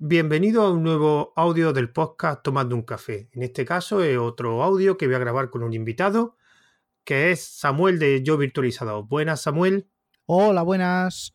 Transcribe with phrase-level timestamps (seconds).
[0.00, 3.28] Bienvenido a un nuevo audio del podcast Tomando un café.
[3.32, 6.36] En este caso es otro audio que voy a grabar con un invitado,
[7.02, 9.04] que es Samuel de Yo Virtualizado.
[9.04, 9.90] Buenas, Samuel.
[10.24, 11.34] Hola, buenas.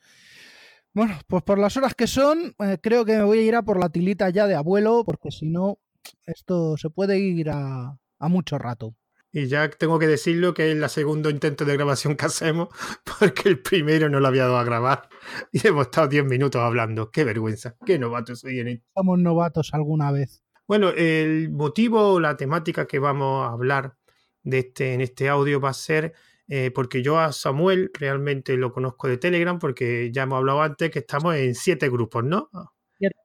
[0.94, 3.64] Bueno, pues por las horas que son, eh, creo que me voy a ir a
[3.64, 5.80] por la tilita ya de abuelo, porque si no,
[6.26, 8.96] esto se puede ir a, a mucho rato.
[9.36, 12.70] Y ya tengo que decirlo que es el segundo intento de grabación que hacemos,
[13.20, 15.10] porque el primero no lo había dado a grabar
[15.52, 17.10] y hemos estado 10 minutos hablando.
[17.10, 18.86] Qué vergüenza, qué novatos soy en esto.
[18.96, 20.44] Somos novatos alguna vez.
[20.68, 23.98] Bueno, el motivo, la temática que vamos a hablar
[24.44, 26.14] de este, en este audio va a ser
[26.48, 30.92] eh, porque yo a Samuel realmente lo conozco de Telegram, porque ya hemos hablado antes
[30.92, 32.50] que estamos en siete grupos, ¿no?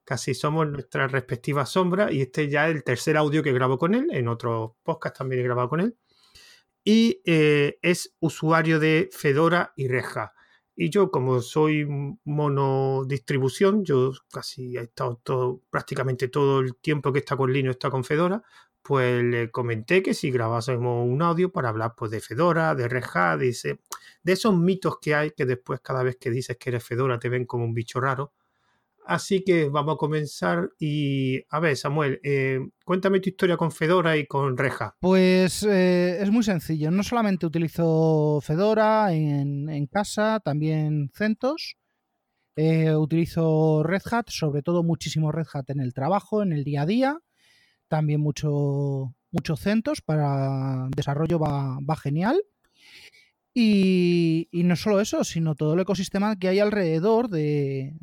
[0.04, 3.94] Casi somos nuestras respectivas sombras y este ya es el tercer audio que grabo con
[3.94, 5.96] él, en otros podcasts también he grabado con él.
[6.84, 10.32] Y eh, es usuario de Fedora y Reja.
[10.80, 11.86] Y yo, como soy
[12.24, 17.90] monodistribución, yo casi he estado todo, prácticamente todo el tiempo que está con Linux está
[17.90, 18.42] con Fedora,
[18.80, 23.38] pues le comenté que si grabásemos un audio para hablar pues, de Fedora, de Hat,
[23.38, 23.78] de,
[24.22, 27.28] de esos mitos que hay que después cada vez que dices que eres Fedora te
[27.28, 28.32] ven como un bicho raro.
[29.08, 34.18] Así que vamos a comenzar y a ver, Samuel, eh, cuéntame tu historia con Fedora
[34.18, 34.96] y con Reja.
[35.00, 36.90] Pues eh, es muy sencillo.
[36.90, 41.78] No solamente utilizo Fedora en, casa, también CentOS.
[42.54, 46.82] Eh, utilizo Red Hat, sobre todo muchísimo Red Hat en el trabajo, en el día
[46.82, 47.18] a día.
[47.88, 52.42] También mucho, mucho CentOS para desarrollo va, genial.
[53.54, 57.94] Y, y, no solo eso, sino todo el ecosistema que hay alrededor de,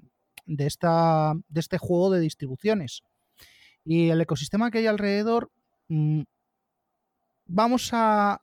[0.46, 3.02] de, esta, de este juego de distribuciones.
[3.84, 5.52] Y el ecosistema que hay alrededor,
[5.88, 6.22] mm,
[7.46, 8.42] vamos a,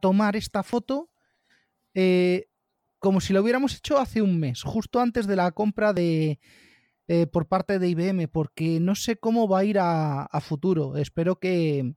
[0.00, 1.10] tomar esta foto
[1.94, 2.46] eh,
[2.98, 6.40] como si lo hubiéramos hecho hace un mes, justo antes de la compra de,
[7.08, 10.96] eh, por parte de IBM, porque no sé cómo va a ir a, futuro.
[10.96, 11.94] Espero que,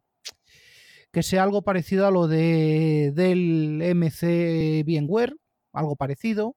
[1.11, 5.35] que sea algo parecido a lo de, del MC VMware,
[5.73, 6.55] algo parecido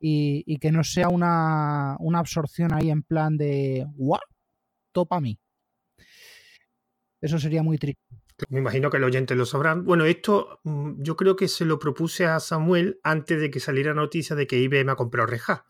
[0.00, 4.20] y, que no sea una, absorción ahí en plan de ¡guau!
[4.92, 5.38] Topa a mí.
[7.20, 8.02] Eso sería muy triste.
[8.48, 9.84] Me imagino que el oyente lo sabrán.
[9.84, 13.94] Bueno, esto mm, yo creo que se lo propuse a Samuel antes de que saliera
[13.94, 15.66] noticia de que IBM ha comprado Reja.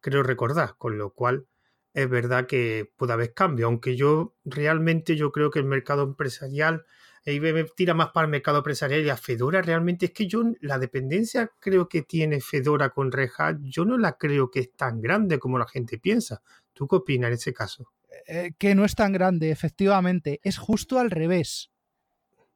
[0.00, 1.46] Creo recordar, con lo cual
[1.94, 6.84] es verdad que puede haber cambio, aunque yo realmente yo creo que el mercado empresarial
[7.24, 10.78] IBM tira más para el mercado empresarial y a Fedora realmente es que yo la
[10.78, 15.00] dependencia creo que tiene Fedora con Red Hat, yo no la creo que es tan
[15.00, 16.42] grande como la gente piensa.
[16.72, 17.92] ¿Tú qué opinas en ese caso?
[18.26, 21.70] Eh, que no es tan grande, efectivamente, es justo al revés.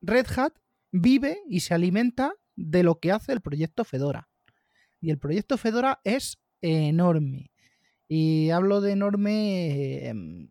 [0.00, 0.54] Red Hat
[0.90, 4.28] vive y se alimenta de lo que hace el proyecto Fedora.
[5.00, 7.50] Y el proyecto Fedora es enorme.
[8.08, 10.50] Y hablo de enorme, em,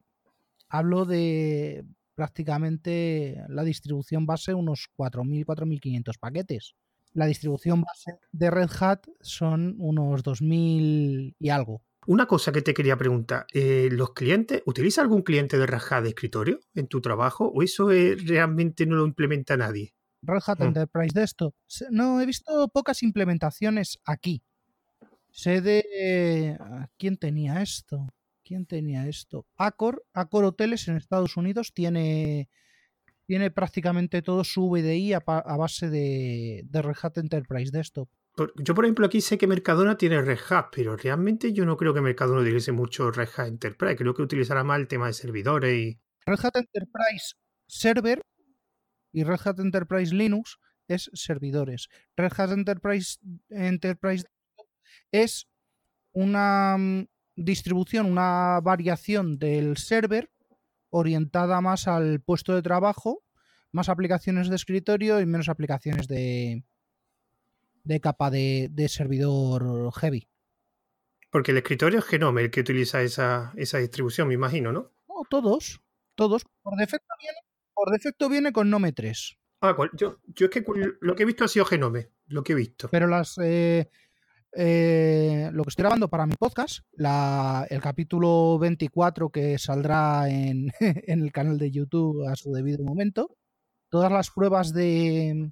[0.68, 1.86] hablo de
[2.16, 6.76] prácticamente la distribución base unos 4.000, 4.500 paquetes.
[7.14, 11.82] La distribución base de Red Hat son unos 2.000 y algo.
[12.08, 16.04] Una cosa que te quería preguntar, eh, ¿los clientes, utiliza algún cliente de Red Hat
[16.04, 19.94] de escritorio en tu trabajo o eso realmente no lo implementa nadie?
[20.24, 20.64] Red Hat mm.
[20.64, 21.54] Enterprise Desktop.
[21.90, 24.42] No, he visto pocas implementaciones aquí.
[25.30, 26.58] Sé de...
[26.98, 28.08] ¿Quién tenía esto?
[28.44, 29.46] ¿Quién tenía esto?
[29.58, 32.50] Accor, Accor Hoteles en Estados Unidos tiene,
[33.26, 38.10] tiene prácticamente todo su VDI a, base de, Red Hat Enterprise Desktop.
[38.56, 41.94] Yo, por ejemplo, aquí sé que Mercadona tiene Red Hat, pero realmente yo no creo
[41.94, 43.98] que Mercadona utilice mucho Red Hat Enterprise.
[43.98, 46.00] Creo que utilizará más el tema de servidores y.
[46.26, 47.36] Red Hat Enterprise
[47.68, 48.22] Server
[49.12, 51.90] y Red Hat Enterprise Linux es servidores.
[52.16, 53.18] Red Hat Enterprise,
[53.50, 54.26] Enterprise
[55.12, 55.48] es
[56.14, 56.78] una,
[57.36, 60.32] distribución, una variación del server
[60.90, 63.24] orientada más al puesto de trabajo,
[63.72, 66.64] más aplicaciones de escritorio y menos aplicaciones de,
[67.84, 70.28] de capa de, servidor heavy.
[71.30, 74.92] Porque el escritorio es Genome el que utiliza esa, distribución, me imagino, ¿no?
[75.08, 75.82] No, todos.
[76.16, 76.46] Todos.
[76.62, 77.38] Por defecto viene,
[77.74, 79.38] por defecto viene con Nome 3.
[79.62, 80.66] Ah, yo, yo es que
[81.00, 82.90] lo que he visto ha sido Genome, lo que he visto.
[82.90, 83.90] Pero las, eh,
[84.54, 91.32] eh, lo que estoy grabando para mi podcast, el capítulo 24 que saldrá en, el
[91.32, 93.38] canal de YouTube a su debido momento,
[93.90, 95.52] todas las pruebas de,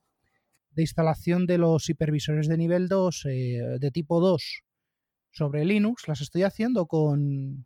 [0.76, 4.64] instalación de los hipervisores de nivel 2 eh, de tipo 2
[5.32, 7.66] sobre Linux las estoy haciendo con,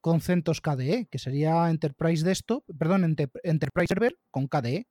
[0.00, 4.86] con CentOS KDE, que sería Enterprise Desktop, perdón, Enterprise Server con KDE.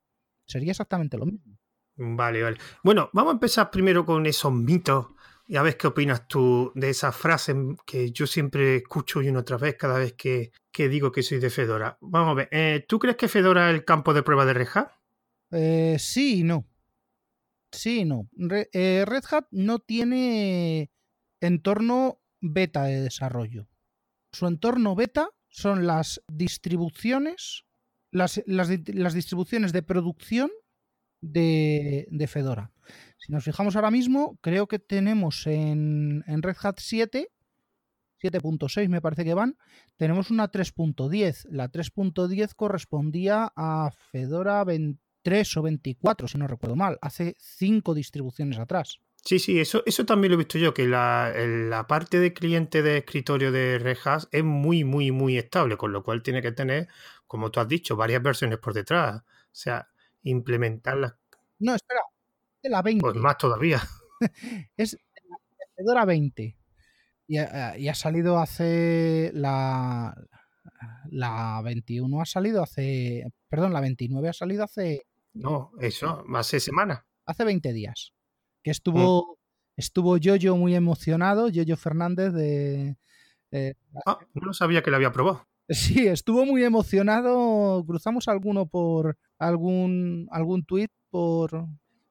[0.45, 1.57] Sería exactamente lo mismo.
[1.95, 2.57] Vale, vale.
[2.83, 5.07] Bueno, vamos a empezar primero con esos mitos
[5.47, 7.55] y a ver qué opinas tú de esa frase
[7.85, 11.49] que yo siempre escucho y una otra vez cada vez que, digo que soy de
[11.49, 11.97] Fedora.
[12.01, 14.67] Vamos a ver, eh, ¿tú crees que Fedora es el campo de prueba de Red
[14.73, 14.91] Hat?
[15.51, 16.67] Eh, sí y no.
[17.71, 18.29] Sí y no.
[18.73, 20.91] Eh, Red Hat no tiene
[21.39, 23.69] entorno beta de desarrollo.
[24.33, 27.65] Su entorno beta son las distribuciones,
[28.11, 28.35] las,
[29.13, 30.51] distribuciones de producción
[31.21, 32.71] de, de Fedora.
[33.17, 37.29] Si nos fijamos ahora mismo, creo que tenemos en, Red Hat 7,
[38.21, 39.57] 7.6 me parece que van,
[39.95, 41.47] tenemos una 3.10.
[41.49, 48.59] La 3.10 correspondía a Fedora 23 o 24, si no recuerdo mal, hace 5 distribuciones
[48.59, 48.99] atrás.
[49.23, 52.81] Sí, sí, eso, eso también lo he visto yo, que la, la, parte de cliente
[52.81, 56.53] de escritorio de Red Hat es muy, muy, muy estable, con lo cual tiene que
[56.53, 56.87] tener,
[57.25, 59.17] como tú has dicho, varias versiones por detrás.
[59.17, 59.89] O sea,
[60.23, 61.15] implementarlas.
[61.59, 62.01] No, espera,
[62.69, 63.01] la 20.
[63.01, 63.81] Pues más todavía.
[64.77, 64.97] es
[65.29, 65.37] la
[65.75, 66.57] Fedora 20.
[67.29, 70.15] Y ha, salido hace la,
[71.09, 75.01] la 21 ha salido hace, perdón, la 29 ha salido hace...
[75.33, 77.05] No, eso, más de semana.
[77.25, 78.13] Hace 20 días.
[78.63, 79.35] Que estuvo, mm.
[79.75, 82.95] estuvo Yoyo muy emocionado, Yoyo Fernández de...
[84.05, 85.47] ah, no sabía que lo había probado.
[85.69, 87.83] Sí, estuvo muy emocionado.
[87.85, 91.67] Cruzamos alguno por algún, algún tuit por,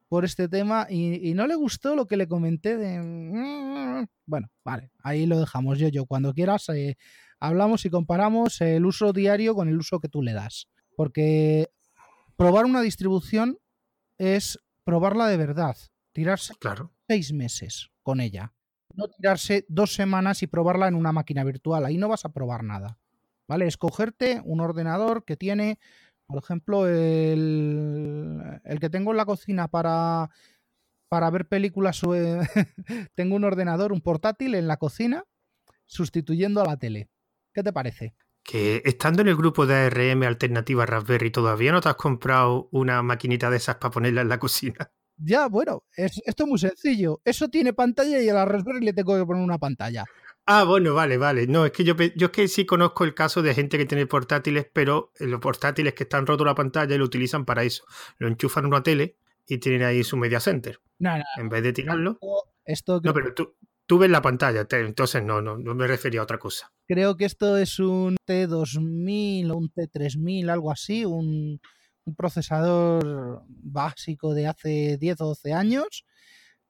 [0.08, 3.00] por este tema y, no le gustó lo que le comenté de...
[3.00, 6.06] Mm, bueno, vale, ahí lo dejamos yo, yo.
[6.06, 6.96] Cuando quieras eh,
[7.40, 10.68] hablamos y comparamos el uso diario con el uso que tú le das.
[10.96, 11.70] Porque
[12.36, 13.58] probar una distribución
[14.18, 15.76] es probarla de verdad,
[16.12, 16.92] tirarse claro.
[17.08, 18.52] seis meses con ella.
[18.94, 21.84] No tirarse dos semanas y probarla en una máquina virtual.
[21.84, 22.98] Ahí no vas a probar nada.
[23.48, 23.66] ¿Vale?
[23.66, 25.78] Escogerte un ordenador que tiene
[26.26, 30.30] por ejemplo, el, que tengo en la cocina para,
[31.08, 32.00] para ver películas,
[33.14, 35.24] tengo un ordenador, un portátil en la cocina,
[35.84, 37.08] sustituyendo a la tele.
[37.54, 38.14] ¿Qué te parece?
[38.42, 43.02] Que estando en el grupo de ARM Alternativa Raspberry, ¿todavía no te has comprado una
[43.02, 44.74] maquinita de esas para ponerla en la cocina?
[45.18, 47.22] Ya, bueno, esto es muy sencillo.
[47.24, 50.04] Eso tiene pantalla y a la Raspberry le tengo que poner una pantalla.
[50.48, 51.48] Ah, bueno, vale, vale.
[51.48, 54.06] No, es que yo, yo es que sí conozco el caso de gente que tiene
[54.06, 57.84] portátiles, pero los portátiles que están rotos la pantalla y lo utilizan para eso.
[58.18, 59.16] Lo enchufan en una tele
[59.48, 60.78] y tienen ahí su media center.
[61.00, 62.20] No, no, en vez de tirarlo.
[62.64, 63.56] Esto No, pero tú,
[63.86, 66.72] tú ves la pantalla, entonces no, no, no me refería a otra cosa.
[66.86, 71.60] Creo que esto es un T2000 o un T3000, algo así, un,
[72.04, 76.04] un procesador básico de hace 10 o 12 años.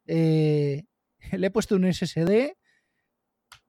[0.06, 0.84] Eh,
[1.32, 2.56] le he puesto un SSD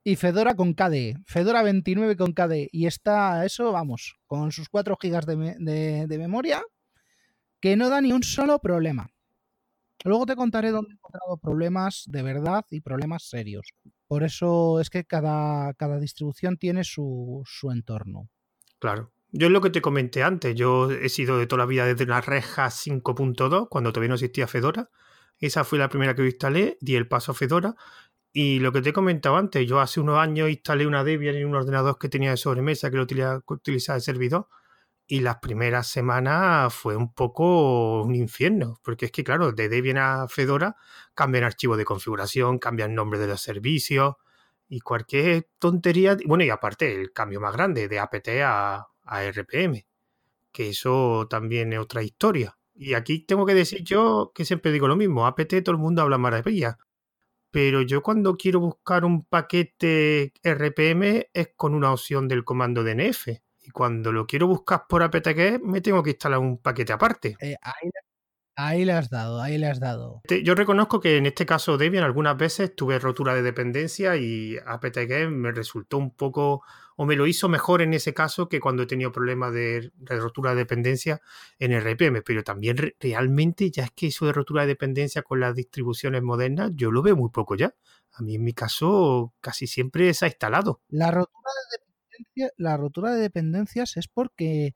[0.08, 1.18] y Fedora con KDE.
[1.26, 2.70] Fedora 29 con KDE.
[2.72, 6.64] Y está eso, vamos, con sus 4 GB de, memoria,
[7.60, 9.10] que no da ni un solo problema.
[10.06, 13.74] Luego te contaré dónde he encontrado problemas de verdad y problemas serios.
[14.08, 18.30] Por eso es que cada, cada distribución tiene su, su entorno.
[18.80, 19.12] Claro.
[19.34, 20.56] Yo es lo que te comenté antes.
[20.56, 24.48] Yo he sido de toda la vida desde la Reja 5.2, cuando todavía no existía
[24.48, 24.90] Fedora.
[25.40, 27.76] Esa fue la primera que instalé, di el paso a Fedora
[28.40, 31.48] y lo que te he comentado antes, yo hace unos años instalé una Debian en
[31.48, 34.48] un ordenador que tenía de sobremesa que lo utilizaba, de servidor
[35.08, 39.98] y las primeras semanas fue un poco un infierno, porque es que claro, de Debian
[39.98, 40.76] a Fedora
[41.16, 44.18] cambian archivos de configuración, cambian nombre de los servicios
[44.70, 49.84] y cualquier tontería, bueno, y aparte el cambio más grande de apt a, a RPM,
[50.52, 52.56] que eso también es otra historia.
[52.76, 56.04] Y aquí tengo que decir yo que siempre digo lo mismo, apt todo el mundo
[56.04, 56.78] habla maravilla,
[57.52, 63.28] pero yo cuando quiero buscar un paquete RPM es con una opción del comando DNF.
[63.62, 67.36] Y cuando lo quiero buscar por apt-get me tengo que instalar un paquete aparte.
[67.42, 67.56] Eh,
[68.56, 70.22] ahí, le has dado, ahí le has dado.
[70.44, 75.30] Yo reconozco que en este caso Debian algunas veces tuve rotura de dependencia y apt-get
[75.30, 76.64] me resultó un poco
[76.98, 80.52] o me lo hizo mejor en ese caso que cuando he tenido problemas de, rotura
[80.52, 81.22] de dependencia
[81.60, 85.56] en RPM, pero también realmente ya es que eso de rotura de dependencia con las
[85.56, 87.76] distribuciones modernas, yo lo veo muy poco ya.
[88.14, 90.82] A mí en mi caso casi siempre se ha instalado.
[90.90, 91.52] La rotura
[92.36, 94.74] de, la rotura de dependencias es porque,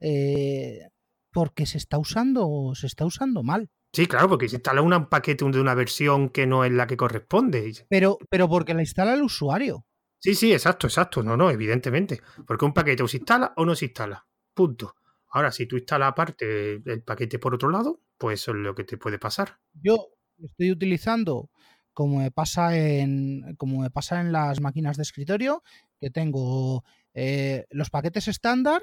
[0.00, 0.88] eh,
[1.30, 3.68] porque se está usando, se está usando mal.
[3.92, 6.96] Sí, claro, porque se instala un paquete de una versión que no es la que
[6.96, 7.86] corresponde.
[7.90, 9.84] Pero, pero porque la instala el usuario.
[10.18, 11.22] Sí, sí, exacto, exacto.
[11.22, 12.20] No, no, evidentemente.
[12.46, 14.26] Porque un paquete o se instala o no se instala.
[14.54, 14.96] Punto.
[15.30, 18.84] Ahora, si tú instalas aparte el paquete por otro lado, pues eso es lo que
[18.84, 19.58] te puede pasar.
[19.74, 20.08] Yo
[20.42, 21.50] estoy utilizando,
[21.92, 25.62] como me pasa en, como me pasa en las máquinas de escritorio,
[26.00, 26.84] que tengo
[27.14, 28.82] eh, los paquetes estándar,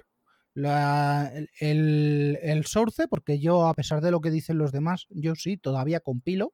[0.56, 5.58] el, el, source, porque yo, a pesar de lo que dicen los demás, yo sí,
[5.58, 6.54] todavía compilo.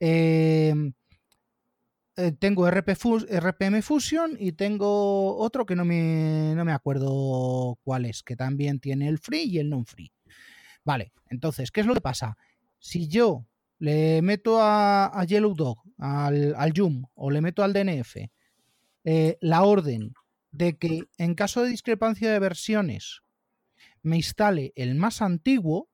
[0.00, 0.74] Eh,
[2.16, 8.22] eh, tengo RPM Fusion y tengo otro que no me, no me acuerdo cuál es,
[8.22, 10.12] que también tiene el free y el non-free.
[10.84, 12.36] Vale, entonces, ¿qué es lo que pasa?
[12.78, 13.46] Si yo
[13.78, 16.72] le meto a, Yellow Dog, al, al
[17.14, 18.16] o le meto al DNF
[19.04, 20.14] eh, la orden
[20.52, 23.22] de que en caso de discrepancia de versiones
[24.02, 25.88] me instale el más antiguo,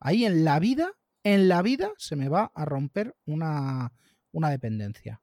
[0.00, 0.92] ahí en la vida,
[1.22, 3.92] en la vida se me va a romper una,
[4.32, 5.22] una dependencia.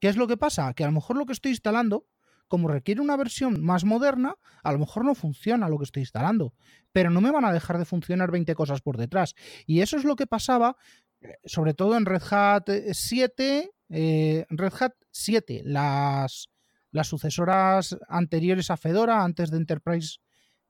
[0.00, 0.72] ¿Qué es lo que pasa?
[0.74, 2.06] Que a lo mejor lo que estoy instalando,
[2.46, 6.54] como requiere una versión más moderna, a lo mejor no funciona lo que estoy instalando,
[6.92, 9.34] pero no me van a dejar de funcionar 20 cosas por detrás.
[9.66, 10.76] Y eso es lo que pasaba,
[11.20, 16.50] eh, sobre todo en Red Hat 7, eh, Red Hat 7, las,
[16.90, 20.18] las sucesoras anteriores a Fedora, antes de Enterprise,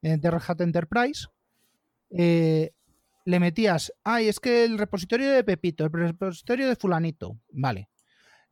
[0.03, 1.27] eh, de Red Hat Enterprise,
[3.25, 7.89] le metías, ay, es que el repositorio de Pepito, el repositorio de fulanito, vale.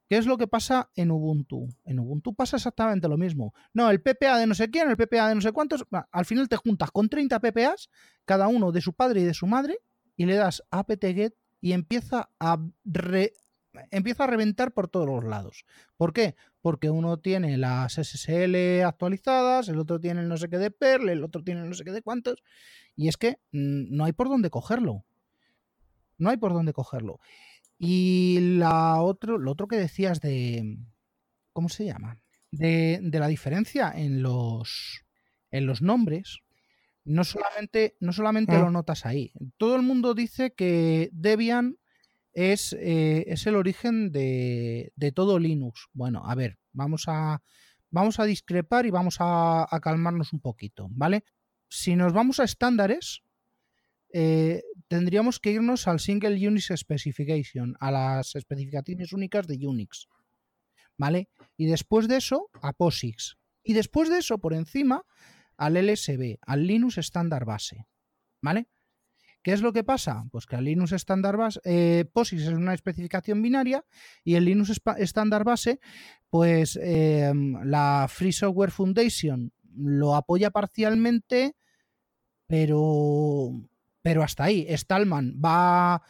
[0.09, 1.69] ¿Qué es lo que pasa en Ubuntu?
[1.85, 3.55] En Ubuntu pasa exactamente lo mismo.
[3.73, 6.49] No, el PPA de no sé quién, el PPA de no sé cuántos, al final
[6.49, 7.89] te juntas con 30 PPAs,
[8.27, 9.79] cada uno de su padre y de su madre,
[10.17, 12.59] y le das apt-get y empieza a,
[13.91, 15.65] empieza a reventar por todos los lados.
[15.97, 16.37] ¿Por qué?
[16.61, 21.09] Porque uno tiene las SSL actualizadas, el otro tiene el no sé qué de Perl,
[21.09, 22.43] el otro tiene el no sé qué de cuántos,
[22.97, 25.05] y es que mm, no hay por dónde cogerlo.
[26.19, 27.19] No hay por dónde cogerlo.
[27.79, 30.79] Y la otro, lo otro que decías de.
[31.53, 32.21] ¿Cómo se llama?
[32.51, 35.05] De, la diferencia en los,
[35.51, 36.39] en los nombres.
[37.05, 38.71] No solamente, no solamente lo ah.
[38.71, 39.33] notas ahí.
[39.57, 41.79] Todo el mundo dice que Debian
[42.33, 45.89] es, eh, es el origen de, de, todo Linux.
[45.93, 47.43] Bueno, a ver, vamos a,
[47.91, 51.25] vamos a discrepar y vamos a, a calmarnos un poquito, ¿vale?
[51.73, 53.23] si nos vamos a estándares,
[54.13, 60.07] eh, tendríamos que irnos al Single Unix Specification, a las especificaciones únicas de Unix.
[60.99, 61.31] ¿Vale?
[61.57, 63.39] Y después de eso, a POSIX.
[63.65, 65.07] Y después de eso, por encima,
[65.57, 67.87] al LSB, al Linux estándar base.
[68.43, 68.69] ¿Vale?
[69.43, 70.25] ¿Qué es lo que pasa?
[70.31, 73.85] Pues que al Linux estándar base, eh, POSIX es una especificación binaria
[74.25, 75.81] y el Linux estándar base,
[76.31, 77.33] pues eh,
[77.65, 81.57] la Free Software Foundation lo apoya parcialmente
[82.53, 83.51] pero,
[84.03, 84.67] pero hasta ahí.
[84.77, 86.03] Stallman va,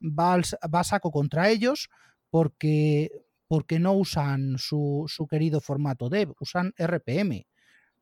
[0.00, 0.40] va,
[0.74, 1.90] va a saco contra ellos
[2.30, 3.10] porque,
[3.46, 7.46] porque no usan su, su querido formato dev, usan RPM.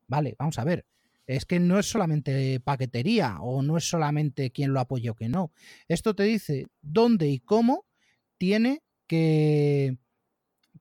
[0.07, 0.85] Vale, vamos a ver.
[1.29, 5.29] Es que no es solamente paquetería o no es solamente quién lo apoya o que
[5.29, 5.51] no.
[5.87, 7.85] Esto te dice dónde y cómo
[8.39, 9.99] tiene que,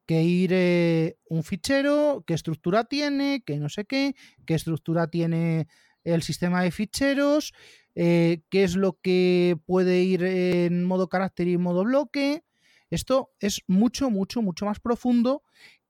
[0.07, 4.15] que ir eh, un fichero, qué estructura tiene, qué no sé qué,
[4.47, 5.67] qué estructura tiene
[6.03, 7.53] el sistema de ficheros,
[7.95, 12.43] eh, qué es lo que puede ir en modo carácter y modo bloque.
[12.89, 15.43] Esto es mucho, mucho, mucho más profundo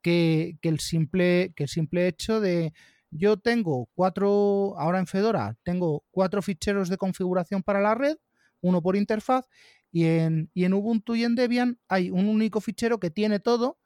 [0.03, 2.73] que, el, simple, que el simple hecho de
[3.11, 8.17] yo tengo cuatro, ahora en Fedora, tengo cuatro ficheros de configuración para la red,
[8.61, 9.47] uno por interfaz,
[9.91, 13.79] y en, y Ubuntu y en Debian hay un único fichero que tiene todo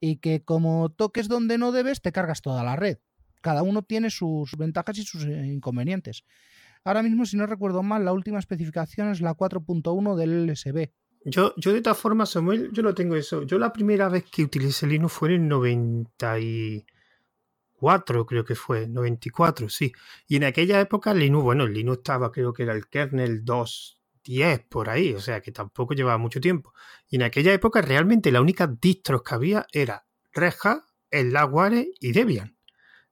[0.00, 2.98] y que como toques donde no debes, te cargas toda la red
[3.44, 6.24] cada uno tiene sus ventajas y sus eh, inconvenientes.
[6.82, 10.88] Ahora mismo, si no recuerdo mal, la última especificación es la 4.1 del LSB.
[11.26, 13.42] Yo, yo de todas formas, Samuel, yo lo tengo eso.
[13.42, 15.48] Yo la primera vez que utilicé Linux fue en el
[17.84, 19.92] 94, creo que fue, 94, sí.
[20.26, 24.88] Y en aquella época Linux, bueno, Linux estaba, creo que era el kernel 2.10 por
[24.88, 26.72] ahí, o sea que tampoco llevaba mucho tiempo.
[27.08, 31.88] Y en aquella época realmente la única distros que había era Red Hat, el Lagware
[32.00, 32.56] y Debian.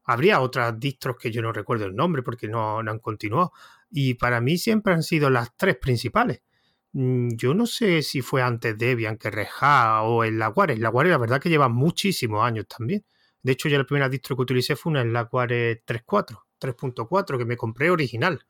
[0.05, 3.53] Habría otras distros que yo no recuerdo el nombre porque no, han continuado.
[3.91, 6.43] Y para mí siempre han sido las tres principales.
[6.93, 10.75] Mm, yo no sé si fue antes Debian que Reja o el Laguare.
[10.75, 13.05] El Laguare la verdad que lleva muchísimos años también.
[13.43, 17.57] De hecho, yo la primera distro que utilicé fue una Laguare 3.4, 3.4, que me
[17.57, 18.47] compré original.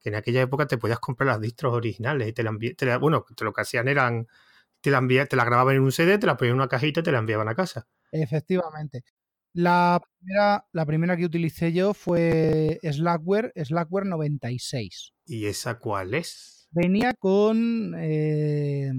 [0.00, 3.52] Que en aquella época te podías comprar las distros originales y te la, bueno, lo
[3.52, 4.28] que hacían eran
[4.80, 7.02] te la, te la grababan en un CD, te la ponían en una cajita y
[7.02, 7.88] te la enviaban a casa.
[8.12, 9.02] Efectivamente.
[9.54, 15.14] La primera, la primera que utilicé yo fue Slackware, Slackware 96.
[15.26, 16.68] ¿Y esa cuál es?
[16.70, 17.94] Venía con...
[17.98, 18.92] Eh,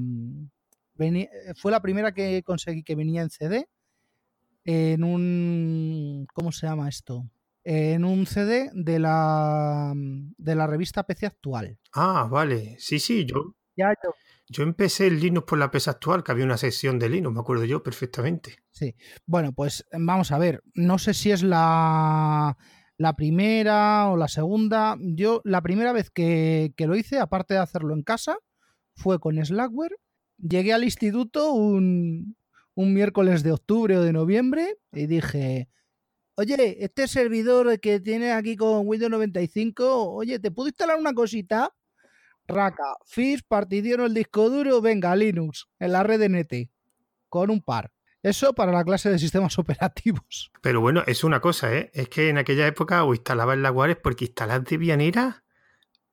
[1.55, 3.69] fue la primera que conseguí que venía en CD,
[4.63, 6.27] en un...
[6.33, 7.29] ¿Cómo se llama esto?
[7.63, 11.77] En un CD de la, de la revista PC Actual.
[11.93, 12.75] Ah, vale.
[12.79, 13.55] Sí, sí, yo...
[13.75, 14.11] Ya, yo,
[14.49, 17.39] yo empecé el Linux por la PES actual, que había una sección de Linux, me
[17.39, 18.57] acuerdo yo perfectamente.
[18.71, 18.95] Sí.
[19.27, 20.63] Bueno, pues vamos a ver.
[20.73, 22.57] No sé si es la,
[22.97, 24.97] la primera o la segunda.
[24.99, 28.37] Yo la primera vez que, lo hice, aparte de hacerlo en casa,
[28.95, 29.97] fue con Slackware.
[30.37, 32.35] Llegué al instituto un,
[32.79, 35.67] un miércoles de octubre o de noviembre y dije,
[36.35, 41.75] oye, este servidor que tiene aquí con Windows 95, oye, ¿te puedo instalar una cosita?
[42.47, 46.71] Raca, FIS, particiono el disco duro, venga, Linux, en la red NT,
[47.27, 47.91] con un par.
[48.23, 50.49] Eso para la clase de sistemas operativos.
[50.61, 51.91] Pero bueno, es una cosa, ¿eh?
[51.93, 55.01] Es que en aquella época o instalabas la Wares porque instalar Debian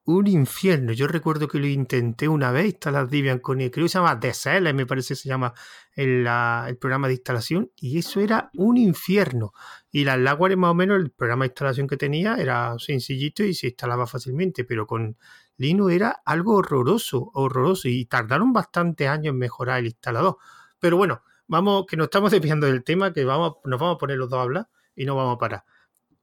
[0.07, 0.93] un infierno.
[0.93, 4.15] Yo recuerdo que lo intenté una vez, instalar Debian con el, creo que se llama
[4.15, 5.53] DSL, me parece que se llama
[5.95, 9.53] el, el programa de instalación, y eso era un infierno.
[9.91, 13.53] Y las Laguares más o menos, el programa de instalación que tenía era sencillito y
[13.53, 15.17] se instalaba fácilmente, pero con
[15.57, 20.37] Linux era algo horroroso, horroroso, y tardaron bastantes años en mejorar el instalador.
[20.79, 24.19] Pero bueno, vamos, que nos estamos desviando del tema, que vamos, nos vamos a poner
[24.19, 25.65] los dos a hablar y no vamos a parar.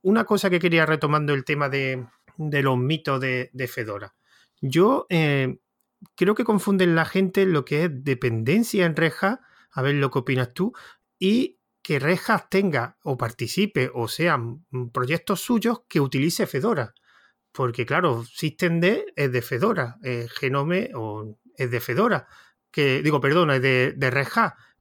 [0.01, 2.05] Una cosa que quería retomando el tema de,
[2.37, 4.15] los mitos de, Fedora.
[4.61, 5.57] Yo eh,
[6.15, 10.19] creo que confunden la gente lo que es dependencia en Reja, a ver lo que
[10.19, 10.73] opinas tú,
[11.19, 16.93] y que Rejas tenga o participe o sean proyectos suyos que utilice Fedora.
[17.51, 18.85] Porque claro, Systemd
[19.15, 22.27] es de Fedora, eh, Genome o es de Fedora,
[22.71, 24.09] que digo, perdón, es de, de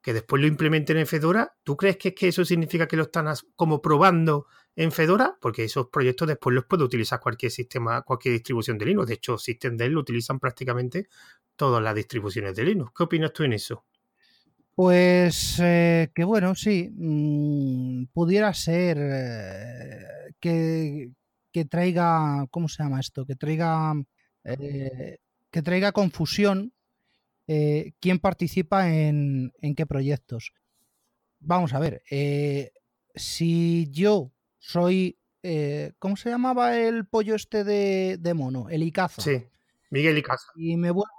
[0.00, 3.04] que después lo implementen en Fedora, ¿tú crees que, es que eso significa que lo
[3.04, 5.36] están como probando en Fedora?
[5.40, 9.08] Porque esos proyectos después los puede utilizar cualquier sistema, cualquier distribución de Linux.
[9.08, 11.08] De hecho, Systemd lo utilizan prácticamente
[11.56, 12.92] todas las distribuciones de Linux.
[12.96, 13.84] ¿Qué opinas tú en eso?
[14.74, 21.10] Pues eh, que bueno, sí, mm, pudiera ser eh, que,
[21.52, 23.26] que, traiga, ¿cómo se llama esto?
[23.26, 23.92] Que traiga,
[24.44, 25.18] eh,
[25.50, 26.72] que traiga confusión
[28.00, 30.54] quién participa en, qué proyectos.
[31.38, 32.02] Vamos a ver,
[33.14, 38.68] si yo soy, eh, ¿cómo se llamaba el pollo este de, mono?
[38.70, 39.20] El Icaza.
[39.20, 39.44] Sí,
[39.90, 40.52] Miguel Icaza.
[40.54, 41.10] Y me vuelvo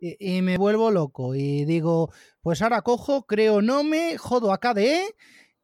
[0.00, 5.14] y, me vuelvo loco y digo, pues ahora cojo, creo no me jodo a KDE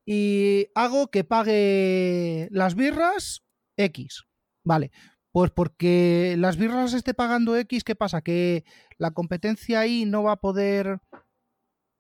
[0.05, 3.43] y hago que pague las birras
[3.77, 4.25] X.
[4.63, 4.91] Vale,
[5.31, 8.21] pues porque las birras esté pagando X, ¿qué pasa?
[8.21, 8.65] ¿Que
[8.99, 11.01] la competencia ahí no va a poder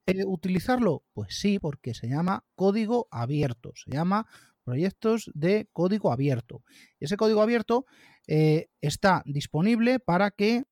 [0.07, 1.05] eh, utilizarlo?
[1.15, 4.27] Pues sí, porque se llama código abierto, se llama
[4.65, 6.63] proyectos de código abierto.
[6.99, 7.87] Ese código abierto
[8.27, 10.65] eh, está disponible para que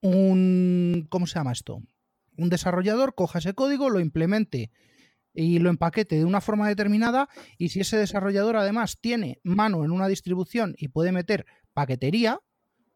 [0.00, 1.82] un, ¿cómo se llama esto?
[2.36, 4.70] Un desarrollador coja ese código, lo implemente
[5.32, 9.90] y lo empaquete de una forma determinada y si ese desarrollador además tiene mano en
[9.90, 12.40] una distribución y puede meter paquetería,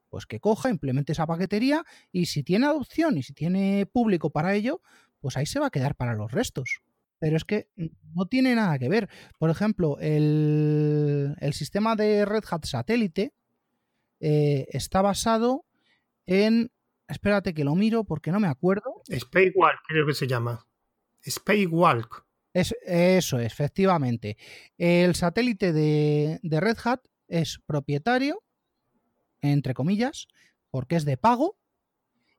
[0.08, 4.54] pues que coja, implemente esa paquetería y si tiene adopción y si tiene público para
[4.54, 4.80] ello,
[5.20, 6.82] pues ahí se va a quedar para los restos.
[7.24, 7.70] Pero es que
[8.14, 9.08] no tiene nada que ver.
[9.38, 13.32] Por ejemplo, el, sistema de Red Hat satélite
[14.20, 15.64] eh, está basado
[16.26, 16.70] en...
[17.08, 19.00] Espérate que lo miro porque no me acuerdo.
[19.10, 20.66] Spacewalk creo que se llama.
[21.26, 22.26] Spacewalk.
[22.52, 24.36] Es, eso, efectivamente.
[24.76, 28.42] El satélite de, de Red Hat es propietario
[29.40, 30.28] entre comillas,
[30.68, 31.56] porque es de pago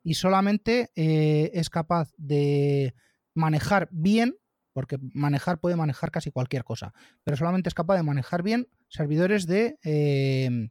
[0.03, 2.93] y solamente eh, es capaz de
[3.33, 4.37] manejar bien,
[4.75, 9.47] porque manejar puede manejar casi cualquier cosa, pero solamente es capaz de manejar bien servidores
[9.47, 10.69] de, eh,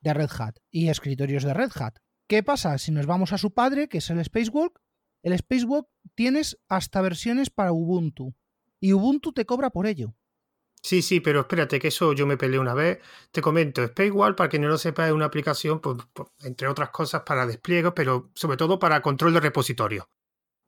[0.00, 1.98] de Red Hat y escritorios de Red Hat.
[2.26, 2.76] ¿Qué pasa?
[2.78, 4.80] Si nos vamos a su padre, que es el Spacewalk,
[5.22, 5.86] el Spacewalk
[6.16, 8.34] tienes hasta versiones para Ubuntu
[8.80, 10.16] y Ubuntu te cobra por ello.
[10.82, 12.98] Sí, sí, pero espérate, que eso yo me peleé una vez.
[13.30, 16.90] Te comento, Spacewall, para que no lo sepa, es una aplicación, pues, pues, entre otras
[16.90, 20.10] cosas, para despliegue, pero sobre todo para control de repositorio.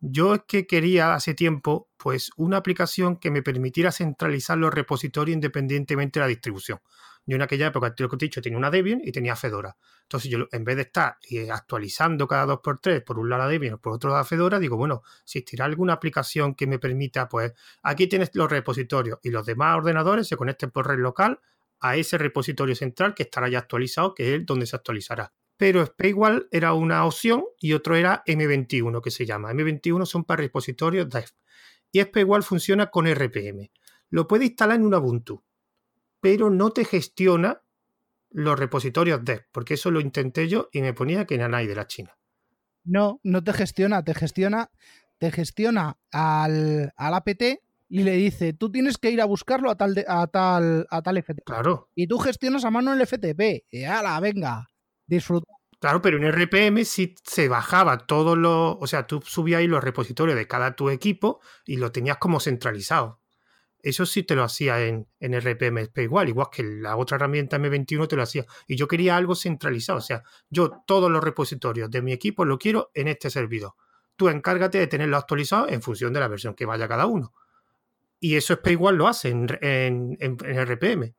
[0.08, 5.34] Yo es que quería hace tiempo, pues, una aplicación que me permitiera centralizar los repositorios
[5.34, 6.78] independientemente de la distribución.
[7.26, 9.76] Yo en aquella época, lo que he dicho, tenía una Debian y tenía Fedora.
[10.02, 13.42] Entonces yo, en vez de estar eh, actualizando cada dos por tres, por un lado
[13.42, 16.78] la Debian por otro lado la Fedora, digo, bueno, si existirá alguna aplicación que me
[16.78, 21.40] permita, pues aquí tienes los repositorios y los demás ordenadores se conecten por red local
[21.80, 25.32] a ese repositorio central que estará ya actualizado, que es donde se actualizará.
[25.56, 29.52] Pero Spacewall era una opción y otro era M21, que se llama.
[29.52, 31.30] M21 son para repositorios dev.
[31.92, 33.70] Y Spacewall funciona con RPM.
[34.10, 35.42] Lo puede instalar en un Ubuntu
[36.26, 37.62] pero no te gestiona
[38.30, 41.86] los repositorios dev, porque eso lo intenté yo y me ponía que Nanay de la
[41.86, 42.18] China.
[42.82, 44.72] No, no te gestiona, te gestiona,
[45.18, 47.42] te gestiona al, al apt
[47.88, 51.22] y le dice, tú tienes que ir a buscarlo a tal, a tal, a tal
[51.22, 51.44] FTP.
[51.44, 51.90] Claro.
[51.94, 53.64] Y tú gestionas a mano el FTP.
[53.70, 54.66] Y ala, venga,
[55.78, 59.84] Claro, pero en RPM sí se bajaba todos los, o sea, tú subías ahí los
[59.84, 63.20] repositorios de cada tu equipo y lo tenías como centralizado.
[63.82, 68.08] Eso sí te lo hacía en, en RPM igual, igual que la otra herramienta M21
[68.08, 68.46] te lo hacía.
[68.66, 72.58] Y yo quería algo centralizado, o sea, yo todos los repositorios de mi equipo lo
[72.58, 73.74] quiero en este servidor.
[74.16, 77.32] Tú encárgate de tenerlo actualizado en función de la versión que vaya cada uno.
[78.18, 81.14] Y eso igual lo hace en, en, RPM.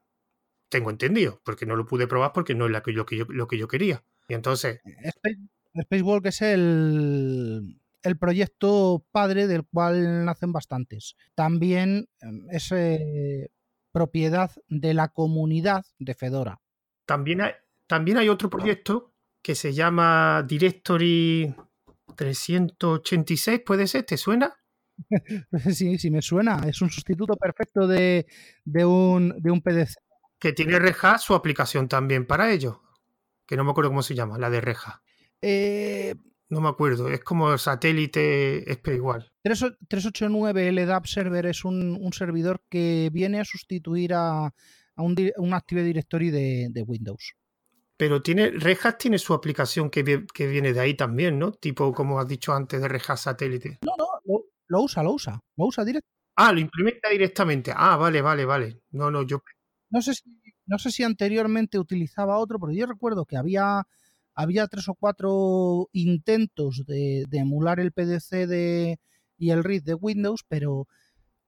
[0.69, 3.57] Tengo entendido, porque no lo pude probar porque no es lo que yo, lo que
[3.57, 4.03] yo quería.
[4.27, 4.81] Y entonces.
[5.81, 11.15] Spacewalk es el, el proyecto padre del cual nacen bastantes.
[11.35, 13.49] También em, es eh,
[13.91, 16.59] propiedad de la comunidad de Fedora.
[17.05, 17.51] También hay,
[17.85, 21.55] también hay otro proyecto que se llama Directory
[22.15, 24.03] 386, ¿puede ser?
[24.03, 24.53] ¿Te suena?
[25.73, 26.61] sí, sí me suena.
[26.67, 28.25] Es un sustituto perfecto de,
[28.65, 29.95] un, de un PDC.
[30.39, 32.81] Que tiene Reja su aplicación también para ello.
[33.45, 35.01] Que no me acuerdo cómo se llama, la de Reja.
[35.41, 36.15] Eh,
[36.49, 39.31] no me acuerdo, es como satélite, es igual.
[39.43, 44.53] 389 LDAP Server es un, servidor que viene a sustituir a,
[44.95, 47.35] un, Active Directory de, Windows.
[47.97, 51.51] Pero tiene, Rejas tiene su aplicación que, viene de ahí también, ¿no?
[51.51, 53.79] Tipo, como has dicho antes, de Rejas Satélite.
[53.81, 55.41] No, no, lo, usa, lo usa.
[55.57, 56.15] Lo usa directamente.
[56.37, 57.73] Ah, lo implementa directamente.
[57.75, 58.81] Ah, vale, vale, vale.
[58.91, 59.41] No, no, yo.
[59.89, 60.23] No sé si,
[60.65, 63.87] no sé si anteriormente utilizaba otro, pero yo recuerdo que había
[64.37, 68.99] había tres o cuatro intentos de, emular el PDC de,
[69.35, 70.87] y el RID de Windows, pero,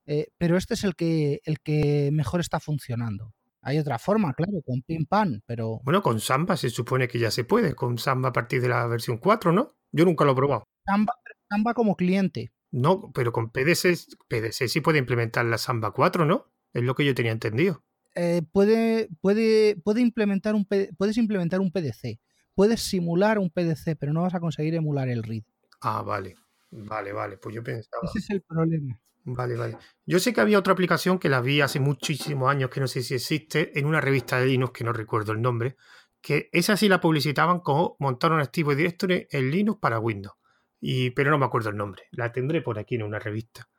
[0.08, 3.32] eh, pero este es el que, el que mejor está funcionando.
[3.62, 5.82] Hay otra forma, claro, con PinPan, pero...
[5.84, 8.88] Bueno, con Samba se supone que ya se puede, con Samba a partir de la
[8.88, 9.76] versión 4, ¿no?
[9.92, 10.64] Yo nunca lo he probado.
[10.84, 12.52] Samba, como cliente.
[12.72, 16.48] No, pero con PDC, PDC sí puede implementar la Samba 4, ¿no?
[16.74, 17.84] Es lo que yo tenía entendido.
[18.16, 20.68] Eh, puede, puede, puede implementar un,
[20.98, 22.20] puedes implementar un PDC
[22.60, 25.46] puedes simular un PDC, pero no vas a conseguir emular el RID.
[25.80, 26.36] Ah, vale.
[26.72, 27.38] Vale, vale.
[27.38, 28.04] Pues yo pensaba.
[28.04, 29.00] Ese es el problema.
[29.24, 29.78] Vale, vale.
[30.06, 33.02] Yo sé que había otra aplicación que la vi hace muchísimos años, que no sé
[33.02, 35.78] si existe, en una revista de Linux, que no recuerdo el nombre,
[36.20, 40.36] que esa sí la publicitaban como montar un activo directory en Linux para Windows.
[40.82, 42.10] Y, pero no me acuerdo el nombre.
[42.12, 43.70] La tendré por aquí en una revista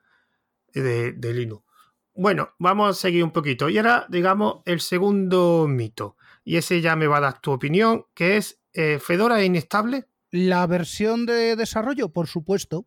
[0.72, 1.66] de, de Linux.
[2.14, 3.68] Bueno, vamos a seguir un poquito.
[3.68, 6.16] Y ahora, digamos, el segundo mito.
[6.44, 10.06] Y ese ya me va a dar tu opinión, que es eh, ¿Fedora es inestable?
[10.30, 12.86] La versión de desarrollo, por supuesto.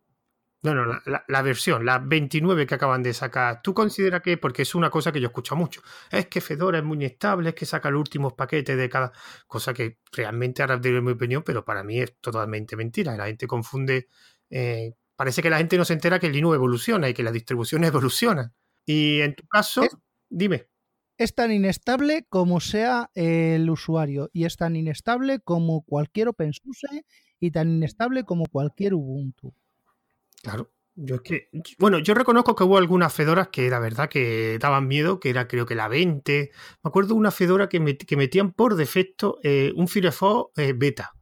[0.62, 3.60] No, no, la, versión, la 29 que acaban de sacar.
[3.60, 6.84] ¿Tú consideras que, porque es una cosa que yo escucho mucho, es que Fedora es
[6.84, 9.12] muy inestable, es que saca los últimos paquetes de cada
[9.46, 13.14] cosa que realmente ahora diré mi opinión, pero para mí es totalmente mentira.
[13.14, 14.08] La gente confunde,
[14.48, 17.34] eh, parece que la gente no se entera que el Linux evoluciona y que las
[17.34, 18.54] distribuciones evolucionan.
[18.86, 19.82] Y en tu caso,
[20.28, 20.68] dime
[21.18, 27.04] es tan inestable como sea el usuario y es tan inestable como cualquier OpenSUSE
[27.40, 29.54] y tan inestable como cualquier Ubuntu.
[30.42, 30.70] Claro.
[30.96, 31.48] Yo es que,
[31.80, 35.48] bueno, yo reconozco que hubo algunas fedoras que la verdad que daban miedo, que era
[35.48, 36.52] creo que la 20.
[36.84, 41.14] Me acuerdo de una fedora que, metían por defecto eh, un Firefox eh, beta.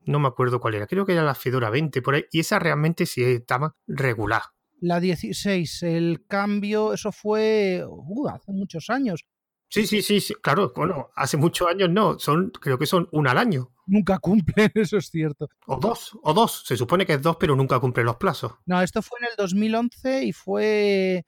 [0.00, 2.58] No me acuerdo cuál era, creo que era la Fedora 20 por ahí, y esa
[2.58, 4.42] realmente sí estaba regular.
[4.86, 9.26] La 16, el cambio, eso fue uh, hace muchos años.
[9.68, 13.32] Sí, sí, sí, sí, claro, bueno, hace muchos años no, son, creo que son una
[13.32, 13.72] al año.
[13.86, 15.48] Nunca cumplen, eso es cierto.
[15.66, 18.52] O dos, o dos, se supone que es dos, pero nunca cumple los plazos.
[18.64, 21.24] No, esto fue en el 2011 y fue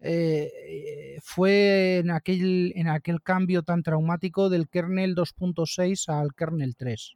[0.00, 7.14] eh, fue en aquel, en aquel cambio tan traumático del kernel 2.6 al kernel 3.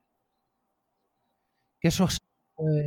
[1.78, 2.08] Que eso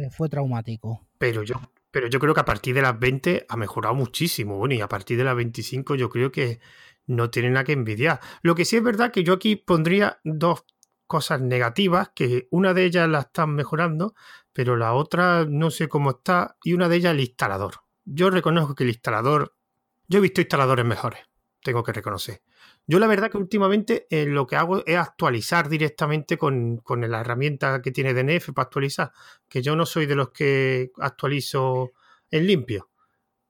[0.09, 1.07] fue traumático.
[1.19, 4.57] Pero yo pero yo creo que a partir de las 20 ha mejorado muchísimo.
[4.57, 6.59] Bueno, y a partir de las 25 yo creo que
[7.05, 8.19] no tiene nada que envidiar.
[8.41, 10.65] Lo que sí es verdad que yo aquí pondría dos
[11.07, 14.13] cosas negativas, que una de ellas la están mejorando,
[14.53, 17.75] pero la otra no sé cómo está, y una de ellas el instalador.
[18.03, 19.55] Yo reconozco que el instalador,
[20.07, 21.21] yo he visto instaladores mejores,
[21.67, 22.41] tengo que reconocer.
[22.87, 27.81] Yo la verdad que últimamente eh, lo que hago es actualizar directamente con, la herramienta
[27.81, 29.11] que tiene DNF para actualizar,
[29.49, 31.91] que yo no soy de los que actualizo
[32.31, 32.89] en limpio,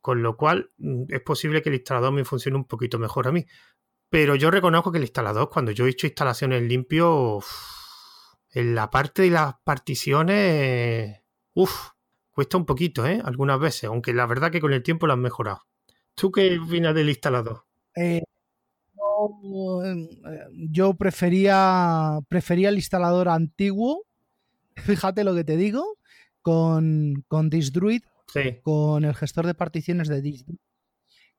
[0.02, 3.32] con lo cual mm, es posible que el instalador me funcione un poquito mejor a
[3.32, 3.46] mí.
[4.10, 7.40] Pero yo reconozco que el instalador, cuando yo he hecho instalaciones en limpio,
[8.50, 11.22] en la parte de las particiones,
[11.54, 11.90] uff,
[12.32, 13.22] cuesta un poquito, ¿eh?
[13.24, 15.62] Algunas veces, aunque la verdad que con el tiempo lo han mejorado.
[16.16, 17.67] ¿Tú qué opinas del instalador?
[17.98, 18.22] Eh,
[19.84, 20.08] Em,
[20.72, 24.04] yo prefería, prefería el instalador antiguo,
[24.76, 25.98] fíjate lo que te digo,
[26.42, 28.04] con, con Disdruid,
[28.62, 30.60] con el gestor de particiones de Disdruid,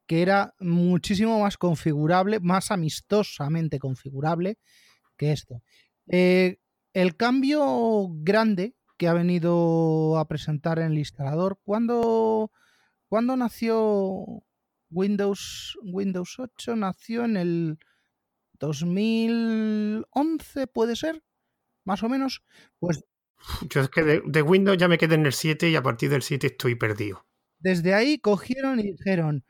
[0.06, 4.58] que era muchísimo más configurable, más amistosamente configurable
[5.16, 5.62] que esto.
[6.08, 6.58] Eh,
[6.94, 12.50] el cambio grande que ha venido a presentar en el instalador, cuando,
[13.08, 14.42] cuando nació
[14.90, 17.79] Windows, Windows 8 nació en el
[18.59, 21.22] 2011, puede ser,
[21.85, 22.42] más o menos.
[22.79, 23.05] Pues
[23.70, 26.22] yo es que de, Windows ya me quedé en el 7 y a partir del
[26.22, 27.24] 7 estoy perdido.
[27.59, 29.44] Desde ahí cogieron y dijeron,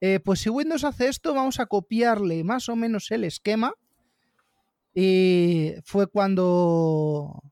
[0.00, 3.74] Eh, pues si Windows hace esto, vamos a copiarle más o menos el esquema.
[4.94, 7.42] Y fue cuando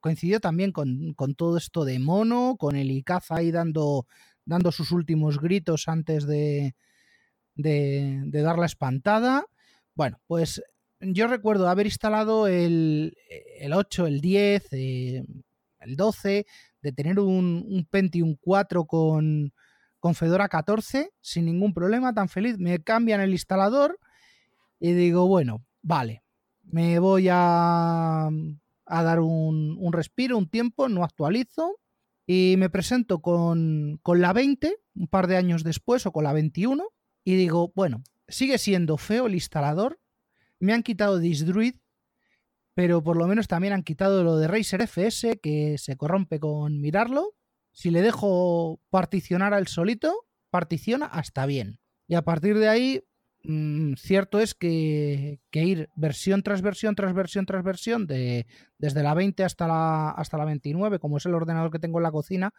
[0.00, 4.06] coincidió también con, todo esto de mono, con el ICAZ ahí dando,
[4.44, 6.74] dando sus últimos gritos antes de,
[7.54, 9.46] de, dar la espantada.
[9.94, 10.62] Bueno, pues
[11.00, 13.16] yo recuerdo haber instalado el,
[13.72, 15.24] 8, el 10, eh,
[15.80, 16.46] el 12,
[16.82, 19.52] de tener un, un Pentium 4 con,
[20.00, 22.58] con Fedora 14 sin ningún problema, tan feliz.
[22.58, 23.98] Me cambian el instalador
[24.80, 26.22] y digo, bueno, vale,
[26.64, 28.28] me voy a,
[28.86, 31.78] a dar un, un, respiro, un tiempo, no actualizo
[32.26, 36.32] y me presento con, con la 20 un par de años después o con la
[36.32, 36.86] 21
[37.24, 40.00] y digo, bueno, sigue siendo feo el instalador,
[40.58, 41.76] me han quitado Disdruid,
[42.74, 46.80] pero por lo menos también han quitado lo de Razer FS que se corrompe con
[46.80, 47.34] mirarlo
[47.72, 51.80] si le dejo particionar al solito, particiona hasta bien.
[52.06, 53.04] Y a partir de ahí,
[53.44, 58.46] mm, cierto es que, ir versión tras versión, tras versión, tras versión, de,
[58.78, 62.04] desde la 20 hasta la, hasta la 29, como es el ordenador que tengo en
[62.04, 62.52] la cocina,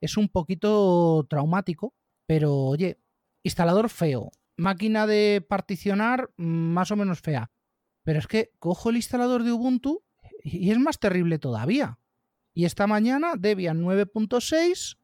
[0.00, 1.94] es un poquito traumático.
[2.26, 2.98] Pero oye,
[3.42, 7.50] instalador feo, máquina de particionar mm, más o menos fea.
[8.04, 10.04] Pero es que cojo el instalador de Ubuntu
[10.42, 11.98] y es más terrible todavía.
[12.54, 14.96] Y esta mañana Debian 9.6.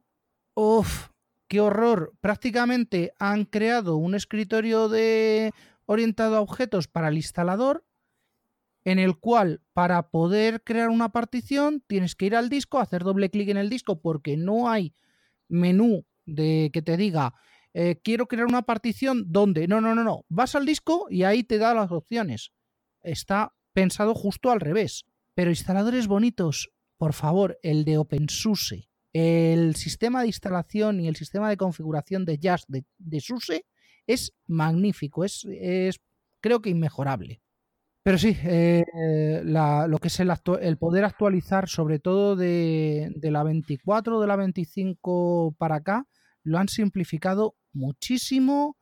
[0.55, 1.09] Uf,
[1.49, 2.13] qué horror.
[2.21, 5.53] Prácticamente han creado un escritorio de
[5.87, 7.85] orientado a objetos para el instalador
[8.85, 13.31] en el cual para poder crear una partición tienes que ir al disco, hacer doble
[13.31, 14.95] clic en el disco porque no hay
[15.49, 17.35] menú de que te diga
[17.79, 21.45] eh, quiero crear una partición donde no, no, no, no, vas al disco y ahí
[21.45, 22.53] te da las opciones.
[23.03, 25.05] Está pensado justo al revés.
[25.35, 28.89] Pero instaladores bonitos, por favor, el de OpenSUSE.
[29.19, 32.85] El sistema de instalación y el sistema de configuración de Jazz de,
[33.19, 33.65] SUSE
[34.07, 35.47] es magnífico, es,
[36.43, 37.41] creo que inmejorable.
[38.03, 38.85] Pero sí, eh,
[39.43, 45.57] lo que es el, el, poder actualizar, sobre todo de, la 24, de la 25
[45.57, 46.07] para acá,
[46.43, 48.77] lo han simplificado muchísimo.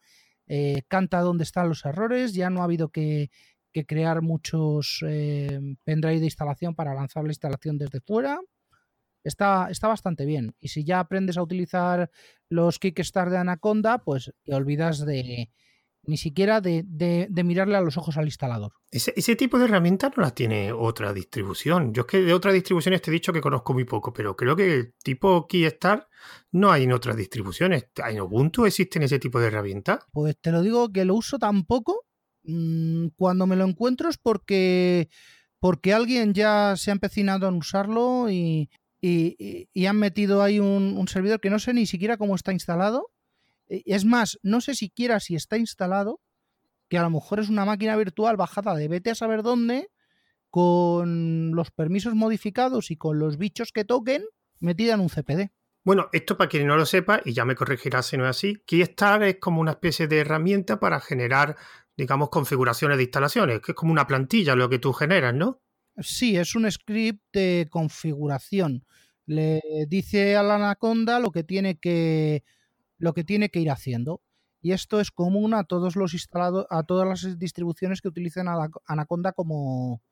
[0.49, 3.31] Eh, canta dónde están los errores, ya no ha habido que,
[3.73, 8.41] que crear muchos eh, pendrive de instalación para lanzar la instalación desde fuera.
[9.25, 10.55] Está, está, bastante bien.
[10.61, 12.11] Y si ya aprendes a utilizar
[12.49, 15.51] los Kickstarter de Anaconda, pues te olvidas de
[16.07, 16.85] ni siquiera de,
[17.45, 18.73] mirarle a los ojos al instalador.
[18.91, 21.95] Ese, tipo de herramientas no las tiene otra distribución.
[21.95, 24.55] Yo es que de otras distribuciones te he dicho que conozco muy poco, pero creo
[24.55, 26.07] que tipo Kickstarter
[26.53, 27.87] no hay en otras distribuciones.
[28.07, 30.01] ¿En Ubuntu existen ese tipo de herramientas?
[30.13, 32.05] Pues te lo digo que lo uso tan poco
[32.45, 35.09] Mm, cuando me lo encuentro es porque,
[35.61, 38.71] porque alguien ya se ha empecinado en usarlo y,
[39.07, 43.11] y, han metido ahí un, servidor que no sé ni siquiera cómo está instalado.
[43.69, 46.21] Es más, no sé siquiera si está instalado,
[46.89, 49.91] que a lo mejor es una máquina virtual bajada de vete a saber dónde,
[50.51, 54.25] con los permisos modificados y con los bichos que toquen,
[54.61, 55.51] metida en un CPD.
[55.83, 58.63] Bueno, esto para quien no lo sepa, y ya me corregirá si no es así,
[58.65, 61.57] Keystar es como una especie de herramienta para generar
[61.97, 65.61] digamos, configuraciones de instalaciones, que es como una plantilla lo que tú generas, ¿no?
[65.99, 68.85] Sí, es un script de configuración.
[69.27, 72.45] Le dice a la Anaconda lo que tiene que,
[72.99, 74.21] lo que, tiene que ir haciendo.
[74.61, 78.47] Y esto es común a todos los instalados, a todas las distribuciones que utilicen
[78.87, 80.03] Anaconda como,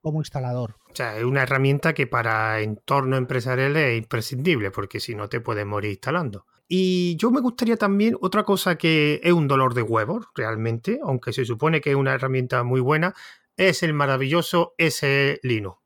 [0.00, 0.76] como instalador.
[0.90, 5.40] O sea, es una herramienta que para entorno empresarial es imprescindible, porque si no te
[5.40, 6.46] puedes morir instalando.
[6.66, 11.32] Y yo me gustaría también otra cosa que es un dolor de huevos, realmente, aunque
[11.32, 13.14] se supone que es una herramienta muy buena,
[13.58, 15.78] es el maravilloso S Linux,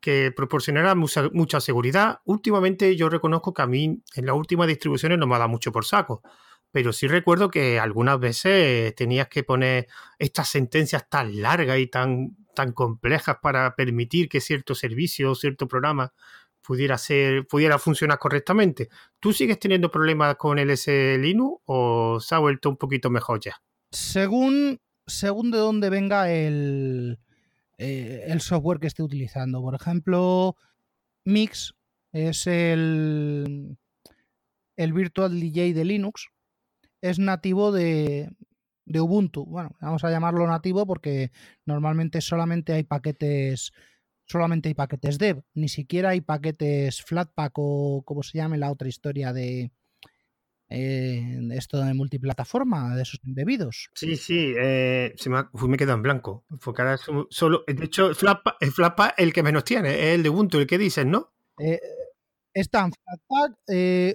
[0.00, 2.20] que proporcionará mucha, seguridad.
[2.24, 5.72] Últimamente yo reconozco que a mí en las últimas distribuciones no me ha dado mucho
[5.72, 6.22] por saco,
[6.70, 12.36] pero sí recuerdo que algunas veces tenías que poner estas sentencias tan largas y tan,
[12.54, 16.12] tan complejas para permitir que cierto servicio o cierto programa
[16.60, 18.90] pudiera ser, pudiera funcionar correctamente.
[19.18, 23.40] ¿Tú sigues teniendo problemas con el S Linux o se ha vuelto un poquito mejor
[23.40, 23.62] ya?
[23.90, 27.18] Según, según de dónde venga el,
[27.78, 29.60] eh, el software que esté utilizando.
[29.60, 30.56] Por ejemplo,
[31.24, 31.74] Mix
[32.12, 33.76] es el,
[34.76, 36.28] el Virtual DJ de Linux.
[37.00, 38.30] Es nativo de,
[38.84, 39.44] de Ubuntu.
[39.44, 41.30] Bueno, vamos a llamarlo nativo porque
[41.64, 43.72] normalmente solamente hay paquetes
[44.26, 48.88] solamente hay paquetes dev, ni siquiera hay paquetes Flatpak o como se llame la otra
[48.88, 49.72] historia de
[50.70, 53.88] eh, esto de multiplataforma, de esos embebidos.
[53.94, 56.44] Sí, sí, eh, se me, me quedado en blanco.
[56.62, 56.98] Porque ahora
[57.30, 60.66] solo, de hecho, Flatpak, el Flatpak el que menos tiene, es el de Ubuntu, el
[60.66, 61.32] que dices, ¿no?
[61.58, 61.80] Eh,
[62.52, 63.58] están Flatpak,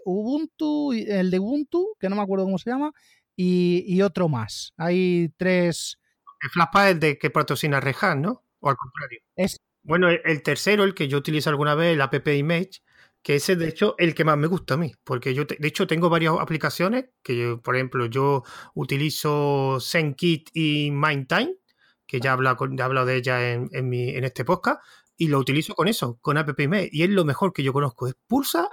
[0.05, 2.93] Ubuntu, el de Ubuntu, que no me acuerdo cómo se llama,
[3.35, 4.73] y, otro más.
[4.77, 5.97] Hay tres.
[6.41, 8.43] El es el de que patrocina Rehan, ¿no?
[8.59, 9.21] O al contrario.
[9.35, 9.57] Es...
[9.81, 12.81] Bueno, el, tercero, el que yo utilizo alguna vez, el app Image,
[13.23, 15.67] que ese es de hecho el que más me gusta a mí, porque yo de
[15.67, 18.43] hecho tengo varias aplicaciones que por ejemplo yo
[18.75, 21.55] utilizo ZenKit y MindTime,
[22.05, 24.81] que ya he hablado, de ella en, mi, en este podcast,
[25.15, 28.07] y lo utilizo con eso, con app Image, y es lo mejor que yo conozco,
[28.07, 28.69] es pulsa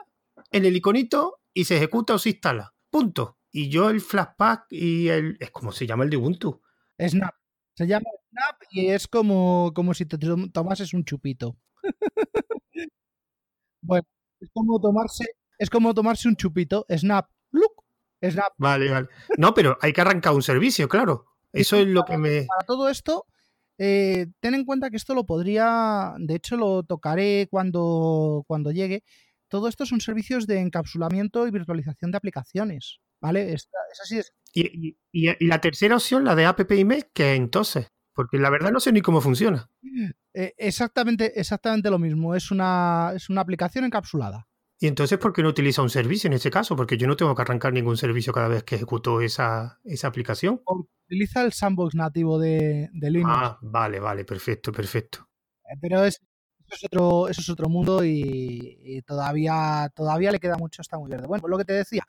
[0.51, 3.39] en el iconito y se ejecuta o se instala, punto.
[3.53, 5.37] Y yo el Flashpack y el...
[5.41, 6.61] es como se llama el de Ubuntu.
[7.01, 7.35] Snap.
[7.75, 10.19] Se llama Snap y es como, como si te
[10.53, 11.57] tomases un chupito.
[13.83, 14.07] bueno,
[14.41, 15.25] es como tomarse,
[15.59, 16.87] es como tomarse un chupito.
[16.91, 17.29] Snap.
[17.53, 17.85] Look.
[18.23, 18.53] Snap.
[18.59, 19.09] Vale, vale.
[19.39, 21.27] No, pero hay que arrancar un servicio, claro.
[21.53, 22.45] Eso es lo que me.
[22.45, 23.27] Para todo esto,
[23.79, 26.15] eh, ten en cuenta que esto lo podría.
[26.19, 29.05] De hecho, lo tocaré cuando, cuando llegue.
[29.49, 33.01] Todo esto son servicios de encapsulamiento y virtualización de aplicaciones.
[33.21, 33.53] ¿Vale?
[33.53, 33.69] Es,
[34.03, 34.19] así.
[34.19, 34.33] Es.
[34.53, 34.97] Y,
[35.47, 36.61] la tercera opción, la de App
[37.13, 37.89] que entonces.
[38.13, 39.71] Porque la verdad no sé ni cómo funciona.
[40.35, 42.35] Eh, exactamente, exactamente lo mismo.
[42.35, 44.47] Es una, es una aplicación encapsulada.
[44.83, 46.75] ¿Y entonces por qué no utiliza un servicio en este caso?
[46.75, 50.63] Porque yo no tengo que arrancar ningún servicio cada vez que ejecuto esa, aplicación.
[51.05, 53.31] utiliza el sandbox nativo de, Linux.
[53.31, 55.29] Ah, vale, vale, perfecto, perfecto.
[55.65, 56.23] Eh, pero es,
[56.65, 61.11] eso, es otro, eso es otro mundo y, todavía, todavía le queda mucho, está muy
[61.11, 61.27] verde.
[61.27, 62.07] Bueno, pues lo que te decía,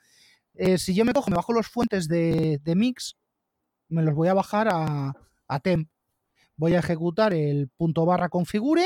[0.53, 3.17] eh, si yo me cojo, me bajo los fuentes de, Mix,
[3.89, 5.13] me los voy a bajar a,
[5.51, 5.89] a temp.
[6.55, 8.85] Voy a ejecutar el punto barra configure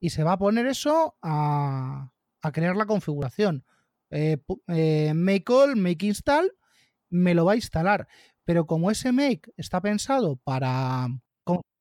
[0.00, 2.12] y se va a poner eso a,
[2.52, 3.64] crear la configuración.
[4.10, 6.52] Eh, eh, make all, make install,
[7.10, 8.08] me lo va a instalar.
[8.44, 11.08] Pero como ese make está pensado para,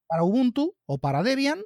[0.08, 1.62] para Ubuntu o para Debian,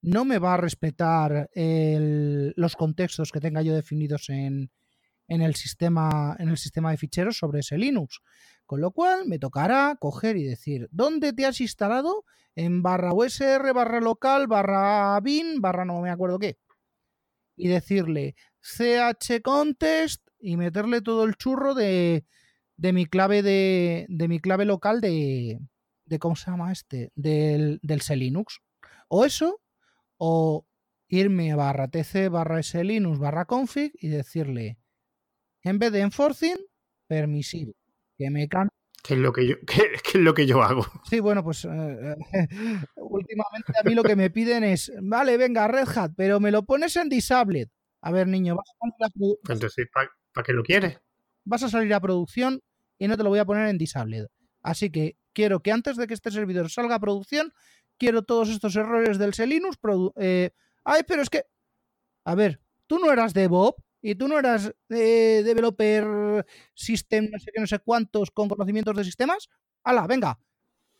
[0.00, 4.70] no me va a respetar los contextos que tenga yo definidos en,
[5.26, 8.20] en el sistema, en el sistema de ficheros sobre ese Linux.
[8.68, 12.26] Con lo cual me tocará coger y decir, ¿dónde te has instalado?
[12.54, 16.58] En barra USR, barra local, barra bin, barra no me acuerdo qué.
[17.56, 22.26] Y decirle chcontest y meterle todo el churro de,
[22.76, 25.60] de mi clave de, de, mi clave local de,
[26.04, 27.10] de ¿cómo se llama este?
[27.14, 28.60] Del, del Linux.
[29.08, 29.62] O eso,
[30.18, 30.66] o
[31.08, 34.76] irme a barra tc barra linux barra config y decirle
[35.62, 36.58] en vez de enforcing,
[37.06, 37.72] permisivo.
[38.18, 38.68] Que me can
[39.02, 40.84] ¿Qué es, lo que yo, es lo que yo hago?
[41.08, 42.16] Sí, bueno, pues eh,
[42.96, 46.64] últimamente a mí lo que me piden es, vale, venga, Red Hat, pero me lo
[46.64, 47.68] pones en Disabled.
[48.02, 49.56] A ver, niño, vas a salir a producción.
[49.56, 50.98] Entonces, ¿para qué lo quieres?
[51.44, 52.60] Vas a salir a producción
[52.98, 54.26] y no te lo voy a poner en Disabled.
[54.62, 57.52] Así que quiero que antes de que este servidor salga a producción,
[57.96, 59.78] quiero todos estos errores del Selinux.
[60.16, 60.50] Eh,
[60.84, 61.44] ay, pero es que.
[62.24, 67.38] A ver, tú no eras de Bob y tú no eras eh, developer system, no
[67.38, 69.48] sé qué, no sé cuántos, con conocimientos de sistemas.
[69.82, 70.38] ¡Hala, venga!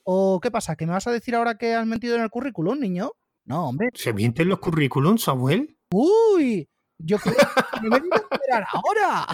[0.05, 0.77] ¿O qué pasa?
[0.77, 3.13] ¿Que me vas a decir ahora que has mentido en el currículum, niño?
[3.45, 3.91] No, hombre.
[3.95, 5.79] ¿Se mienten los currículums, Samuel?
[5.93, 6.69] ¡Uy!
[6.99, 9.27] Yo creo que me voy a esperar ahora.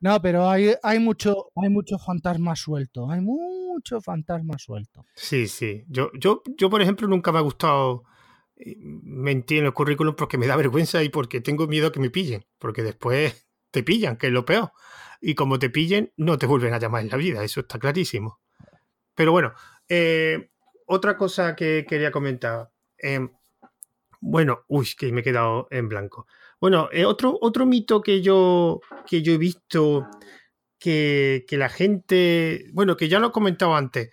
[0.00, 3.08] No, pero hay, hay, mucho, hay mucho fantasma suelto.
[3.08, 5.06] Hay mucho fantasma suelto.
[5.14, 5.84] Sí, sí.
[5.86, 8.02] Yo, yo, yo, por ejemplo, nunca me ha gustado
[8.64, 12.44] mentí en el currículum porque me da vergüenza y porque tengo miedo que me pillen,
[12.58, 14.72] porque después te pillan, que es lo peor.
[15.20, 18.40] Y como te pillen, no te vuelven a llamar en la vida, eso está clarísimo.
[19.14, 19.52] Pero bueno,
[19.88, 20.50] eh,
[20.86, 22.70] otra cosa que quería comentar.
[22.98, 23.28] Eh,
[24.20, 26.26] bueno, uy, que me he quedado en blanco.
[26.60, 30.08] Bueno, eh, otro, otro mito que yo, que yo he visto
[30.78, 34.10] que, que, la gente, bueno, que ya lo he comentado antes,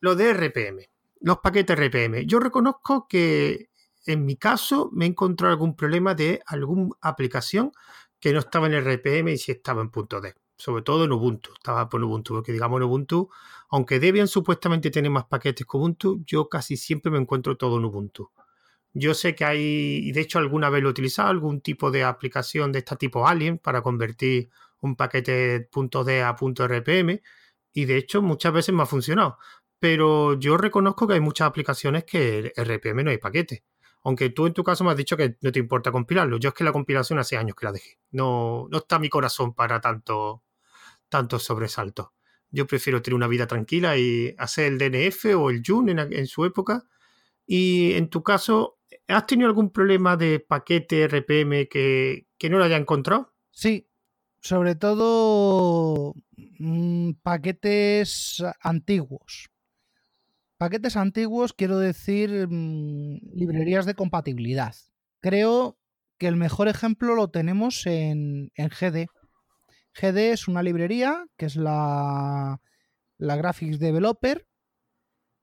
[0.00, 0.91] lo de RPM
[1.22, 2.26] los paquetes RPM.
[2.26, 3.70] Yo reconozco que
[4.06, 7.72] en mi caso me he encontrado algún problema de alguna aplicación
[8.20, 10.34] que no estaba en RPM y sí estaba en punto D.
[10.56, 11.52] Sobre todo en Ubuntu.
[11.54, 13.30] Estaba por Ubuntu, porque digamos en Ubuntu,
[13.70, 17.84] aunque Debian supuestamente tiene más paquetes que Ubuntu, yo casi siempre me encuentro todo en
[17.84, 18.30] Ubuntu.
[18.94, 19.60] Yo sé que hay,
[20.04, 23.26] y de hecho alguna vez lo he utilizado, algún tipo de aplicación de este tipo
[23.26, 24.50] Alien para convertir
[24.80, 27.22] un paquete .d a .rpm
[27.72, 29.38] y de hecho muchas veces me ha funcionado
[29.82, 33.64] pero yo reconozco que hay muchas aplicaciones que RPM no hay paquete.
[34.04, 36.38] Aunque tú en tu caso me has dicho que no te importa compilarlo.
[36.38, 37.98] Yo es que la compilación hace años que la dejé.
[38.12, 40.44] No, no está mi corazón para tanto,
[41.08, 42.10] tantos sobresaltos.
[42.52, 46.44] Yo prefiero tener una vida tranquila y hacer el DNF o el Jun en, su
[46.44, 46.84] época.
[47.44, 48.78] Y en tu caso,
[49.08, 53.34] ¿has tenido algún problema de paquete RPM que, que no lo haya encontrado?
[53.50, 53.88] Sí,
[54.40, 59.51] sobre todo mm, paquetes antiguos.
[60.62, 64.76] Paquetes antiguos, quiero decir mm, librerías de compatibilidad.
[65.18, 65.76] Creo
[66.18, 69.08] que el mejor ejemplo lo tenemos en, GD.
[69.92, 72.60] GD es una librería que es la,
[73.18, 74.46] Graphics Developer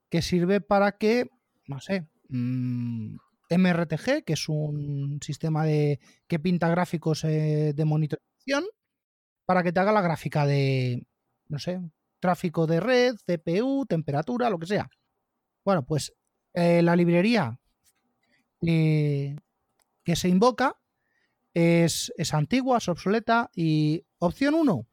[0.10, 1.30] que sirve para que,
[1.68, 3.18] no sé, mm,
[3.50, 6.00] MRTG, que es un sistema de
[6.30, 8.64] que pinta gráficos eh, de monitorización,
[9.46, 11.06] para que te haga la gráfica de,
[11.50, 11.82] no sé,
[12.22, 14.90] tráfico de red, CPU, temperatura, lo que sea.
[15.70, 16.16] Bueno, pues
[16.56, 17.60] eh, la librería
[18.66, 19.36] eh,
[20.04, 20.78] que se invoca
[21.54, 24.88] es, es, antigua, es obsoleta y opción 1,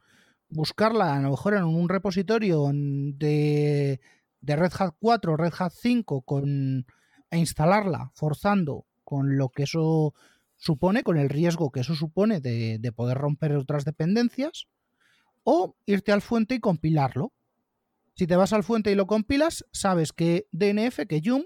[0.51, 4.03] buscarla a lo mejor en un repositorio de,
[4.43, 6.85] de Red Hat 4, Red Hat 5 con,
[7.31, 10.13] e instalarla forzando con lo que eso
[10.57, 14.67] supone, con el riesgo que eso supone de, de poder romper otras dependencias,
[15.43, 17.33] o irte al fuente y compilarlo.
[18.17, 21.43] Si te vas al fuente y lo compilas, sabes que DNF, que Yum,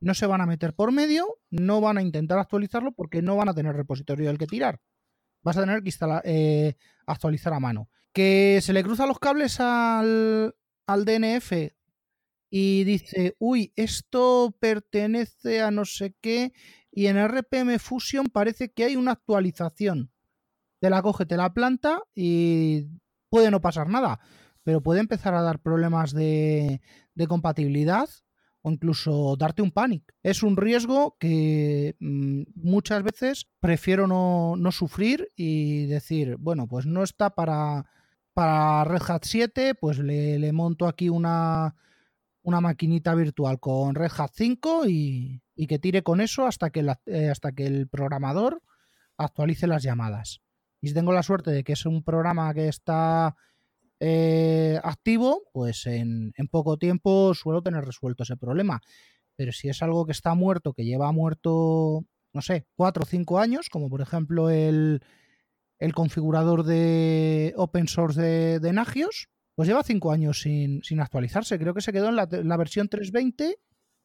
[0.00, 3.48] no se van a meter por medio, no van a intentar actualizarlo porque no van
[3.48, 4.80] a tener repositorio del que tirar.
[5.42, 6.74] Vas a tener que instalar, eh,
[7.06, 7.88] actualizar a mano.
[8.12, 10.54] Que se le cruzan los cables al,
[10.86, 11.52] al DNF
[12.50, 16.52] y dice, uy, esto pertenece a no sé qué,
[16.90, 20.12] y en RPM Fusion parece que hay una actualización.
[20.78, 22.88] Te la coge, te la planta y
[23.30, 24.20] puede no pasar nada,
[24.64, 26.80] pero puede empezar a dar problemas de,
[27.28, 28.08] compatibilidad
[28.62, 30.14] o incluso darte un panic.
[30.22, 37.02] Es un riesgo que mmm, muchas veces prefiero no, sufrir y decir, bueno, pues no
[37.02, 37.86] está para,
[38.34, 41.74] para Red Hat 7, pues le, monto aquí una,
[42.42, 47.30] una, maquinita virtual con Red Hat 5 y, que tire con eso hasta que, eh,
[47.30, 48.62] hasta que el programador
[49.16, 50.40] actualice las llamadas.
[50.80, 53.36] Y si tengo la suerte de que es un programa que está
[54.04, 58.80] eh, activo, pues en, en, poco tiempo suelo tener resuelto ese problema.
[59.36, 63.38] Pero si es algo que está muerto, que lleva muerto, no sé, cuatro o cinco
[63.38, 65.04] años, como por ejemplo el,
[65.78, 71.56] el configurador de open source de, de, Nagios, pues lleva cinco años sin, sin, actualizarse.
[71.56, 73.54] Creo que se quedó en la, la versión 3.20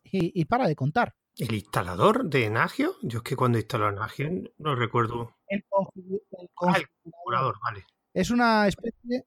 [0.04, 1.16] y, y, para de contar.
[1.38, 2.98] ¿El instalador de Nagio?
[3.02, 4.30] Yo es que cuando instaló Nagio
[4.60, 5.36] no recuerdo.
[5.48, 6.76] El, config el configurador.
[6.76, 7.86] Ah, el configurador, vale.
[8.14, 9.26] Es una especie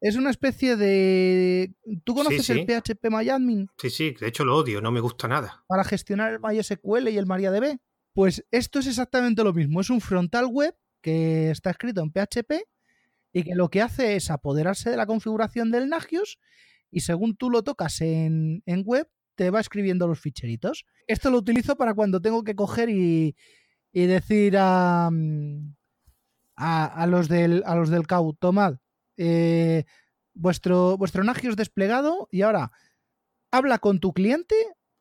[0.00, 1.74] es una especie de.
[2.04, 2.60] ¿Tú conoces sí, sí.
[2.60, 3.68] el PHP MyAdmin?
[3.76, 5.62] Sí, sí, de hecho lo odio, no me gusta nada.
[5.68, 7.78] Para gestionar el MySQL y el MariaDB.
[8.12, 9.80] Pues esto es exactamente lo mismo.
[9.80, 12.64] Es un frontal web que está escrito en PHP
[13.32, 16.38] y que lo que hace es apoderarse de la configuración del Nagios
[16.90, 20.86] y según tú lo tocas en, en web, te va escribiendo los ficheritos.
[21.06, 23.36] Esto lo utilizo para cuando tengo que coger y,
[23.92, 25.08] y decir a,
[26.56, 28.78] a, a, los del, a los del CAU, tomad,
[29.22, 29.84] eh,
[30.32, 32.72] vuestro, vuestro Nagios desplegado y ahora
[33.50, 34.54] habla con tu cliente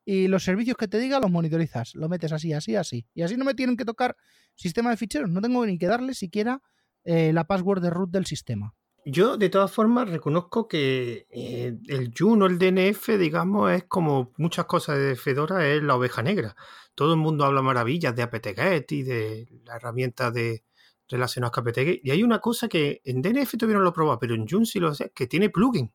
[0.04, 1.96] y los servicios que te diga los monitorizas.
[1.96, 3.08] Lo metes así, así, así.
[3.14, 4.18] Y así no me tienen que tocar
[4.56, 5.30] sistema de ficheros.
[5.30, 6.62] No tengo ni que darle siquiera
[7.06, 8.76] eh, la password de root del sistema.
[9.06, 14.66] Yo, de todas formas, reconozco que eh, el Juno, el DNF, digamos, es como muchas
[14.66, 16.58] cosas de Fedora, es la oveja negra.
[16.94, 20.64] Todo el mundo habla maravillas de apt-get y de la herramienta de,
[21.10, 22.02] relacionados con apt-get.
[22.04, 24.66] Y hay una cosa que en DNF todavía no lo he probado, pero en Jun
[24.66, 25.92] sí lo sé, que tiene plugin.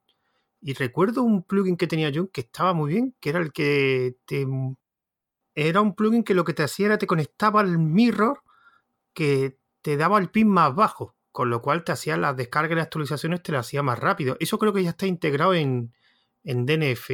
[0.61, 4.17] Y recuerdo un plugin que tenía Jun que estaba muy bien, que era el que
[4.27, 4.47] te...
[5.55, 8.43] Era un plugin que lo que te hacía era te conectaba al mirror
[9.15, 12.75] que te daba el pin más bajo, con lo cual te hacía las descargas y
[12.77, 14.37] las actualizaciones te las hacía más rápido.
[14.41, 15.95] Eso creo que ya está integrado en,
[16.43, 17.11] en DNF.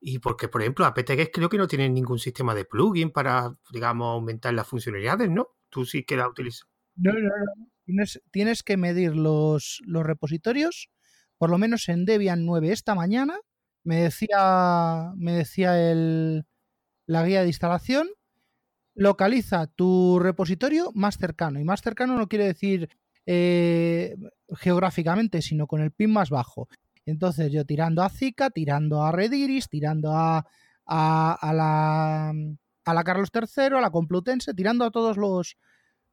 [0.00, 4.14] Y porque, por ejemplo, apt-get creo que no tiene ningún sistema de plugin para, digamos,
[4.14, 5.48] aumentar las funcionalidades, ¿no?
[5.68, 6.71] Tú sí que la utilizas.
[6.96, 7.68] No, no, no.
[7.84, 10.88] Tienes, tienes que medir los, repositorios,
[11.38, 13.38] por lo menos en Debian 9 esta mañana.
[13.84, 16.44] Me decía, me decía el,
[17.06, 18.08] la guía de instalación.
[18.94, 21.58] Localiza tu repositorio más cercano.
[21.58, 22.88] Y más cercano no quiere decir
[23.26, 24.16] eh,
[24.56, 26.68] geográficamente, sino con el pin más bajo.
[27.04, 30.46] Entonces yo tirando a Zika, tirando a Rediris, tirando a,
[30.86, 32.32] a, a, la,
[32.84, 35.56] a la Carlos III, a la Complutense, tirando a todos los,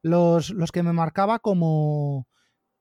[0.02, 2.28] los, los que me marcaba como,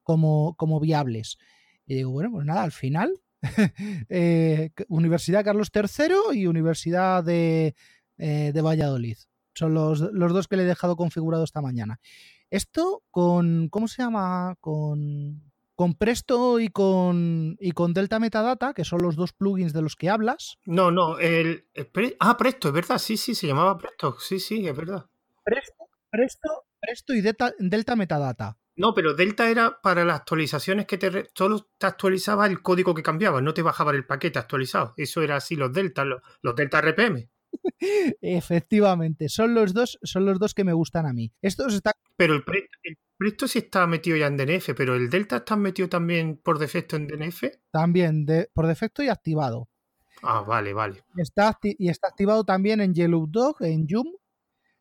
[0.04, 1.38] como, como viables.
[1.86, 3.14] Y digo, bueno, pues nada, al final,
[4.10, 7.76] eh, Universidad Carlos III y Universidad de,
[8.18, 9.18] eh, de Valladolid.
[9.54, 12.00] Son los, los, dos que le he dejado configurado esta mañana.
[12.50, 14.56] Esto con, ¿cómo se llama?
[14.60, 19.82] Con, con Presto y con, y con Delta Metadata, que son los dos plugins de
[19.82, 20.58] los que hablas.
[20.66, 24.40] No, no, el, el pre, ah, Presto, es verdad, sí, sí, se llamaba Presto, sí,
[24.40, 25.06] sí, es verdad.
[25.44, 28.58] Presto, Presto Presto y Delta, Delta, Metadata.
[28.76, 33.04] No, pero Delta era para las actualizaciones que te solo te actualizaba el código que
[33.04, 34.94] cambiaba, no te bajaba el paquete actualizado.
[34.96, 37.30] Eso era así los Delta, los, los Delta RPM.
[38.22, 41.32] Efectivamente, son los dos, son los dos que me gustan a mí.
[41.42, 41.94] Estos están.
[42.16, 45.38] Pero el, pre, el, Pero esto sí está metido ya en DNF, pero el Delta
[45.38, 47.44] está metido también por defecto en DNF.
[47.72, 49.68] También, de, por defecto y activado.
[50.22, 51.04] Ah, vale, vale.
[51.18, 54.08] Está y está activado también en Yellow Dog, en Yum.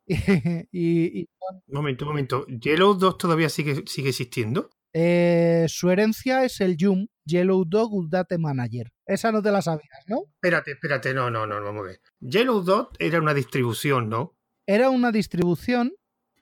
[0.72, 1.28] Y,
[1.66, 2.46] Un momento, un momento.
[2.46, 4.70] ¿Yellow Dog todavía sigue, sigue existiendo?
[4.92, 8.90] Eh, su herencia es el Yum, Yellow Dog Data Manager.
[9.06, 10.22] Esa no te la sabías, ¿no?
[10.34, 12.00] Espérate, espérate, no, no, no, vamos a ver.
[12.20, 14.36] Yellow Dot era una distribución, ¿no?
[14.66, 15.92] Era una distribución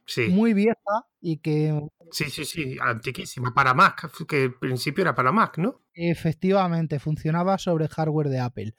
[0.06, 0.28] Sí.
[0.28, 0.74] muy vieja
[1.20, 1.80] y que
[2.12, 3.52] Sí, sí, sí, antiquísima.
[3.52, 5.82] Para Mac, que al principio era para Mac, ¿no?
[5.98, 8.74] efectivamente funcionaba sobre hardware de Apple.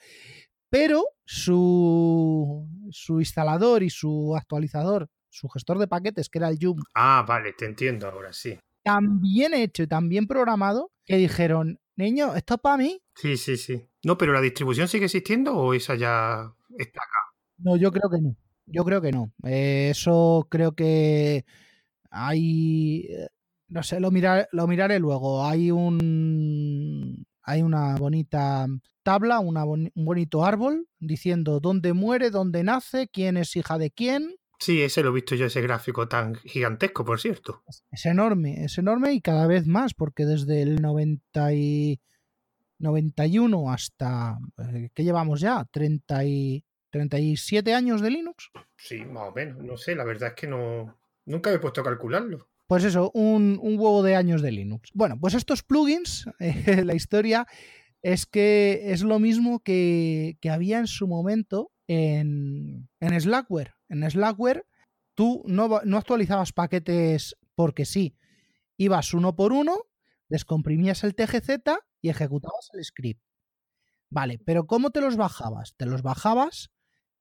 [0.69, 6.77] Pero su, su instalador y su actualizador, su gestor de paquetes, que era el Yum,
[6.93, 8.57] Ah, vale, te entiendo ahora, sí.
[8.83, 13.01] tan bien hecho y tan bien programado que dijeron, niño, esto es para mí.
[13.15, 13.87] Sí, sí, sí.
[14.03, 17.19] No, pero la distribución sigue existiendo o esa ya está acá.
[17.59, 18.35] No, yo creo que no.
[18.65, 19.31] Yo creo que no.
[19.45, 21.45] Eh, eso creo que
[22.11, 23.07] hay.
[23.09, 23.27] eh,
[23.69, 25.45] No sé, lo, mirar- lo miraré luego.
[25.45, 27.25] Hay un.
[27.43, 28.67] Hay una bonita
[29.07, 34.35] tabla, una un bonito árbol diciendo dónde muere, dónde nace, quién es hija de quién.
[34.59, 37.63] Sí, ese lo he visto yo, ese gráfico tan gigantesco, por cierto.
[37.89, 42.01] Es enorme, es enorme y cada vez más, porque desde el 90 y
[42.79, 44.39] 91 hasta.
[44.57, 45.63] eh, ¿Qué llevamos ya?
[45.71, 48.49] 30 y, 37 años de Linux.
[48.75, 49.63] Sí, más o menos.
[49.63, 50.99] No sé, la verdad es que no.
[51.25, 52.49] Nunca me he puesto a calcularlo.
[52.67, 54.89] Pues eso, un, un huevo de años de Linux.
[54.93, 57.47] Bueno, pues estos plugins, eh, la historia
[58.01, 63.73] es que es lo mismo que, que había en su momento en, en Slackware.
[63.89, 64.65] En Slackware
[65.15, 68.15] tú no, no actualizabas paquetes porque sí.
[68.77, 69.77] Ibas uno por uno,
[70.29, 71.49] descomprimías el TGZ
[72.01, 73.21] y ejecutabas el script.
[74.09, 75.75] Vale, pero ¿cómo te los bajabas?
[75.75, 76.71] Te los bajabas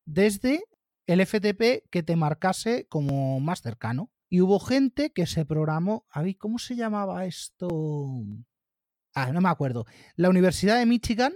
[0.04, 0.62] desde
[1.06, 4.10] el FTP que te marcase como más cercano.
[4.28, 6.04] Y hubo gente que se programó.
[6.38, 7.68] ¿cómo se llamaba esto?
[9.16, 9.86] Ah, no me acuerdo.
[10.16, 11.32] La Universidad de Michigan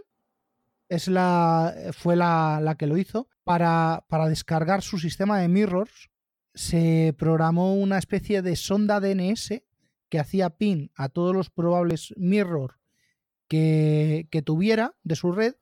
[0.91, 3.31] es la, fue la, la que lo hizo.
[3.43, 6.11] Para, para descargar su sistema de mirrors,
[6.53, 9.63] se programó una especie de sonda DNS
[10.11, 12.77] que hacía pin a todos los probables mirrors
[13.49, 15.55] que, que tuviera de su red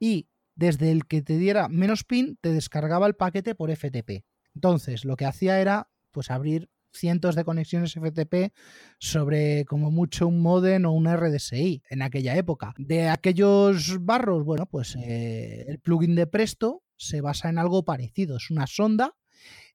[0.00, 4.24] y desde el que te diera menos pin te descargaba el paquete por FTP.
[4.54, 8.52] Entonces, lo que hacía era pues abrir cientos de conexiones FTP
[8.98, 12.74] sobre como mucho un modem o un RDSI en aquella época.
[12.78, 18.36] De aquellos barros, bueno, pues eh, el plugin de Presto se basa en algo parecido,
[18.36, 19.14] es una sonda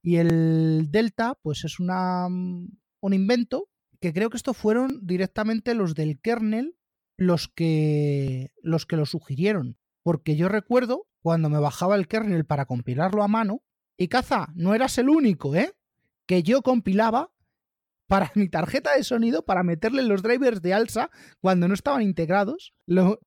[0.01, 5.95] y el Delta pues es una, un invento que creo que esto fueron directamente los
[5.95, 6.75] del kernel
[7.15, 12.65] los que los que lo sugirieron, porque yo recuerdo cuando me bajaba el kernel para
[12.65, 13.63] compilarlo a mano
[13.97, 15.73] y caza, no eras el único, ¿eh?
[16.25, 17.31] Que yo compilaba
[18.07, 21.09] para mi tarjeta de sonido para meterle los drivers de alza
[21.41, 22.73] cuando no estaban integrados.
[22.85, 23.19] Lo-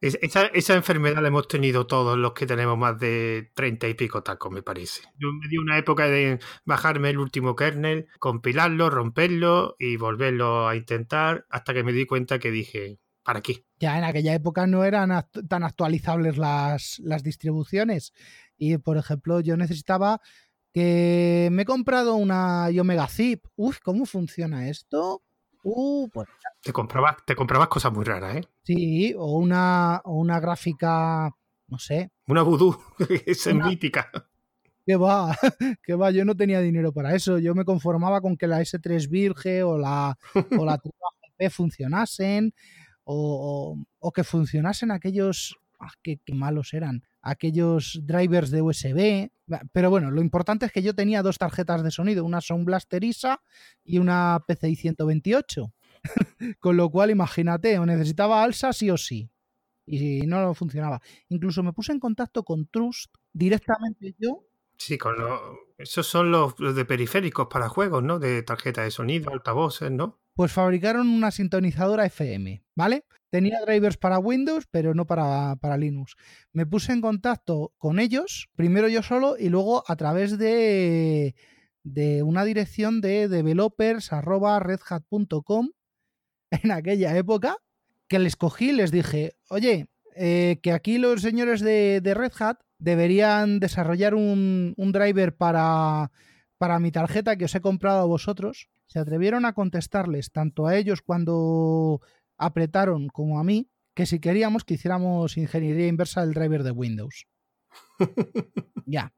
[0.00, 4.20] Esa, esa enfermedad la hemos tenido todos los que tenemos más de treinta y pico
[4.24, 5.02] tacos, me parece.
[5.16, 10.74] Yo me di una época de bajarme el último kernel, compilarlo, romperlo y volverlo a
[10.74, 13.64] intentar hasta que me di cuenta que dije, ¿para qué?
[13.78, 18.12] ya en aquella época no eran act- tan actualizables las, las distribuciones.
[18.58, 20.20] Y por ejemplo, yo necesitaba
[20.72, 23.44] que me he comprado una Omega Zip.
[23.56, 25.22] Uf, ¿cómo funciona esto?
[25.64, 26.28] Uh, pues
[26.62, 28.48] Te comprabas, te comprabas cosas muy raras, ¿eh?
[28.64, 31.30] sí, o una, o una gráfica,
[31.68, 32.76] no sé, Una vudú,
[33.26, 34.10] esa es Una- mítica.
[34.84, 35.36] Que va,
[35.84, 37.38] que va, yo no tenía dinero para eso.
[37.38, 40.18] Yo me conformaba con que la S3 Virge o la,
[40.58, 40.76] o la
[41.38, 42.52] GP funcionasen
[43.04, 45.56] o, o- o que funcionasen aquellos.
[45.78, 47.04] ah, qué, qué malos eran.
[47.22, 49.30] Aquellos drivers de USB.
[49.72, 53.02] Pero bueno, lo importante es que yo tenía dos tarjetas de sonido: una Sound Blaster
[53.04, 53.40] ISA
[53.84, 55.72] y una PCI 128.
[56.60, 59.30] con lo cual, imagínate, o necesitaba alza sí o sí.
[59.86, 61.00] Y no funcionaba.
[61.28, 64.44] Incluso me puse en contacto con Trust directamente yo
[64.84, 65.40] Sí, con los,
[65.78, 68.18] esos son los, los de periféricos para juegos, ¿no?
[68.18, 70.18] De tarjeta de sonido, altavoces, ¿no?
[70.34, 73.04] Pues fabricaron una sintonizadora FM, ¿vale?
[73.32, 76.16] Tenía drivers para Windows, pero no para, para Linux.
[76.52, 81.34] Me puse en contacto con ellos, primero yo solo y luego a través de,
[81.82, 85.70] de una dirección de developers.redhat.com
[86.50, 87.56] en aquella época,
[88.06, 92.32] que les cogí y les dije, oye, eh, que aquí los señores de, de Red
[92.38, 96.12] Hat deberían desarrollar un, un driver para,
[96.58, 98.68] para mi tarjeta que os he comprado a vosotros.
[98.88, 102.02] Se atrevieron a contestarles tanto a ellos cuando
[102.38, 107.26] apretaron como a mí que si queríamos que hiciéramos ingeniería inversa del driver de Windows.
[108.86, 109.12] ya.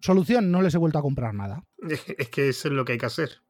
[0.00, 1.64] Solución, no les he vuelto a comprar nada.
[1.88, 3.42] Es que eso es lo que hay que hacer.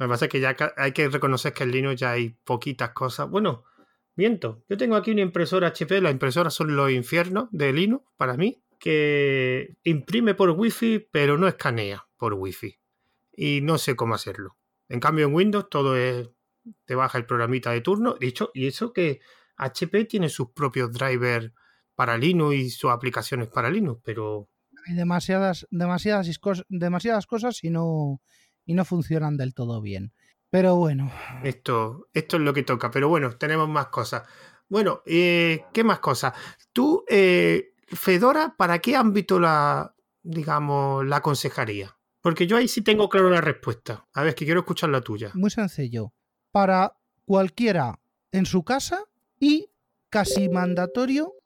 [0.00, 2.90] Lo que pasa es que ya hay que reconocer que en Linux ya hay poquitas
[2.90, 3.28] cosas.
[3.28, 3.64] Bueno,
[4.16, 4.64] miento.
[4.68, 6.00] Yo tengo aquí una impresora HP.
[6.00, 8.64] Las impresoras son los infiernos de Linux para mí.
[8.78, 12.80] Que imprime por Wi-Fi, pero no escanea por Wi-Fi.
[13.32, 14.56] Y no sé cómo hacerlo.
[14.88, 16.30] En cambio, en Windows todo es.
[16.84, 18.16] Te baja el programita de turno.
[18.18, 19.20] Dicho, y eso que
[19.56, 21.52] HP tiene sus propios drivers
[21.94, 24.48] para Linux y sus aplicaciones para Linux, pero.
[24.86, 26.30] Hay demasiadas, demasiadas,
[26.68, 28.22] demasiadas cosas y no,
[28.64, 30.12] y no funcionan del todo bien.
[30.48, 31.12] Pero bueno.
[31.44, 34.22] Esto, esto es lo que toca, pero bueno, tenemos más cosas.
[34.68, 36.32] Bueno, eh, ¿qué más cosas?
[36.72, 41.96] Tú, eh, Fedora, ¿para qué ámbito la, digamos, la aconsejaría?
[42.20, 44.06] Porque yo ahí sí tengo claro la respuesta.
[44.12, 45.30] A ver, que quiero escuchar la tuya.
[45.34, 46.12] Muy sencillo.
[46.52, 48.00] Para cualquiera
[48.32, 49.04] en su casa
[49.38, 49.70] y
[50.08, 51.40] casi mandatorio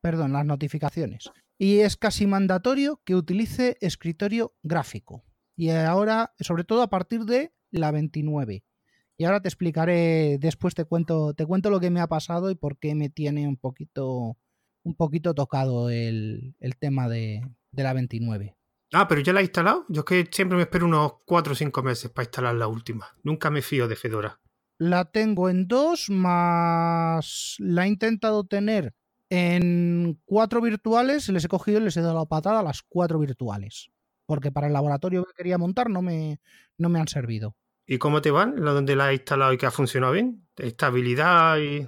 [0.00, 1.30] perdón, las notificaciones.
[1.58, 5.22] Y es casi mandatorio que utilice escritorio gráfico.
[5.56, 8.64] Y ahora, sobre todo a partir de la 29.
[9.18, 12.54] Y ahora te explicaré, después te cuento, te cuento lo que me ha pasado y
[12.54, 14.38] por qué me tiene un poquito,
[14.82, 18.56] un poquito tocado el, tema de, de, la 29.
[18.92, 19.84] Ah, pero ya la he instalado.
[19.88, 23.08] Yo es que siempre me espero unos 4 o 5 meses para instalar la última.
[23.22, 24.40] Nunca me fío de Fedora.
[24.78, 28.94] La tengo en dos, más la he intentado tener
[29.30, 33.18] en cuatro virtuales les he cogido y les he dado la patada a las cuatro
[33.18, 33.90] virtuales.
[34.26, 36.40] Porque para el laboratorio que quería montar no me,
[36.76, 37.56] no me han servido.
[37.86, 38.64] ¿Y cómo te van?
[38.64, 40.46] ¿La donde la he instalado y que ha funcionado bien?
[40.56, 41.78] ¿Estabilidad y...?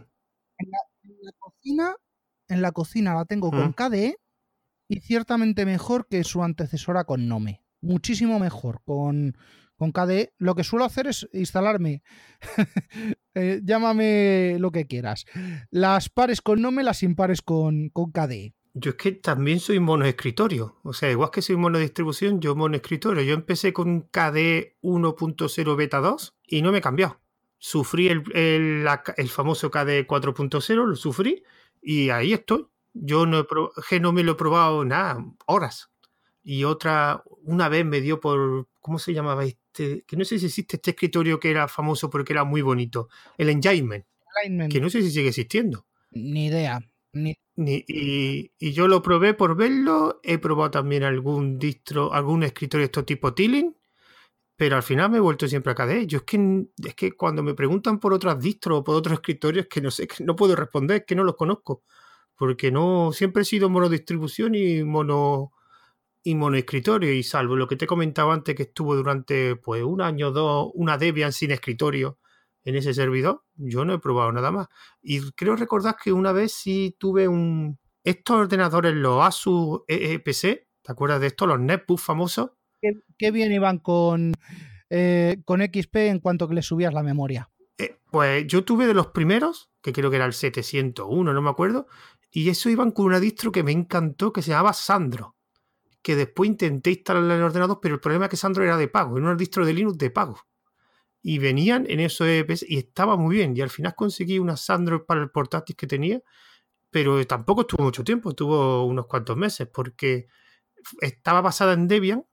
[0.58, 1.96] En la, cocina,
[2.48, 3.72] en la cocina la tengo con mm.
[3.72, 4.16] KDE
[4.92, 7.62] y ciertamente mejor que su antecesora con Nome.
[7.80, 8.82] Muchísimo mejor.
[8.84, 9.38] Con,
[9.76, 12.02] con KDE, lo que suelo hacer es instalarme,
[13.34, 15.24] eh, llámame lo que quieras,
[15.70, 18.54] las pares con Nome, las impares con, con KDE.
[18.74, 20.76] Yo es que también soy mono escritorio.
[20.82, 23.22] O sea, igual que soy mono distribución, yo mono escritorio.
[23.22, 27.18] Yo empecé con KDE 1.0 beta 2 y no me he cambiado.
[27.58, 28.86] Sufrí el, el,
[29.16, 31.42] el famoso KDE 4.0, lo sufrí
[31.80, 32.66] y ahí estoy.
[32.94, 33.46] Yo no,
[33.90, 35.90] he, no me lo he probado nada, horas.
[36.42, 40.04] Y otra, una vez me dio por, ¿cómo se llamaba este?
[40.06, 43.08] Que no sé si existe este escritorio que era famoso porque era muy bonito.
[43.38, 44.04] El Enjoyment.
[44.70, 45.86] Que no sé si sigue existiendo.
[46.10, 46.80] Ni idea.
[47.12, 47.36] Ni...
[47.56, 50.20] y, yo lo probé por verlo.
[50.22, 53.76] He probado también algún distro, algún escritorio de este tipo Tilling.
[54.56, 56.06] Pero al final me he vuelto siempre a KDE.
[56.06, 59.66] Yo es que, es que cuando me preguntan por otras distros o por otros escritorios,
[59.66, 61.82] que no sé, que no puedo responder, es que no los conozco.
[62.36, 65.52] Porque no, siempre he sido monodistribución y mono
[66.24, 70.28] y monoescritorio y salvo lo que te comentaba antes que estuvo durante pues un año
[70.28, 72.18] o dos una Debian sin escritorio
[72.64, 74.68] en ese servidor, yo no he probado nada más.
[75.00, 77.78] Y creo recordar que una vez sí tuve un...
[78.04, 81.46] Estos ordenadores, los Asus EPC, ¿te acuerdas de esto?
[81.46, 82.50] Los netbooks famosos.
[83.18, 84.32] Qué, bien iban con,
[84.90, 87.50] eh, con XP en cuanto que le subías la memoria.
[87.78, 91.50] Eh, pues yo tuve de los primeros, que creo que era el 701, no me
[91.50, 91.86] acuerdo,
[92.32, 95.36] y eso iban con una distro que me encantó, que se llamaba Sandro
[96.02, 98.88] que después intenté instalar en el ordenador, pero el problema es que Sandro era de
[98.88, 100.38] pago, era un distro de Linux de pago.
[101.22, 103.56] Y venían en esos EPS y estaba muy bien.
[103.56, 106.20] Y al final conseguí una Sandro para el portátil que tenía,
[106.90, 110.26] pero tampoco estuvo mucho tiempo, estuvo unos cuantos meses, porque
[111.00, 112.26] estaba basada en Debian,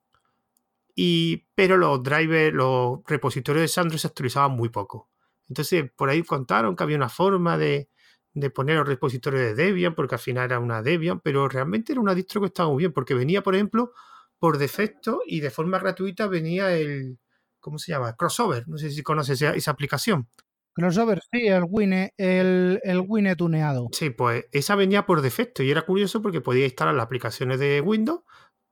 [0.95, 5.09] y, pero los drivers, los repositorios de Sandro se actualizaban muy poco.
[5.47, 7.89] Entonces, por ahí contaron que había una forma de,
[8.33, 12.01] de poner los repositorios de Debian, porque al final era una Debian, pero realmente era
[12.01, 13.93] una distro que estaba muy bien, porque venía, por ejemplo,
[14.37, 17.19] por defecto y de forma gratuita venía el,
[17.59, 18.15] ¿cómo se llama?
[18.15, 20.27] Crossover, no sé si conoces esa, aplicación.
[20.73, 23.87] Crossover, sí, el Wine, el, el Wine tuneado.
[23.91, 27.81] Sí, pues esa venía por defecto y era curioso porque podía instalar las aplicaciones de
[27.81, 28.21] Windows,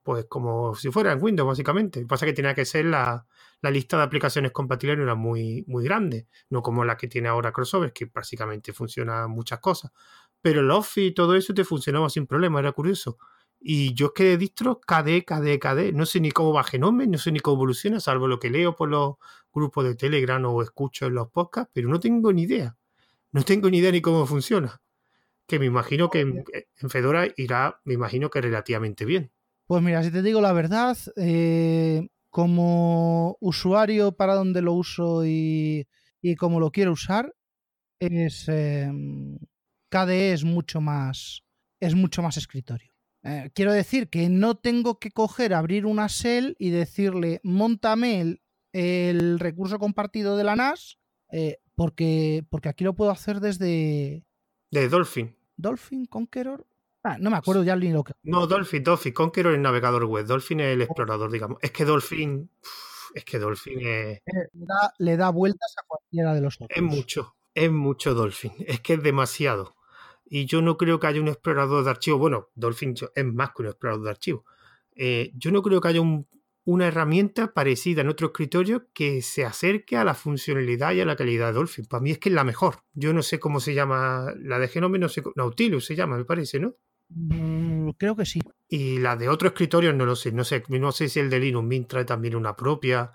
[0.03, 1.99] pues como si fuera en Windows, básicamente.
[1.99, 3.25] Lo que pasa es que tenía que ser la,
[3.61, 7.27] la lista de aplicaciones compatibles no era muy, muy grande, no como la que tiene
[7.27, 9.91] ahora Crossover, que básicamente funciona muchas cosas.
[10.41, 13.17] Pero el Office y todo eso te funcionaba sin problema, era curioso.
[13.59, 17.07] Y yo es que de distro KD, KD, KD, no sé ni cómo va Genome,
[17.07, 19.15] no sé ni cómo evoluciona, salvo lo que leo por los
[19.51, 22.77] grupos de Telegram o escucho en los podcasts, pero no tengo ni idea.
[23.31, 24.79] No tengo ni idea ni cómo funciona.
[25.47, 26.45] Que me imagino que en,
[26.89, 29.31] Fedora irá, me imagino que relativamente bien.
[29.65, 35.87] Pues mira, si te digo la verdad, eh, como usuario para donde lo uso y,
[36.21, 37.33] y cómo lo quiero usar,
[37.99, 39.37] es em,
[39.89, 41.43] KDE es mucho más
[41.79, 42.91] es mucho más escritorio.
[43.23, 48.39] Eh, quiero decir que no tengo que coger, abrir una shell y decirle montame
[48.73, 50.97] el, recurso compartido de la NAS
[51.31, 54.23] eh, porque, porque aquí lo puedo hacer desde...
[54.71, 55.35] De Dolphin.
[55.55, 56.65] Dolphin, Conqueror.
[57.07, 58.13] Ah, no me acuerdo ya ni lo que.
[58.23, 59.13] No, Dolphin, Dolphin.
[59.13, 60.25] Conqueror es el navegador web.
[60.25, 61.57] Dolphin es el explorador, digamos.
[61.61, 62.49] Es que Dolphin
[63.13, 64.17] es que Dolphin es...
[64.17, 64.21] Eh,
[64.99, 66.69] le, da, vueltas a cualquiera de los otros.
[66.75, 68.51] Es mucho, es mucho Dolphin.
[68.59, 69.75] Es que es demasiado.
[70.25, 72.19] Y yo no creo que haya un explorador de archivos.
[72.19, 74.43] Bueno, Dolphin es más que un explorador de archivos.
[74.95, 76.01] Eh, yo no creo que haya
[76.65, 81.15] una herramienta parecida en otro escritorio que se acerque a la funcionalidad y a la
[81.15, 81.85] calidad de Dolphin.
[81.85, 82.83] Para mí es que es la mejor.
[82.93, 86.25] Yo no sé cómo se llama la de Genome, no sé, Nautilus se llama, me
[86.25, 86.75] parece, ¿no?
[87.09, 88.41] Mm, creo que sí.
[88.67, 90.31] Y la de otro escritorio no lo sé.
[90.31, 93.11] No sé, no sé si el de Linux Mint trae también una propia.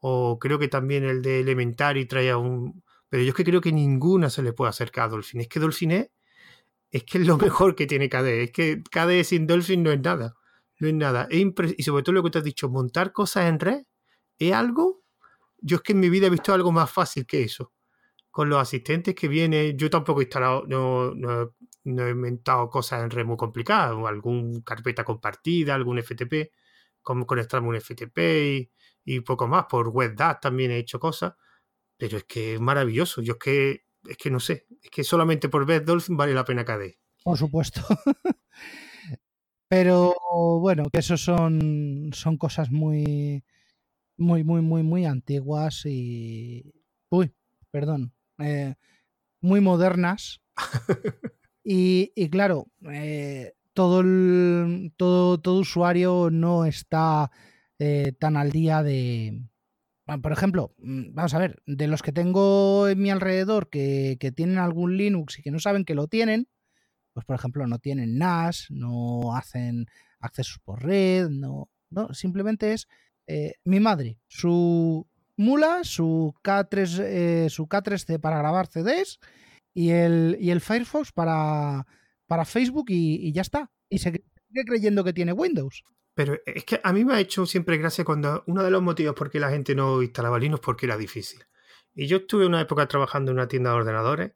[0.00, 2.82] O creo que también el de Elementary trae un.
[3.08, 5.42] Pero yo es que creo que ninguna se le puede acercar a Dolphin.
[5.42, 6.10] Es que Dolphin es,
[6.90, 8.44] es que es lo mejor que tiene KDE.
[8.44, 10.34] Es que KDE sin Dolphin no es nada.
[10.80, 11.28] No es nada.
[11.30, 13.82] y sobre todo lo que te has dicho, montar cosas en red
[14.38, 15.02] es algo.
[15.58, 17.72] Yo es que en mi vida he visto algo más fácil que eso
[18.32, 21.54] con los asistentes que viene, yo tampoco he instalado, no, no,
[21.84, 26.52] he inventado cosas en red muy complicadas, o algún carpeta compartida, algún FTP,
[27.02, 28.70] como conectarme un FTP
[29.04, 29.66] y, poco más.
[29.66, 31.34] Por WebDAV también he hecho cosas,
[31.96, 33.22] pero es que es maravilloso.
[33.22, 36.44] Yo es que, es que no sé, es que solamente por ver Dolphin vale la
[36.44, 36.98] pena KDE.
[37.24, 37.82] Por supuesto.
[39.68, 40.14] pero
[40.60, 43.44] bueno, que eso son, son cosas muy,
[44.16, 46.74] muy, muy, muy, muy antiguas y...
[47.10, 47.34] Uy,
[47.70, 48.74] perdón, eh,
[49.40, 50.40] muy modernas.
[51.64, 57.30] y, claro, eh, todo, el, todo, todo usuario no está
[57.78, 59.42] eh, tan al día de...
[60.20, 64.58] Por ejemplo, mm, vamos a ver, de los que tengo en mi alrededor que, tienen
[64.58, 66.48] algún Linux y que no saben que lo tienen,
[67.12, 69.86] pues por ejemplo no tienen NAS, no hacen
[70.18, 72.88] accesos por red, no, no simplemente es
[73.64, 75.06] mi madre, su,
[75.36, 79.18] Mula, su, K3, eh, su K3C para grabar CDs
[79.74, 81.86] y el, y el Firefox para,
[82.26, 83.70] para Facebook y, ya está.
[83.88, 85.84] Y se sigue creyendo que tiene Windows.
[86.14, 89.14] Pero es que a mí me ha hecho siempre gracia cuando uno de los motivos
[89.14, 91.44] por qué la gente no instalaba Linux porque era difícil.
[91.94, 94.32] Y yo estuve una época trabajando en una tienda de ordenadores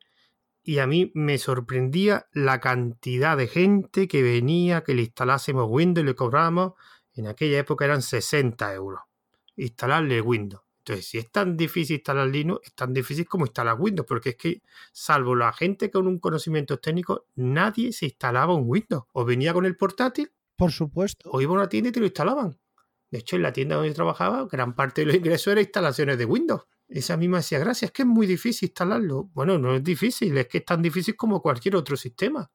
[0.62, 6.02] y a mí me sorprendía la cantidad de gente que venía, que le instalásemos Windows
[6.02, 6.72] y le cobrábamos,
[7.14, 9.00] en aquella época eran 60 euros,
[9.56, 10.65] instalarle Windows.
[10.86, 14.36] Entonces, si es tan difícil instalar Linux, es tan difícil como instalar Windows, porque es
[14.36, 14.62] que,
[14.92, 19.02] salvo la gente con un conocimiento técnico, nadie se instalaba un Windows.
[19.12, 20.30] O venía con el portátil.
[20.56, 21.28] Por supuesto.
[21.32, 22.56] O iba a una tienda y te lo instalaban.
[23.10, 26.18] De hecho, en la tienda donde yo trabajaba, gran parte de los ingresos eran instalaciones
[26.18, 26.62] de Windows.
[26.86, 29.24] Esa misma decía, gracias, es que es muy difícil instalarlo.
[29.34, 32.48] Bueno, no es difícil, es que es tan difícil como cualquier otro sistema.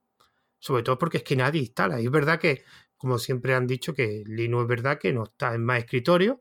[0.58, 2.00] Sobre todo porque es que nadie instala.
[2.00, 2.64] Y es verdad que,
[2.96, 6.40] como siempre han dicho, que Linux es verdad que no está en más escritorio,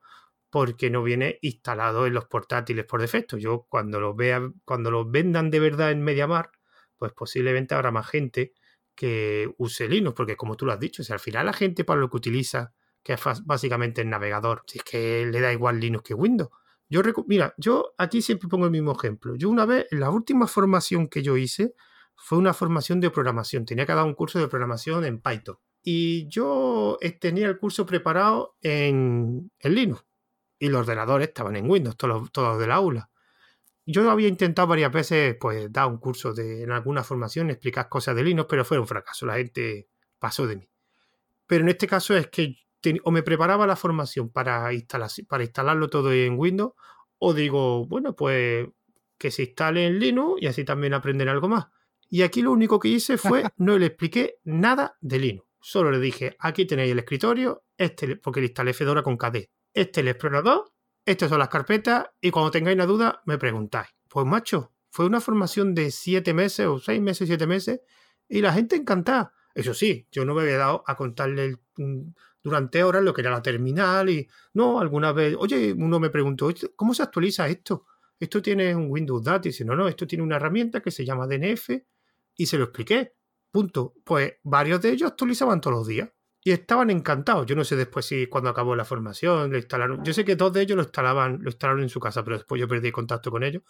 [0.50, 3.38] porque no viene instalado en los portátiles por defecto.
[3.38, 6.50] Yo cuando lo vea, cuando lo vendan de verdad en MediaMar,
[6.96, 8.52] pues posiblemente habrá más gente
[8.94, 12.00] que use Linux, porque como tú lo has dicho, si al final la gente para
[12.00, 16.04] lo que utiliza, que es básicamente el navegador, si es que le da igual Linux
[16.04, 16.50] que Windows.
[16.88, 19.36] Yo mira, yo aquí siempre pongo el mismo ejemplo.
[19.36, 21.74] Yo una vez, la última formación que yo hice
[22.16, 23.64] fue una formación de programación.
[23.64, 25.56] Tenía que dar un curso de programación en Python.
[25.82, 30.04] Y yo eh, tenía el curso preparado en, en Linux
[30.60, 33.10] y los ordenadores estaban en Windows, todos, todos del aula.
[33.86, 38.14] Yo había intentado varias veces pues dar un curso de, en alguna formación, explicar cosas
[38.14, 39.88] de Linux, pero fue un fracaso, la gente
[40.18, 40.70] pasó de mí.
[41.46, 42.56] Pero en este caso es que
[43.04, 46.72] o me preparaba la formación para, instalar, para instalarlo todo en Windows,
[47.18, 48.68] o digo, bueno, pues
[49.18, 51.68] que se instale en Linux y así también aprender algo más.
[52.10, 55.46] Y aquí lo único que hice fue, no le expliqué nada de Linux.
[55.58, 60.00] Solo le dije, aquí tenéis el escritorio, este, porque le instalé Fedora con KD este
[60.00, 60.72] es el explorador,
[61.04, 63.88] estas son las carpetas y cuando tengáis una duda me preguntáis.
[64.08, 67.80] Pues macho, fue una formación de siete meses o seis meses, siete meses
[68.28, 69.32] y la gente encantada.
[69.54, 71.56] Eso sí, yo no me había dado a contarle
[72.42, 76.48] durante horas lo que era la terminal y no, alguna vez, oye, uno me preguntó,
[76.76, 77.86] ¿cómo se actualiza esto?
[78.18, 81.04] Esto tiene un Windows Data y dice, no, no, esto tiene una herramienta que se
[81.04, 81.70] llama DNF
[82.36, 83.14] y se lo expliqué.
[83.50, 83.94] Punto.
[84.04, 86.10] Pues varios de ellos actualizaban todos los días.
[86.42, 87.46] Y estaban encantados.
[87.46, 90.02] Yo no sé después si cuando acabó la formación lo instalaron.
[90.04, 92.60] Yo sé que dos de ellos lo instalaban, lo instalaron en su casa, pero después
[92.60, 93.62] yo perdí contacto con ellos.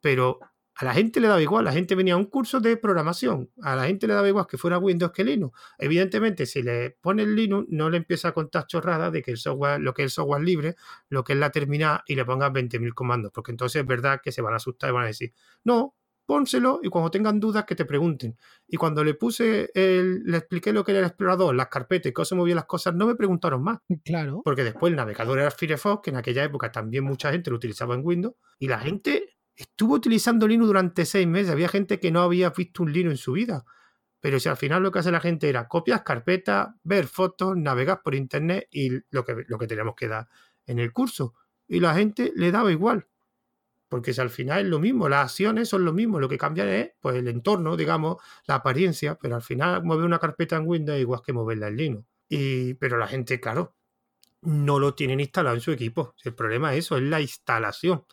[0.00, 0.40] Pero
[0.80, 3.76] a la gente le daba igual, la gente venía a un curso de programación, a
[3.76, 5.58] la gente le daba igual que fuera Windows que Linux.
[5.78, 9.36] Evidentemente, si le pone el Linux, no le empieza a contar chorradas de que el
[9.36, 10.76] software, lo que es el software libre,
[11.10, 14.32] lo que es la terminal, y le pongas 20.000 comandos, porque entonces es verdad que
[14.32, 15.96] se van a asustar y van a decir, no,
[16.30, 18.36] pónselo y cuando tengan dudas que te pregunten.
[18.68, 22.12] Y cuando le puse, el, le expliqué lo que era el explorador, las carpetas y
[22.12, 23.80] cómo se movían las cosas, no me preguntaron más.
[24.04, 24.40] Claro.
[24.44, 27.96] Porque después el navegador era Firefox, que en aquella época también mucha gente lo utilizaba
[27.96, 31.50] en Windows, y la gente estuvo utilizando Linux durante seis meses.
[31.50, 33.64] Había gente que no había visto un Linux en su vida.
[34.20, 38.02] Pero si al final lo que hace la gente era copias, carpetas, ver fotos, navegar
[38.04, 40.28] por internet y lo que, lo que teníamos que dar
[40.64, 41.34] en el curso.
[41.66, 43.08] y la gente le daba igual.
[43.90, 46.64] Porque si al final es lo mismo, las acciones son lo mismo, lo que cambia
[46.78, 50.96] es pues, el entorno, digamos, la apariencia, pero al final mover una carpeta en Windows
[50.96, 52.06] es igual que moverla en Linux.
[52.28, 53.74] Y, pero la gente, claro,
[54.42, 56.14] no lo tienen instalado en su equipo.
[56.22, 58.04] El problema es eso, es la instalación.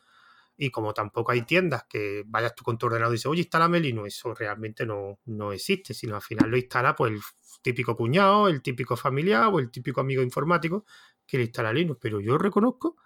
[0.57, 3.79] Y como tampoco hay tiendas que vayas tú con tu ordenador y dices, oye, instálame
[3.79, 7.21] Linux, eso realmente no, no existe, sino al final lo instala pues el
[7.61, 10.85] típico cuñado, el típico familiar o el típico amigo informático
[11.27, 11.99] que le instala Linux.
[12.01, 12.97] Pero yo reconozco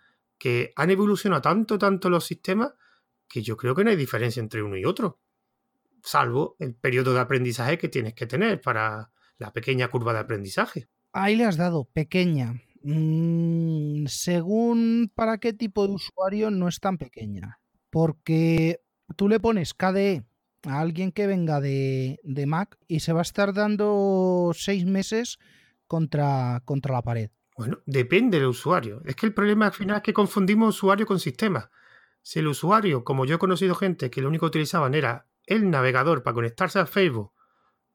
[0.42, 2.74] que han evolucionado tanto, tanto los sistemas
[3.28, 5.20] que yo creo que no hay diferencia entre uno y otro,
[6.04, 10.88] salvo el periodo de aprendizaje que tienes que tener para la pequeña curva de aprendizaje.
[11.14, 12.60] Ahí le has dado, pequeña.
[12.82, 17.60] Mm, según para qué tipo de usuario no es tan pequeña,
[17.92, 18.82] porque
[19.16, 20.24] tú le pones KDE
[20.64, 25.38] a alguien que venga de, de Mac y se va a estar dando seis meses
[25.86, 27.30] contra, contra la pared.
[27.62, 29.03] Bueno, depende del usuario.
[29.05, 31.70] Es que el problema al final es que confundimos usuario con sistema.
[32.24, 35.70] Si el usuario, como yo he conocido gente que lo único que utilizaban era el
[35.70, 37.34] navegador para conectarse a Facebook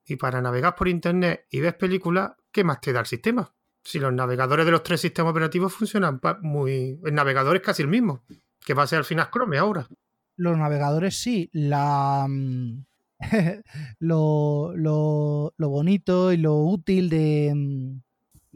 [0.05, 3.53] y para navegar por internet y ver películas, ¿qué más te da el sistema?
[3.83, 7.01] Si los navegadores de los tres sistemas operativos funcionan muy.
[7.05, 8.23] El navegador es casi el mismo,
[8.65, 9.89] que va a ser al final Chrome ahora.
[10.37, 12.25] Los navegadores sí, la.
[12.29, 12.85] Mm,
[13.99, 18.06] lo, lo, lo bonito y lo útil de, mm,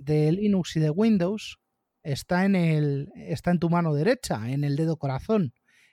[0.01, 1.59] de Linux y de Windows
[2.03, 5.53] está en, el, está en tu mano derecha, en el dedo corazón.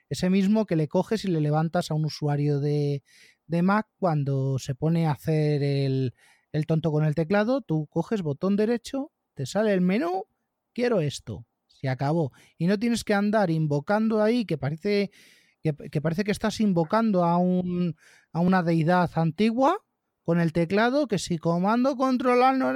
[0.10, 3.04] Ese mismo que le coges y le levantas a un usuario de,
[3.46, 6.14] de Mac cuando se pone a hacer el,
[6.52, 10.26] el tonto con el teclado, tú coges botón derecho, te sale el menú,
[10.74, 12.32] quiero esto, se acabó.
[12.58, 15.12] Y no tienes que andar invocando ahí, que parece
[15.62, 17.96] que, parece que estás invocando a, un,
[18.32, 19.78] a una deidad antigua
[20.24, 22.72] con el teclado, que si comando controlar no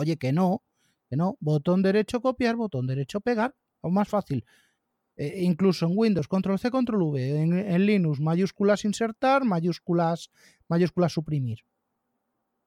[0.00, 0.62] Oye, que no,
[1.10, 1.36] que no.
[1.40, 3.54] Botón derecho copiar, botón derecho pegar.
[3.82, 4.46] O más fácil.
[5.16, 7.42] Eh, incluso en Windows, control C, control V.
[7.42, 10.30] En, Linux, mayúsculas insertar, mayúsculas,
[10.68, 11.58] mayúsculas suprimir.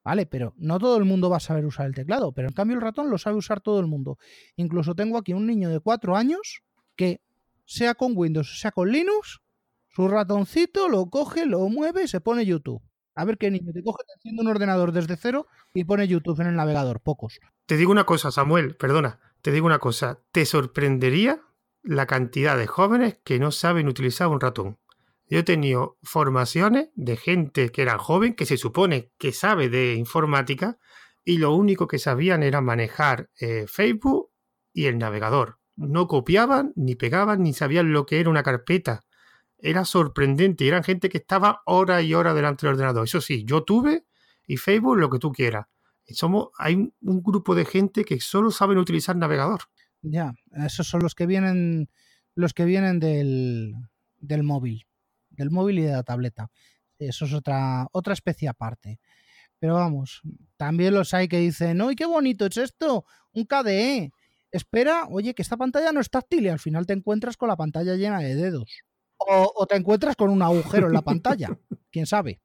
[0.03, 0.27] ¿Vale?
[0.27, 2.81] Pero no todo el mundo va a saber usar el teclado, pero en cambio el
[2.81, 4.19] ratón lo sabe usar todo el mundo.
[4.55, 6.61] Incluso tengo aquí un niño de cuatro años
[6.95, 7.21] que,
[7.65, 9.39] sea con Windows, sea con Linux,
[9.87, 12.83] su ratoncito lo coge, lo mueve y se pone YouTube.
[13.15, 16.39] A ver qué niño te coge, te enciende un ordenador desde cero y pone YouTube
[16.41, 16.99] en el navegador.
[16.99, 17.39] Pocos.
[17.65, 19.19] Te digo una cosa, Samuel, perdona.
[19.41, 20.19] Te digo una cosa.
[20.31, 21.41] Te sorprendería
[21.83, 24.79] la cantidad de jóvenes que no saben utilizar un ratón.
[25.29, 29.95] Yo he tenido formaciones de gente que era joven, que se supone que sabe de
[29.95, 30.77] informática,
[31.23, 34.31] y lo único que sabían era manejar eh, Facebook
[34.73, 35.59] y el navegador.
[35.75, 39.05] No copiaban, ni pegaban, ni sabían lo que era una carpeta
[39.63, 40.67] era sorprendente.
[40.67, 43.05] Eran gente que estaba horas y horas delante del ordenador.
[43.05, 44.05] Eso sí, yo tuve
[44.45, 45.67] y Facebook lo que tú quieras.
[46.09, 49.61] Somos, hay un, grupo de gente que solo saben utilizar navegador.
[50.01, 51.89] Ya, esos son los que vienen,
[52.35, 53.73] los que vienen del,
[54.17, 54.85] del móvil,
[55.29, 56.51] del móvil y de la tableta.
[56.99, 58.99] Eso es otra, otra especie aparte.
[59.59, 60.21] Pero vamos,
[60.57, 63.05] también los hay que dicen, ¡ay, qué bonito es esto!
[63.31, 64.11] Un KDE.
[64.51, 67.55] Espera, oye, que esta pantalla no es táctil y al final te encuentras con la
[67.55, 68.83] pantalla llena de dedos
[69.27, 71.57] o, te encuentras con un agujero en la pantalla.
[71.91, 72.41] ¿Quién sabe?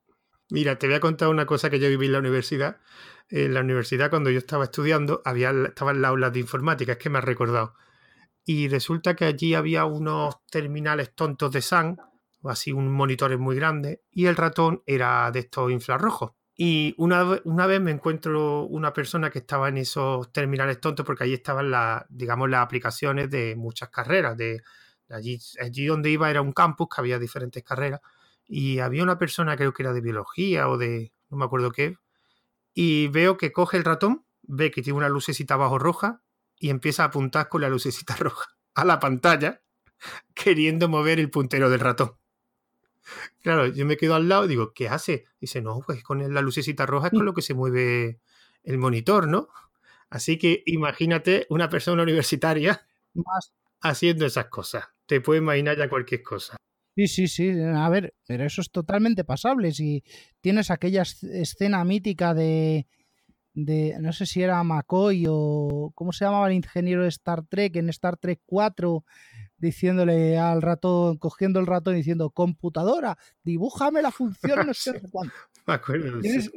[0.50, 2.78] Mira, te voy a contar una cosa que yo viví en la universidad.
[3.28, 7.10] En la universidad, cuando yo estaba estudiando, había, estaban las aulas de informática, es que
[7.10, 7.74] me ha recordado.
[8.44, 11.98] Y resulta que allí había unos terminales tontos de SAN,
[12.40, 16.32] o así un monitores muy grande, y el ratón era de estos infrarrojos.
[16.56, 21.24] Y una, una vez me encuentro una persona que estaba en esos terminales tontos, porque
[21.24, 24.62] allí estaban las, digamos, las aplicaciones de muchas carreras, de
[25.10, 28.00] Allí, allí donde iba era un campus que había diferentes carreras
[28.46, 31.96] y había una persona, creo que era de biología o de no me acuerdo qué,
[32.74, 36.22] y veo que coge el ratón, ve que tiene una lucecita abajo roja
[36.58, 39.62] y empieza a apuntar con la lucecita roja a la pantalla,
[40.34, 42.16] queriendo mover el puntero del ratón.
[43.42, 45.24] Claro, yo me quedo al lado y digo, ¿qué hace?
[45.40, 48.20] Dice, no, pues con la lucecita roja es con lo que se mueve
[48.62, 49.48] el monitor, ¿no?
[50.10, 53.52] Así que imagínate una persona universitaria Más.
[53.80, 56.56] haciendo esas cosas te puedes imaginar ya cualquier cosa.
[56.94, 57.50] Sí, sí, sí.
[57.60, 59.72] A ver, pero eso es totalmente pasable.
[59.72, 60.04] Si
[60.40, 62.86] tienes aquella escena mítica de,
[63.54, 67.76] de no sé si era McCoy o cómo se llamaba el ingeniero de Star Trek
[67.76, 69.04] en Star Trek 4
[69.56, 75.34] diciéndole al ratón, cogiendo el ratón y diciendo computadora, dibújame la función no sé cuánto.
[75.66, 76.20] Me acuerdo.
[76.20, 76.50] ¿Tienes,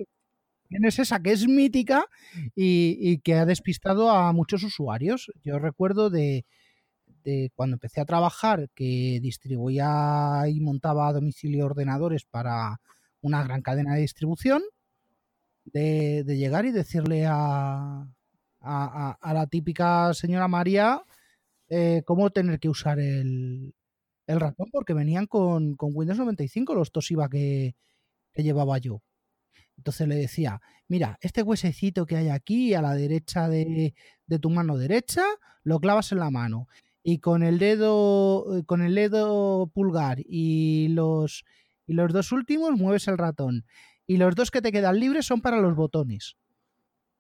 [0.68, 2.06] tienes, esa que es mítica
[2.54, 5.32] y, y, que ha despistado a muchos usuarios.
[5.44, 6.46] Yo recuerdo de,
[7.56, 12.80] cuando empecé a trabajar, que distribuía y montaba a domicilio ordenadores para
[13.22, 14.62] una gran cadena de distribución,
[15.66, 18.08] de, llegar y decirle a,
[18.62, 21.04] a, la típica señora María,
[21.70, 23.74] eh, cómo tener que usar el,
[24.28, 27.76] el ratón, porque venían con, Windows 95 los Toshiba que,
[28.34, 29.02] que llevaba yo.
[29.78, 33.94] Entonces le decía, mira, este huesecito que hay aquí a la derecha de,
[34.28, 35.24] de, tu mano derecha,
[35.64, 36.68] lo clavas en la mano.
[37.04, 41.44] Y con el dedo, eh, con el dedo pulgar y los,
[41.88, 43.66] y los dos últimos mueves el ratón.
[44.06, 46.36] Y los dos que te quedan libres son para los botones.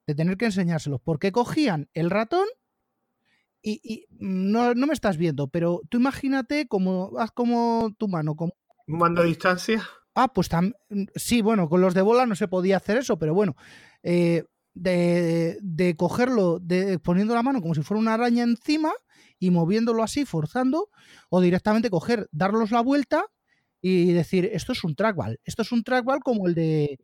[0.06, 1.02] De tener que enseñárselos.
[1.02, 2.46] Porque cogían el ratón
[3.64, 8.36] y, no, no, me estás viendo, pero tú imagínate como haz como tu mano.
[8.36, 8.54] Como...
[8.88, 9.84] ¿Un mando a distancia?
[10.16, 10.50] Ah, pues
[11.16, 13.56] sí, bueno, con los de bola no se podía hacer eso, pero bueno,
[14.04, 18.92] eh, de, de, cogerlo, de, poniendo la mano como si fuera una araña encima
[19.42, 20.90] y moviéndolo así, forzando,
[21.30, 23.26] o directamente coger, darlos la vuelta
[23.82, 27.00] y decir, esto es un trackball, esto es un trackball como el de,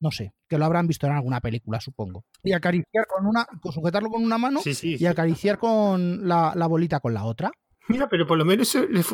[0.00, 2.24] no sé, que lo habrán visto en alguna película, supongo.
[2.42, 7.12] Y acariciar con una, sujetarlo con una mano y acariciar con la, la, bolita con
[7.12, 7.52] la otra.
[7.88, 9.04] Mira, pero por lo menos le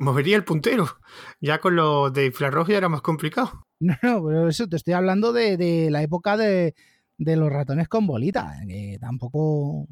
[0.00, 0.88] movería el puntero.
[1.42, 3.64] Ya con lo de infrarrojo ya era más complicado.
[3.82, 6.76] No, no, pero eso te estoy hablando de, de la época de,
[7.18, 9.88] de, los ratones con bolita, que tampoco,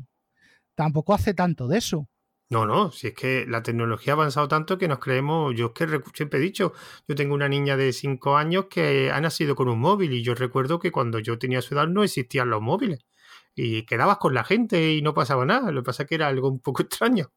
[0.74, 2.08] tampoco hace tanto de eso.
[2.50, 5.72] No, no, si es que la tecnología ha avanzado tanto que nos creemos, yo es
[5.72, 6.72] que siempre he dicho,
[7.06, 10.34] yo tengo una niña de 5 años que ha nacido con un móvil y yo
[10.34, 13.06] recuerdo que cuando yo tenía su edad no existían los móviles
[13.54, 16.26] y quedabas con la gente y no pasaba nada, lo que pasa es que era
[16.26, 17.30] algo un poco extraño,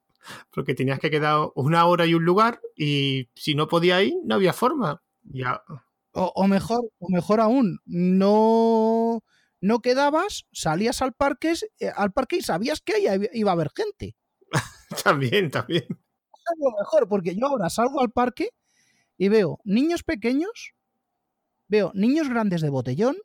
[0.52, 4.34] porque tenías que quedar una hora y un lugar y si no podía ir no
[4.34, 5.04] había forma.
[5.22, 5.62] Ya.
[6.14, 9.22] O, o mejor, o mejor aún, no,
[9.64, 13.70] no quedabas, salías al parque, eh, al parque y sabías que ahí iba a haber
[13.74, 14.18] gente.
[15.06, 15.86] también, también.
[15.88, 18.50] Es lo mejor, porque yo ahora salgo al parque
[19.18, 20.74] y veo niños pequeños,
[21.70, 23.16] veo niños grandes de botellón,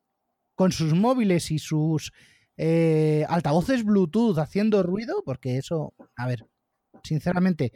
[0.55, 2.12] con sus móviles y sus
[2.57, 6.47] eh, altavoces Bluetooth haciendo ruido, porque eso, a ver,
[7.03, 7.72] sinceramente,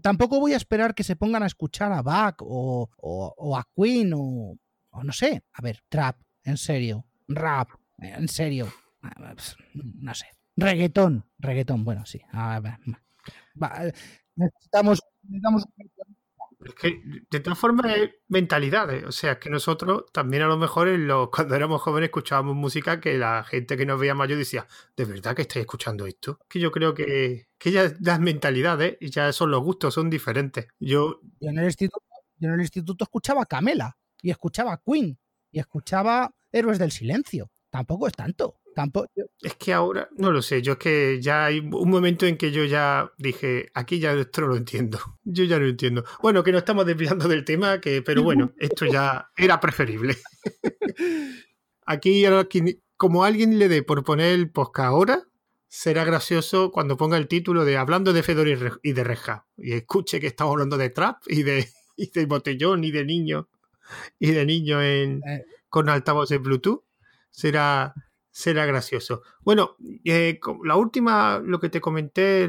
[0.00, 4.12] tampoco voy a esperar que se pongan a escuchar a Bach o, o, a Queen
[4.14, 4.56] o,
[4.90, 10.26] o, no sé, a ver, trap, en serio, rap, en serio, pues, no sé,
[10.56, 12.78] reggaetón, reggaetón, bueno, sí, a ver,
[13.84, 13.92] eh,
[14.36, 15.64] necesitamos, necesitamos
[16.64, 19.04] es que de todas formas es mentalidades.
[19.04, 23.18] O sea, que nosotros también a lo mejor en cuando éramos jóvenes escuchábamos música que
[23.18, 24.66] la gente que nos veía mayor decía,
[24.96, 26.38] ¿de verdad que estáis escuchando esto?
[26.48, 30.66] Que yo creo que, que ya las mentalidades y ya son los gustos, son diferentes.
[30.78, 32.04] Yo, yo, en el instituto,
[32.38, 35.18] yo en el instituto escuchaba Camela y escuchaba Queen
[35.50, 37.50] y escuchaba Héroes del Silencio.
[37.76, 38.56] Tampoco es tanto.
[39.40, 42.52] Es que ahora, no lo sé, yo es que ya hay un momento en que
[42.52, 44.98] yo ya dije, aquí ya esto no lo entiendo.
[45.24, 46.04] Yo ya lo entiendo.
[46.22, 50.16] Bueno, que no estamos desviando del tema, que, pero bueno, esto ya era preferible.
[51.86, 52.24] aquí,
[52.96, 55.22] como alguien le dé por poner el podcast ahora,
[55.68, 59.46] será gracioso cuando ponga el título de Hablando de Fedor y de Reja.
[59.56, 61.66] Y escuche que estamos hablando de trap y de,
[61.96, 63.48] y de botellón y de niño.
[64.18, 65.44] Y de niño en, eh.
[65.70, 66.85] con altavoces Bluetooth.
[67.36, 67.94] Será
[68.30, 69.22] será gracioso.
[69.40, 72.48] Bueno, eh, la última, lo que te comenté,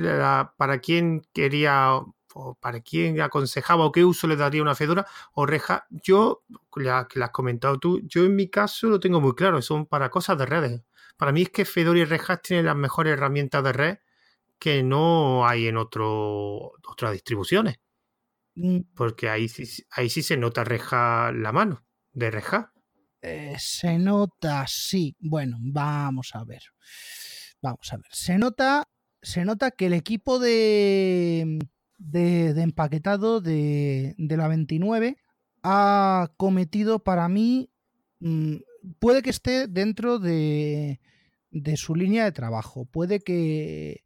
[0.58, 1.94] para quién quería
[2.34, 6.44] o para quién aconsejaba o qué uso le daría una Fedora o Reja, yo,
[6.76, 9.86] ya que la has comentado tú, yo en mi caso lo tengo muy claro, son
[9.86, 10.82] para cosas de redes.
[11.16, 13.98] Para mí es que Fedora y Reja tienen las mejores herramientas de red
[14.60, 17.80] que no hay en otro, otras distribuciones.
[18.56, 18.80] Mm.
[18.96, 19.50] Porque ahí,
[19.92, 22.74] ahí sí se nota Reja la mano de Reja.
[23.22, 25.16] Eh, se nota, sí.
[25.20, 26.62] Bueno, vamos a ver.
[27.62, 28.06] Vamos a ver.
[28.12, 28.88] Se nota,
[29.22, 31.60] se nota que el equipo de,
[31.98, 35.18] de, empaquetado de, de, la 29
[35.64, 37.72] ha cometido para mí.
[38.20, 38.58] Mm,
[39.00, 41.00] puede que esté dentro de,
[41.52, 42.86] de su línea de trabajo.
[42.86, 44.04] Puede que,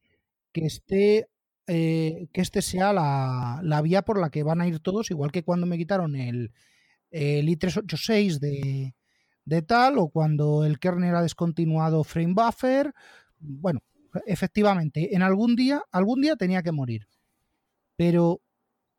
[0.54, 1.28] que esté
[1.68, 5.32] eh, que este sea la, la, vía por la que van a ir todos, igual
[5.32, 6.52] que cuando me quitaron el,
[7.12, 8.96] el i386 de,
[9.52, 12.94] de tal, o cuando el kernel ha descontinuado frame buffer.
[13.38, 13.82] Bueno,
[14.26, 17.10] efectivamente, en algún día, algún día tenía que morir.
[17.98, 18.42] Pero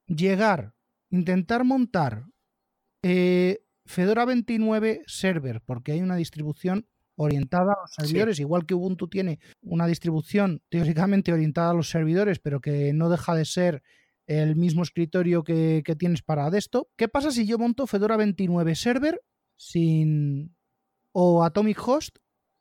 [0.07, 0.74] llegar,
[1.09, 2.26] intentar montar
[3.03, 6.86] eh, Fedora 29 server, porque hay una distribución
[7.16, 12.40] orientada a los servidores, igual que Ubuntu tiene una distribución teóricamente orientada a los servidores,
[12.40, 13.82] pero que no deja de ser
[14.26, 16.90] el mismo escritorio que, que tienes para esto.
[16.96, 19.22] ¿Qué pasa si yo monto Fedora 29 server
[19.62, 20.56] sin.
[21.12, 22.18] o Atomic Host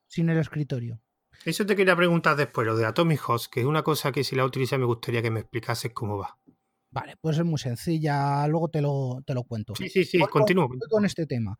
[0.07, 1.01] sin el escritorio.
[1.45, 4.35] Eso te quería preguntar después, lo de Atomic Host, que es una cosa que si
[4.35, 6.37] la utilizas me gustaría que me explicases cómo va.
[6.91, 9.73] Vale, pues es muy sencilla, luego te lo, te lo cuento.
[9.75, 10.69] Sí, sí, sí, continúo.
[10.89, 11.57] Con este tema.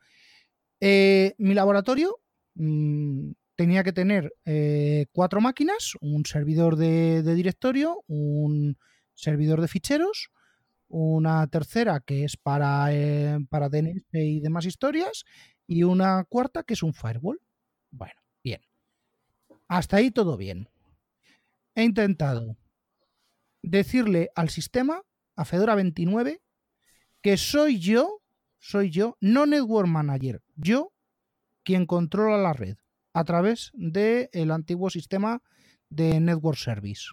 [0.79, 2.19] Eh, mi laboratorio,
[2.55, 8.77] mm, tenía que tener eh, cuatro máquinas, un servidor de, directorio, un
[9.15, 10.29] servidor de ficheros,
[10.91, 15.23] una tercera que es para, eh, para DNS y demás historias,
[15.65, 17.39] y una cuarta que es un firewall.
[17.91, 18.61] Bueno, bien.
[19.67, 20.67] Hasta ahí todo bien.
[21.75, 22.57] He intentado
[23.61, 25.01] decirle al sistema,
[25.35, 26.41] a Fedora 29,
[27.21, 28.21] que soy yo,
[28.59, 30.91] soy yo, no Network Manager, yo
[31.63, 32.75] quien controla la red
[33.13, 35.41] a través del antiguo sistema
[35.89, 37.11] de Network Service.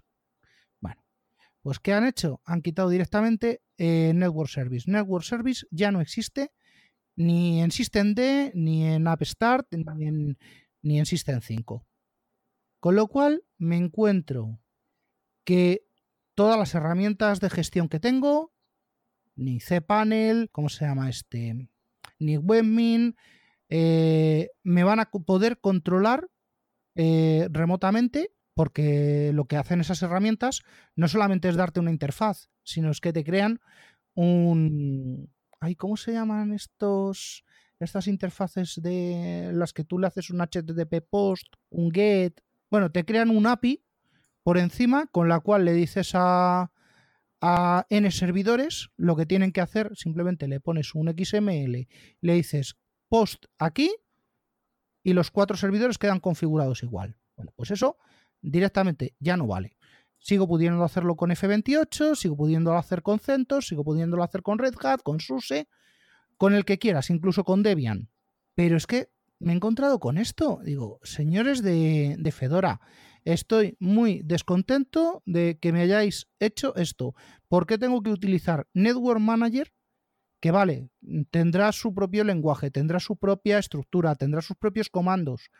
[1.68, 2.40] Pues ¿qué han hecho?
[2.46, 4.90] Han quitado directamente eh, Network Service.
[4.90, 6.50] Network Service ya no existe
[7.14, 10.38] ni en System D, ni en App Start, ni en,
[10.80, 11.86] ni en System 5.
[12.80, 14.58] Con lo cual me encuentro
[15.44, 15.84] que
[16.34, 18.54] todas las herramientas de gestión que tengo,
[19.36, 21.68] ni cPanel, ¿cómo se llama este?
[22.18, 23.14] Ni WebMin,
[23.68, 26.30] eh, me van a poder controlar
[26.94, 30.64] eh, remotamente porque lo que hacen esas herramientas
[30.96, 33.60] no solamente es darte una interfaz, sino es que te crean
[34.14, 35.32] un...
[35.60, 37.44] Ay, ¿Cómo se llaman estos,
[37.78, 42.42] estas interfaces de las que tú le haces un HTTP post, un GET?
[42.68, 43.84] Bueno, te crean un API
[44.42, 46.72] por encima con la cual le dices a,
[47.40, 51.86] a N servidores lo que tienen que hacer, simplemente le pones un XML,
[52.22, 52.76] le dices
[53.08, 53.94] post aquí
[55.04, 57.16] y los cuatro servidores quedan configurados igual.
[57.36, 57.98] Bueno, pues eso
[58.42, 59.76] directamente ya no vale.
[60.18, 64.74] Sigo pudiendo hacerlo con F28, sigo pudiendo hacer con CentOS, sigo pudiendo hacer con Red
[64.82, 65.68] Hat, con SUSE,
[66.36, 68.08] con el que quieras, incluso con Debian.
[68.54, 70.60] Pero es que me he encontrado con esto.
[70.64, 72.80] Digo, señores de, de Fedora,
[73.24, 77.14] estoy muy descontento de que me hayáis hecho esto.
[77.46, 79.72] ¿Por qué tengo que utilizar Network Manager
[80.40, 80.88] que vale,
[81.30, 85.50] tendrá su propio lenguaje, tendrá su propia estructura, tendrá sus propios comandos,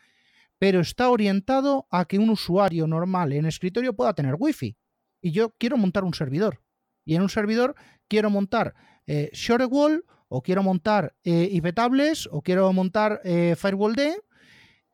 [0.59, 4.76] pero está orientado a que un usuario normal en escritorio pueda tener wifi.
[5.20, 6.62] Y yo quiero montar un servidor.
[7.04, 7.74] Y en un servidor
[8.09, 8.74] quiero montar
[9.06, 14.20] eh, Shorewall, o quiero montar eh, IPtables, o quiero montar eh, Firewall D,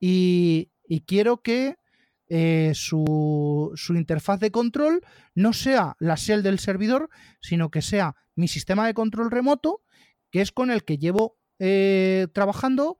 [0.01, 0.71] y,
[1.07, 1.77] quiero que
[2.29, 5.01] eh, su, su, interfaz de control
[5.35, 7.09] no sea la shell del servidor,
[7.41, 9.83] sino que sea mi sistema de control remoto,
[10.31, 12.99] que es con el que llevo eh, trabajando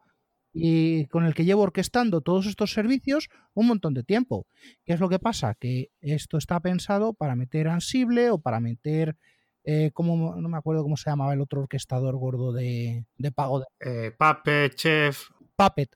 [0.55, 4.47] y con el que llevo orquestando todos estos servicios un montón de tiempo.
[4.85, 5.55] ¿Qué es lo que pasa?
[5.59, 9.17] Que esto está pensado para meter Ansible o para meter,
[9.65, 13.61] eh, como, no me acuerdo cómo se llamaba el otro orquestador gordo de, de pago.
[13.61, 13.67] De...
[13.81, 15.29] Eh, Puppet, Chef.
[15.57, 15.91] Puppet,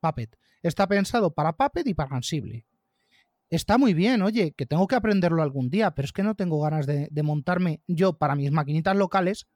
[0.00, 0.34] Puppet.
[0.62, 2.64] Está pensado para Puppet y para Ansible.
[3.50, 6.60] Está muy bien, oye, que tengo que aprenderlo algún día, pero es que no tengo
[6.60, 9.46] ganas de, montarme yo para mis maquinitas locales,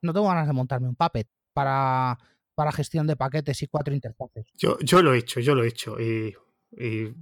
[0.00, 2.18] no tengo ganas de montarme un Puppet para,
[2.56, 4.46] para gestión de paquetes y cuatro interfaces.
[4.54, 6.34] Yo, yo lo he hecho, yo lo he hecho y,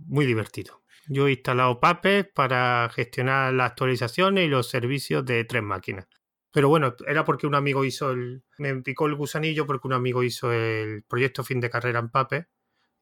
[0.07, 0.83] muy divertido.
[1.07, 6.07] Yo he instalado Puppet para gestionar las actualizaciones y los servicios de tres máquinas.
[6.51, 8.45] Pero bueno, era porque un amigo hizo el.
[8.59, 12.49] Me picó el gusanillo porque un amigo hizo el proyecto fin de carrera en Puppet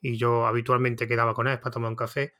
[0.01, 2.35] y yo habitualmente quedaba con él para tomar un café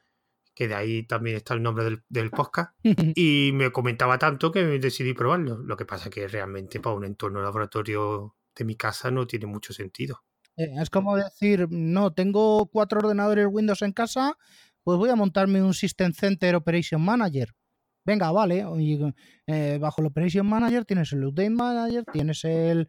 [0.55, 2.75] que de ahí también está el nombre del, podcast,
[3.17, 5.59] y me comentaba tanto que decidí probarlo.
[5.59, 9.73] Lo que pasa que realmente para un entorno laboratorio de mi casa no tiene mucho
[9.73, 10.23] sentido.
[10.57, 14.37] Eh, es como decir, no, tengo cuatro ordenadores Windows en casa,
[14.83, 17.55] pues voy a montarme un System Center Operation Manager.
[18.05, 18.65] Venga, vale,
[19.47, 22.89] eh, bajo el Operation Manager tienes el Update Manager, tienes el,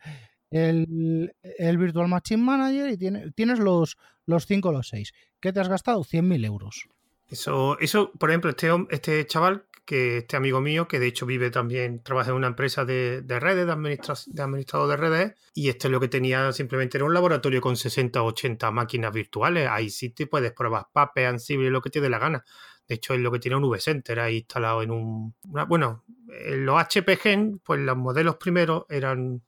[0.50, 5.14] el, Virtual Machine Manager y tienes, tienes los, los 5 o los 6.
[5.40, 6.04] ¿Qué te has gastado?
[6.04, 6.88] 100.000 euros.
[7.28, 11.50] Eso, eso, por ejemplo, este, este chaval, que este amigo mío, que de hecho vive
[11.50, 16.00] también, trabaja en una empresa de, redes, de, administrador de redes, y esto es lo
[16.00, 19.68] que tenía simplemente era un laboratorio con 60 o 80 máquinas virtuales.
[19.70, 22.46] Ahí sí te puedes probar Pape, Ansible, lo que te dé la gana.
[22.88, 25.36] De hecho, es lo que tiene un VCenter ahí instalado en un.
[25.68, 29.42] bueno, en los HP Gen, pues los modelos primeros eran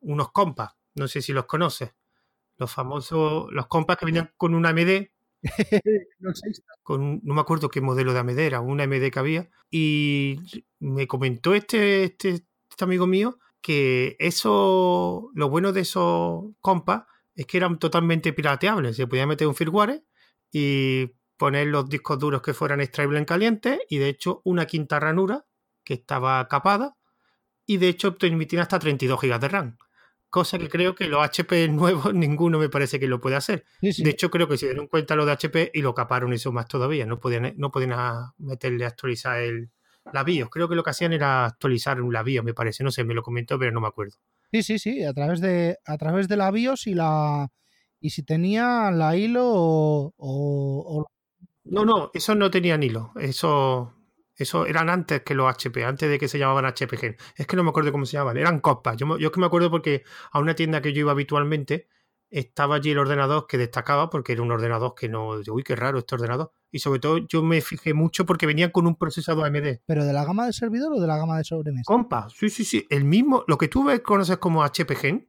[0.00, 0.72] unos compas.
[0.94, 1.92] No sé si los conoces.
[2.58, 5.08] Los famosos, los compas que venían con una AMD
[6.82, 10.38] con, no me acuerdo qué modelo de AMD era, una AMD que había, y
[10.78, 12.28] me comentó este, este,
[12.70, 17.04] este, amigo mío que eso, lo bueno de esos compas
[17.34, 20.04] es que eran totalmente pirateables, se podía meter un firmware
[20.50, 25.00] y poner los discos duros que fueran extraíbles en caliente y de hecho una quinta
[25.00, 25.46] ranura
[25.84, 26.96] que estaba capada
[27.66, 29.76] y de hecho permitían hasta 32 GB de RAM
[30.30, 33.64] cosa que creo que los HP nuevos ninguno me parece que lo puede hacer.
[33.80, 36.66] De hecho, creo que se dieron cuenta lo de HP y lo caparon eso más
[36.68, 37.04] todavía.
[37.06, 37.92] No podían, no podían
[38.38, 39.70] meterle a actualizar el,
[40.12, 40.48] la BIOS.
[40.50, 42.82] Creo que lo que hacían era actualizar la BIOS, me parece.
[42.84, 44.16] No sé, me lo comentó, pero no me acuerdo.
[44.52, 47.48] Sí, sí, sí, a través de, a través de la BIOS y la
[48.00, 51.06] y si tenía la hilo o, o- o-
[51.64, 53.12] No, no, esos no tenían hilo.
[53.20, 53.92] Eso,
[54.40, 57.16] eso eran antes que los HP, antes de que se llamaban HP Gen.
[57.36, 58.96] Es que no me acuerdo cómo se llamaban, eran copas.
[58.96, 60.02] Yo, es que me acuerdo porque
[60.32, 61.88] a una tienda que yo iba habitualmente
[62.30, 65.32] estaba allí el ordenador que destacaba porque era un ordenador que no.
[65.46, 66.52] Uy, qué raro este ordenador.
[66.70, 69.80] Y sobre todo yo me fijé mucho porque venían con un procesador AMD.
[69.84, 71.84] pero de la gama de servidor o de la gama de sobremesa.
[71.84, 72.86] Compa, sí, sí, sí.
[72.88, 75.28] El mismo, lo que tú ves, conoces como HP Gen,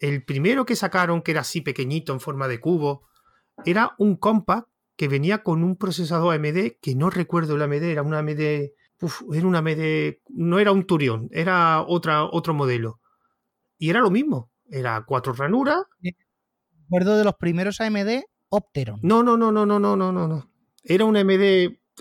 [0.00, 3.08] el primero que sacaron, que era así pequeñito, en forma de cubo,
[3.64, 4.68] era un compa
[4.98, 9.22] que venía con un procesador AMD, que no recuerdo el AMD, era un AMD, uf,
[9.32, 13.00] era un AMD, no era un Turion, era otra, otro modelo.
[13.78, 15.84] Y era lo mismo, era cuatro ranuras.
[16.82, 18.98] Recuerdo de los primeros AMD Opteron.
[19.04, 20.50] No, no, no, no, no, no, no, no.
[20.82, 21.30] Era un AMD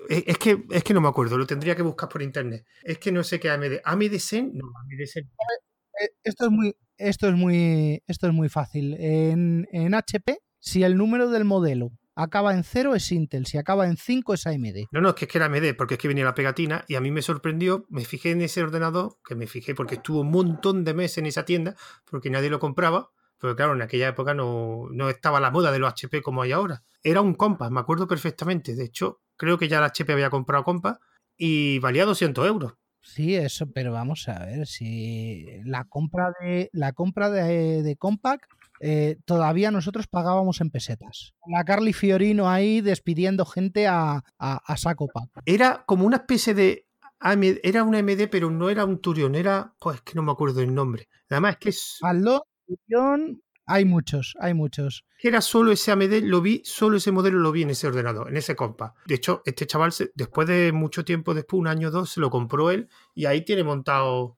[0.10, 2.66] e, es que, es que no me acuerdo, lo tendría que buscar por internet.
[2.84, 3.82] Es que no sé qué AMD.
[3.84, 5.26] AMD Zen, no, AMD Zen.
[5.26, 8.96] Eh, eh, esto es muy, esto es muy, esto es muy fácil.
[9.00, 13.88] En, en HP, si el número del modelo acaba en 0 es Intel, si acaba
[13.88, 14.88] en 5 es AMD.
[14.92, 16.96] No, no, es que, es que era AMD, porque es que venía la pegatina y
[16.96, 20.32] a mí me sorprendió, me fijé en ese ordenador, que me fijé porque estuvo un
[20.32, 21.76] montón de meses en esa tienda,
[22.10, 25.80] porque nadie lo compraba, pero claro, en aquella época no, no estaba la moda de
[25.80, 26.84] los HP como hay ahora.
[27.04, 30.64] Era un Compass, me acuerdo perfectamente, de hecho, creo que ya la HP había comprado
[30.64, 30.98] Compass
[31.38, 32.74] y valía 200 euros.
[33.02, 38.46] Sí, eso, pero vamos a ver si la compra de la compra de, de Compaq
[38.80, 41.34] eh, todavía nosotros pagábamos en pesetas.
[41.48, 45.08] La Carly Fiorino ahí despidiendo gente a, a, a saco.
[45.46, 46.88] Era como una especie de
[47.20, 50.32] AMD, era un AMD, pero no era un Turion, era, pues es que no me
[50.32, 51.08] acuerdo el nombre.
[51.30, 55.06] Además es que es, Aldo, Turion, hay muchos, hay muchos.
[55.20, 58.38] era solo ese AMD, lo vi, solo ese modelo lo vi en ese ordenador, en
[58.38, 58.94] ese compa.
[59.06, 62.30] De hecho, este chaval, después de mucho tiempo, después, un año o dos, se lo
[62.30, 64.38] compró él y ahí tiene montado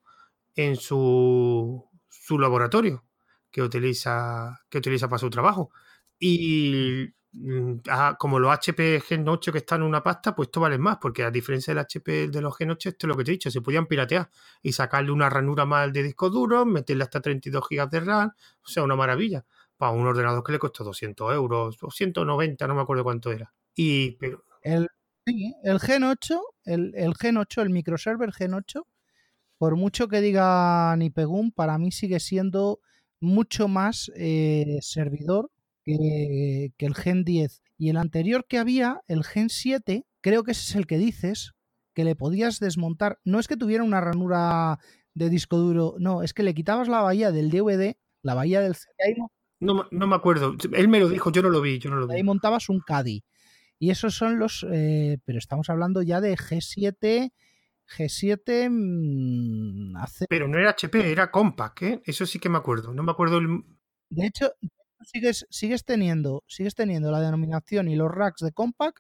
[0.55, 3.03] en su, su laboratorio
[3.51, 5.71] que utiliza, que utiliza para su trabajo.
[6.19, 10.59] Y mm, ah, como los HP Gen 8 que están en una pasta, pues esto
[10.59, 13.23] vale más, porque a diferencia del HP de los Gen 8, esto es lo que
[13.23, 14.29] te he dicho, se podían piratear
[14.61, 18.31] y sacarle una ranura más de disco duro, meterle hasta 32 GB de RAM,
[18.61, 19.45] o sea, una maravilla
[19.79, 23.53] para un ordenador que le costó 200 euros o 190, no me acuerdo cuánto era.
[23.73, 24.89] Y, pero, El,
[25.63, 28.85] el Gen 8, el, el Gen 8, el microserver Gen 8,
[29.57, 32.81] por mucho que diga Nipegum, para mí sigue siendo
[33.19, 35.51] mucho más eh, servidor
[35.85, 37.61] que, que el Gen 10.
[37.77, 41.53] Y el anterior que había, el Gen 7, creo que ese es el que dices,
[41.93, 43.19] que le podías desmontar.
[43.23, 44.79] No es que tuviera una ranura
[45.13, 48.75] de disco duro, no, es que le quitabas la bahía del DVD, la bahía del
[48.75, 49.13] CD, ahí,
[49.59, 50.55] no, me- no me acuerdo.
[50.73, 52.23] Él me lo dijo, yo no lo vi, yo no lo ahí vi.
[52.23, 53.23] montabas un CADI.
[53.79, 57.31] Y esos son los, eh, pero estamos hablando ya de G7,
[57.97, 62.01] G7 mm, hace Pero no era HP, era Compaq, ¿eh?
[62.05, 62.93] Eso sí que me acuerdo.
[62.93, 63.63] No me acuerdo el...
[64.09, 64.51] De hecho,
[65.01, 68.99] sigues, sigues, teniendo, sigues teniendo la denominación y los racks de Compaq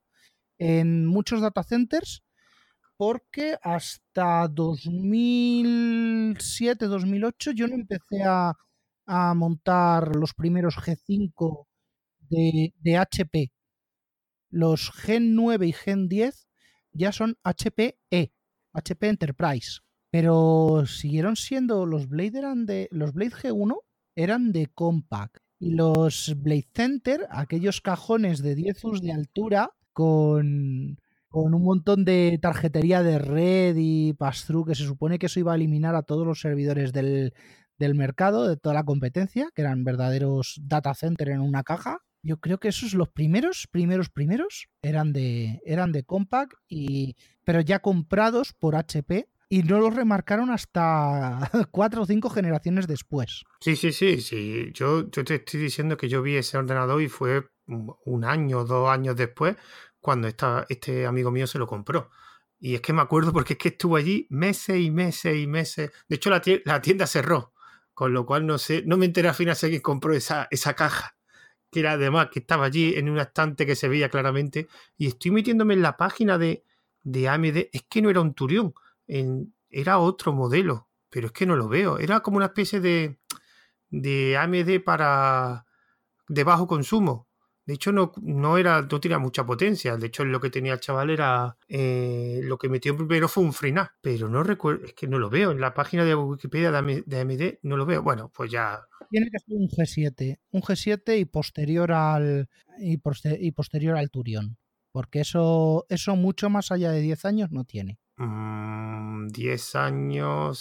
[0.57, 2.23] en muchos data centers
[2.97, 8.53] porque hasta 2007, 2008 yo no empecé a,
[9.05, 11.65] a montar los primeros G5
[12.29, 13.51] de, de HP.
[14.49, 16.47] Los Gen 9 y Gen 10
[16.91, 18.33] ya son HPE,
[18.73, 19.79] HP Enterprise.
[20.11, 23.77] Pero siguieron siendo los Blade eran de los Blade G1
[24.15, 30.97] eran de Compaq y los Blade Center, aquellos cajones de 10 us de altura con
[31.29, 35.53] con un montón de tarjetería de red y pass-through que se supone que eso iba
[35.53, 37.33] a eliminar a todos los servidores del,
[37.77, 41.99] del mercado, de toda la competencia, que eran verdaderos data center en una caja.
[42.21, 47.15] Yo creo que esos los primeros, primeros, primeros eran de, eran de Compaq, y,
[47.45, 53.43] pero ya comprados por HP y no los remarcaron hasta cuatro o cinco generaciones después.
[53.61, 54.69] Sí, sí, sí, sí.
[54.73, 59.15] Yo, te estoy diciendo que yo vi ese ordenador y fue un año, dos años
[59.15, 59.55] después,
[59.99, 62.09] cuando esta- este amigo mío se lo compró.
[62.59, 65.91] Y es que me acuerdo porque es que estuvo allí meses y meses y meses.
[66.09, 67.53] De hecho, la, tie- la tienda cerró,
[67.93, 70.73] con lo cual no sé, no me enteré al final si alguien compró esa, esa
[70.73, 71.15] caja,
[71.71, 74.67] que era además que estaba allí en un estante que se veía claramente.
[74.97, 76.63] Y estoy metiéndome en la página de,
[77.03, 77.69] de AMD.
[77.71, 78.73] Es que no era un Turión,
[79.69, 81.99] era otro modelo, pero es que no lo veo.
[81.99, 83.19] Era como una especie de,
[83.89, 85.65] de AMD para
[86.27, 87.28] de bajo consumo.
[87.69, 89.95] De hecho, no, no era, no tenía mucha potencia.
[89.95, 91.55] De hecho, lo que tenía el chaval era.
[91.67, 93.89] eh, lo que metió primero fue un FreeNAS.
[94.01, 95.51] Pero no recuerdo, es que no lo veo.
[95.51, 98.01] En la página de Wikipedia de AM- de AMD no lo veo.
[98.01, 98.79] Bueno, pues ya.
[99.11, 104.09] Tiene que ser un G7, un G7 y posterior al y, poste- y posterior al
[104.09, 104.57] Turion,
[104.91, 107.99] porque eso eso mucho más allá de 10 años no tiene.
[108.17, 110.57] mm, 10 años.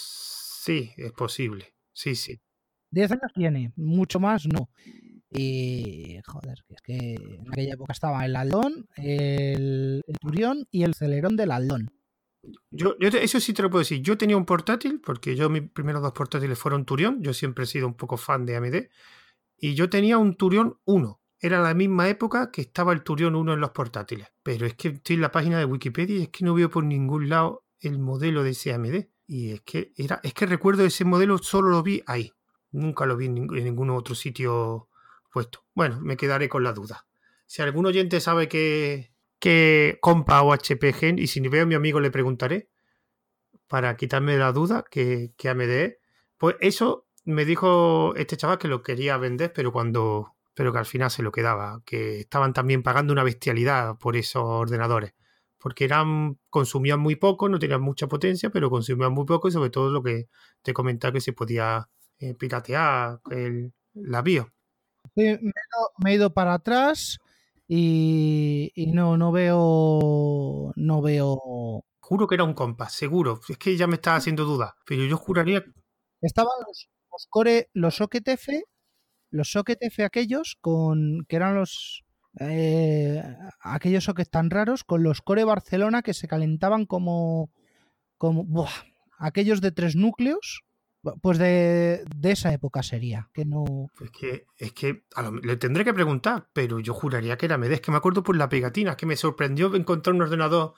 [0.63, 1.73] Sí, es posible.
[1.91, 2.39] Sí, sí.
[2.91, 4.69] 10 años tiene, mucho más no.
[5.31, 11.35] Y joder, es que en aquella época estaba el Aldón, el, Turión y el Celerón
[11.35, 11.91] del Aldón.
[12.71, 14.01] Yo, yo eso sí te lo puedo decir.
[14.01, 17.21] Yo tenía un portátil, porque yo mis primeros dos portátiles fueron Turión.
[17.21, 18.75] Yo siempre he sido un poco fan de AMD.
[19.57, 21.21] Y yo tenía un Turión 1.
[21.41, 24.27] Era la misma época que estaba el Turión 1 en los portátiles.
[24.43, 26.83] Pero es que estoy en la página de Wikipedia y es que no veo por
[26.83, 29.07] ningún lado el modelo de ese AMD.
[29.27, 32.31] Y es que era, es que recuerdo ese modelo, solo lo vi ahí.
[32.71, 34.88] Nunca lo vi en, ningún otro sitio
[35.29, 35.65] puesto.
[35.73, 37.07] Bueno, me quedaré con la duda.
[37.45, 41.75] Si algún oyente sabe que, que compa o HP Gen, y si veo a mi
[41.75, 42.69] amigo le preguntaré,
[43.67, 45.97] para quitarme la duda que, que AMD
[46.37, 50.85] Pues eso me dijo este chaval que lo quería vender, pero cuando pero que al
[50.85, 55.13] final se lo quedaba, que estaban también pagando una bestialidad por esos ordenadores,
[55.57, 59.69] porque eran consumían muy poco, no tenían mucha potencia, pero consumían muy poco y sobre
[59.69, 60.27] todo lo que
[60.61, 61.87] te comentaba que se podía
[62.19, 64.47] eh, piratear el, la BIOS.
[65.15, 67.19] Me, he ido, para atrás
[67.67, 70.71] y, no, no veo.
[70.75, 71.83] No veo.
[71.99, 73.39] Juro que era un compás, seguro.
[73.47, 74.75] Es que ya me estaba haciendo duda.
[74.85, 75.63] Pero yo juraría.
[76.21, 78.63] Estaban los, los core, los Socket F,
[79.29, 81.25] los Socket F aquellos con.
[81.27, 82.03] que eran los.
[82.39, 83.21] Eh,
[83.59, 87.51] aquellos sockets tan raros con los Core Barcelona que se calentaban como.
[88.17, 88.43] como.
[88.45, 88.71] Buah,
[89.19, 90.63] aquellos de tres núcleos
[91.21, 93.87] pues de, esa época sería, que no...
[94.01, 95.03] Es que, es que
[95.43, 98.49] le tendré que preguntar, pero yo juraría que era Es que me acuerdo por la
[98.49, 100.73] pegatina, que me sorprendió encontrar un ordenador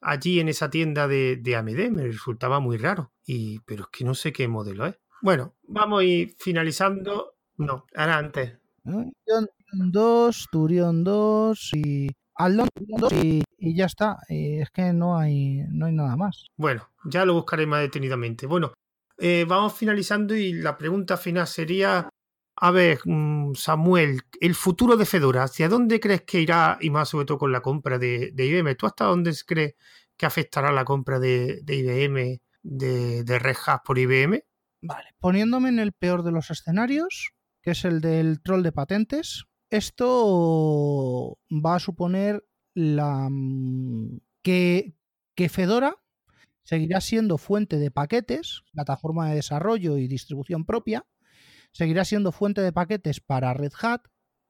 [0.00, 4.04] allí en esa tienda de, de AMD, me resultaba muy raro, y, pero es que
[4.04, 4.96] no sé qué modelo es.
[5.20, 7.34] Bueno, vamos a ir finalizando.
[7.56, 8.58] No, ahora antes.
[8.84, 12.08] Turion 2, Turion 2 y...
[12.40, 14.18] Aldon 2 y, y, ya está.
[14.28, 16.46] es que no hay, no hay nada más.
[16.56, 18.46] Bueno, ya lo buscaré más detenidamente.
[18.46, 18.74] Bueno,
[19.18, 22.08] eh, vamos finalizando y la pregunta final sería,
[22.56, 27.08] a ver, mm, Samuel, el futuro de Fedora, ¿hacia dónde crees que irá y más
[27.08, 28.74] sobre todo con la compra de, IBM?
[28.76, 29.74] ¿Tú hasta dónde crees
[30.16, 34.42] que afectará la compra de, IBM, de, de Red Hat por IBM?
[34.82, 37.32] Vale, poniéndome en el peor de los escenarios,
[37.62, 44.94] que es el del troll de patentes, esto va a suponer la mm, que,
[45.34, 45.96] que Fedora
[46.68, 51.06] seguirá siendo fuente de paquetes, plataforma de desarrollo y distribución propia,
[51.72, 54.02] seguirá siendo fuente de paquetes para Red Hat,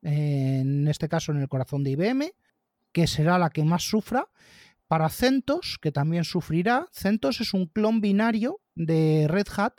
[0.02, 2.32] en este caso en el corazón de IBM,
[2.90, 4.30] que será la que más sufra,
[4.88, 6.88] para CentOS, que también sufrirá.
[6.92, 9.74] CentOS es un clon binario de Red Hat,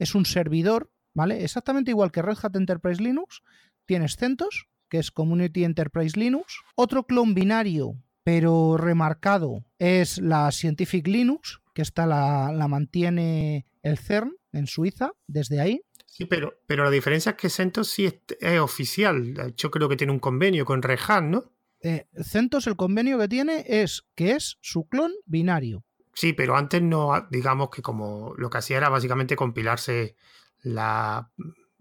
[0.00, 1.44] es un servidor, ¿vale?
[1.44, 3.42] Exactamente igual que Red Hat Enterprise Linux,
[3.86, 6.56] tienes CentOS, que es Community Enterprise Linux.
[6.74, 14.36] Otro clon binario, pero remarcado, es la Scientific Linux, que esta la, mantiene el CERN
[14.52, 15.82] en Suiza, desde ahí.
[16.06, 18.06] Sí, pero, pero la diferencia es que CentOS sí
[18.40, 19.52] es, oficial.
[19.56, 21.52] Yo creo que tiene un convenio con Red ¿no?
[21.80, 25.84] Eh, CentOS el convenio que tiene es que es su clon binario.
[26.14, 30.14] Sí, pero antes no, digamos que como lo que hacía era básicamente compilarse
[30.62, 31.30] la,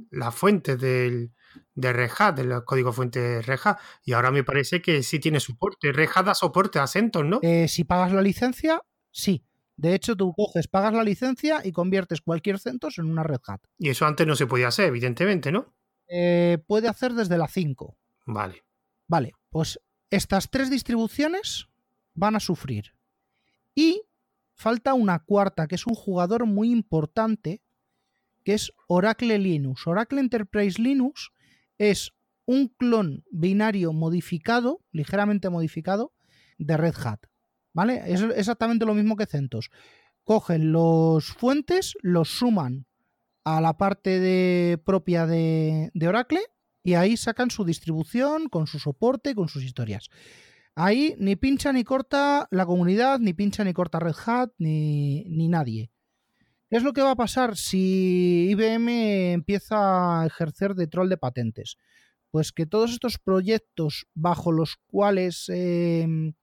[0.09, 1.31] la fuente del,
[1.75, 5.19] de Red Hat, del código fuente de Red Hat, y ahora me parece que sí
[5.19, 5.91] tiene soporte.
[5.91, 7.39] Red Hat da soporte a CentOS, ¿no?
[7.43, 9.45] Eh, si pagas la licencia, sí.
[9.75, 13.61] De hecho, tú coges, pagas la licencia y conviertes cualquier CentOS en una Red Hat.
[13.77, 15.73] Y eso antes no se podía hacer, evidentemente, ¿no?
[16.07, 17.97] Eh, puede hacer desde la 5.
[18.25, 18.63] Vale.
[19.07, 19.79] Vale, pues
[20.09, 21.67] estas tres distribuciones
[22.13, 22.93] van a sufrir.
[23.73, 24.03] Y
[24.53, 27.61] falta una cuarta, que es un jugador muy importante,
[28.43, 29.87] que es Oracle Linux.
[29.87, 31.31] Oracle Enterprise Linux
[31.77, 32.11] es
[32.45, 36.13] un clon binario modificado, ligeramente modificado,
[36.57, 37.21] de Red Hat.
[37.73, 38.03] ¿Vale?
[38.05, 39.69] Es exactamente lo mismo que CentOS.
[40.23, 42.85] Cogen los fuentes, los suman
[43.43, 46.41] a la parte de, propia de, Oracle
[46.83, 50.09] y ahí sacan su distribución con su soporte, con sus historias.
[50.75, 55.47] Ahí ni pincha ni corta la comunidad, ni pincha ni corta Red Hat, ni, ni
[55.47, 55.91] nadie.
[56.69, 61.17] ¿Qué es lo que va a pasar si IBM empieza a ejercer de troll de
[61.17, 61.77] patentes?
[62.31, 66.33] Pues que todos estos proyectos bajo los cuales em,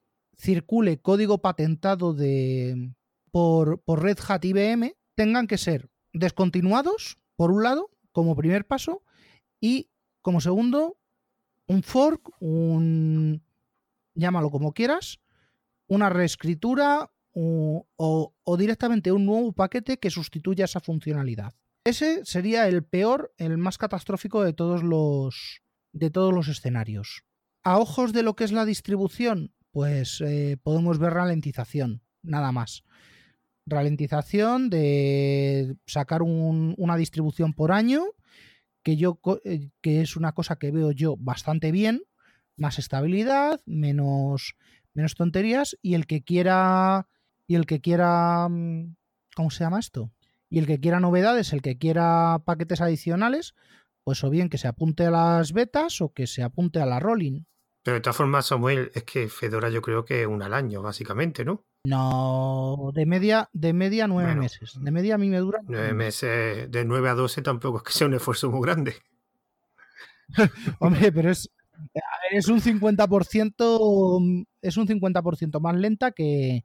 [0.40, 2.94] circule código patentado de,
[3.30, 9.02] por, por Red Hat IBM tengan que ser descontinuados, por un lado, como primer paso,
[9.60, 9.90] y
[10.22, 10.98] como segundo,
[11.66, 13.42] un fork, un...
[14.14, 15.20] llámalo como quieras,
[15.86, 21.54] una reescritura o, o, directamente un nuevo paquete que sustituya esa funcionalidad.
[21.84, 25.62] Ese sería el peor, el más catastrófico de todos los,
[25.92, 27.24] de todos los escenarios.
[27.62, 32.84] A ojos de lo que es la distribución, pues eh, podemos ver ralentización, nada más.
[33.66, 38.04] Ralentización de sacar una distribución por año
[38.82, 42.02] que yo eh, que es una cosa que veo yo bastante bien,
[42.56, 44.56] más estabilidad, menos
[44.94, 47.06] menos tonterías y el que quiera
[47.46, 48.96] y el que quiera mm,
[49.34, 50.12] ¿cómo se llama esto?
[50.48, 53.54] Y el que quiera novedades, el que quiera paquetes adicionales,
[54.04, 56.98] pues o bien que se apunte a las betas o que se apunte a la
[56.98, 57.44] rolling.
[57.82, 61.44] Pero de todas formas, Samuel, es que Fedora yo creo que un al año, básicamente,
[61.44, 61.64] ¿no?
[61.84, 64.78] No, de media, de media nueve meses.
[64.78, 65.60] De media a mí me dura.
[65.66, 68.96] Nueve meses, de nueve a doce tampoco es que sea un esfuerzo muy grande.
[70.78, 71.50] Hombre, pero es,
[72.30, 76.64] es un 50%, es un 50% más lenta que,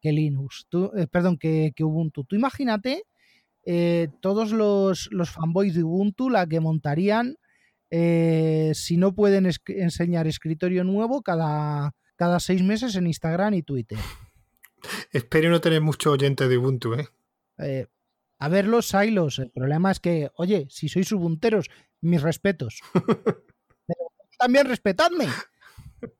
[0.00, 0.66] que Linux.
[0.96, 2.24] Eh, perdón, que, que, Ubuntu.
[2.24, 3.04] Tú imagínate
[3.66, 7.36] eh, todos los, los fanboys de Ubuntu la que montarían
[7.90, 13.98] eh, si no pueden enseñar escritorio nuevo cada, cada seis meses en Instagram y Twitter.
[15.12, 17.08] Espero no tener muchos oyentes de Ubuntu, ¿eh?
[17.58, 17.86] ¿eh?
[18.38, 19.38] a ver los silos.
[19.38, 21.70] El problema es que, oye, si sois ubunteros,
[22.00, 22.80] mis respetos.
[24.38, 25.26] también respetadme.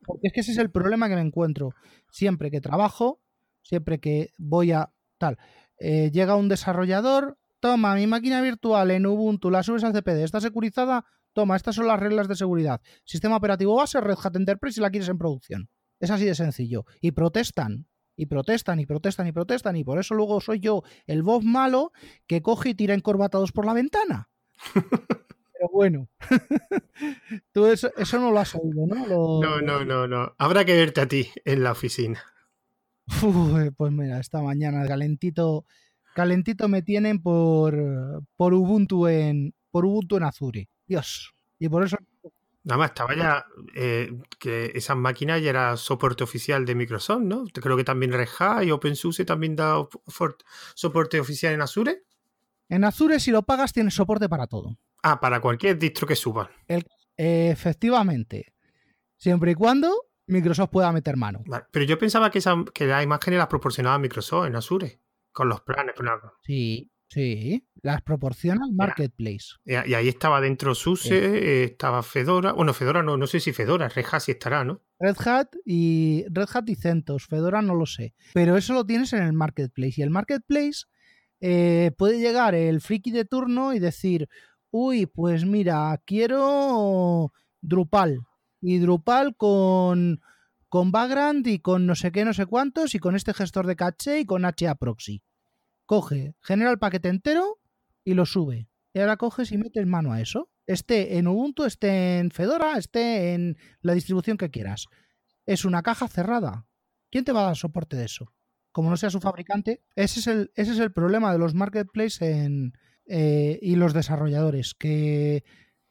[0.04, 1.74] Porque es que ese es el problema que me encuentro.
[2.10, 3.20] Siempre que trabajo,
[3.62, 5.38] siempre que voy a tal,
[5.78, 10.40] eh, llega un desarrollador, toma mi máquina virtual en Ubuntu, la subes al CPD, está
[10.40, 11.04] securizada,
[11.34, 12.80] toma, estas son las reglas de seguridad.
[13.04, 15.68] Sistema operativo base, Red Hat Enterprise y la quieres en producción.
[16.00, 16.86] Es así de sencillo.
[17.00, 17.86] Y protestan,
[18.16, 21.92] y protestan, y protestan, y protestan, y por eso luego soy yo el voz malo
[22.26, 24.30] que coge y tira encorbatados por la ventana.
[25.52, 26.08] Pero bueno,
[27.52, 29.40] tú eso, no lo has oído, ¿no?
[29.40, 30.34] No, no, no, no.
[30.38, 32.20] Habrá que verte a ti en la oficina.
[33.76, 35.64] pues mira, esta mañana calentito,
[36.14, 37.76] calentito me tienen por,
[38.36, 40.68] por Ubuntu en por Ubuntu en Azure.
[40.94, 41.34] Dios.
[41.58, 41.96] Y por eso.
[42.62, 43.44] Nada más, estaba ya
[43.74, 47.44] eh, que esas máquinas ya era soporte oficial de Microsoft, ¿no?
[47.52, 49.86] Creo que también Red Hat y OpenSUSE también da
[50.74, 52.04] soporte oficial en Azure.
[52.68, 54.78] En Azure, si lo pagas, tienes soporte para todo.
[55.02, 56.50] Ah, para cualquier distro que suba.
[57.16, 58.54] efectivamente.
[59.16, 59.92] Siempre y cuando
[60.26, 61.42] Microsoft pueda meter mano.
[61.70, 65.00] pero yo pensaba que, esa, que las imágenes las proporcionaba Microsoft en Azure,
[65.32, 65.94] con los planes.
[66.42, 69.54] Sí, Sí, las proporciona el Marketplace.
[69.64, 72.52] Y, ahí estaba dentro SUSE, eh, estaba Fedora.
[72.54, 74.82] Bueno, Fedora no, no sé si Fedora, Red Hat sí estará, ¿no?
[74.98, 78.14] Red Hat y Red Hat y CentOS, Fedora no lo sé.
[78.32, 79.94] Pero eso lo tienes en el Marketplace.
[79.98, 80.86] Y el Marketplace
[81.40, 84.28] eh, puede llegar el friki de turno y decir,
[84.72, 88.18] uy, pues mira, quiero Drupal.
[88.60, 90.20] Y Drupal con,
[90.68, 93.76] con background y con no sé qué, no sé cuántos, y con este gestor de
[93.76, 95.22] caché y con HA proxy
[95.86, 97.58] coge, genera el paquete entero
[98.04, 98.68] y lo sube.
[98.92, 100.50] Y ahora coges y metes mano a eso.
[100.66, 104.86] Esté en Ubuntu, esté en Fedora, esté en la distribución que quieras.
[105.46, 106.66] Es una caja cerrada.
[107.10, 108.32] ¿Quién te va a dar soporte de eso?
[108.72, 109.82] Como no sea su fabricante.
[109.94, 112.50] Ese es el, ese es el problema de los marketplaces
[113.06, 114.74] eh, y los desarrolladores.
[114.74, 115.44] Que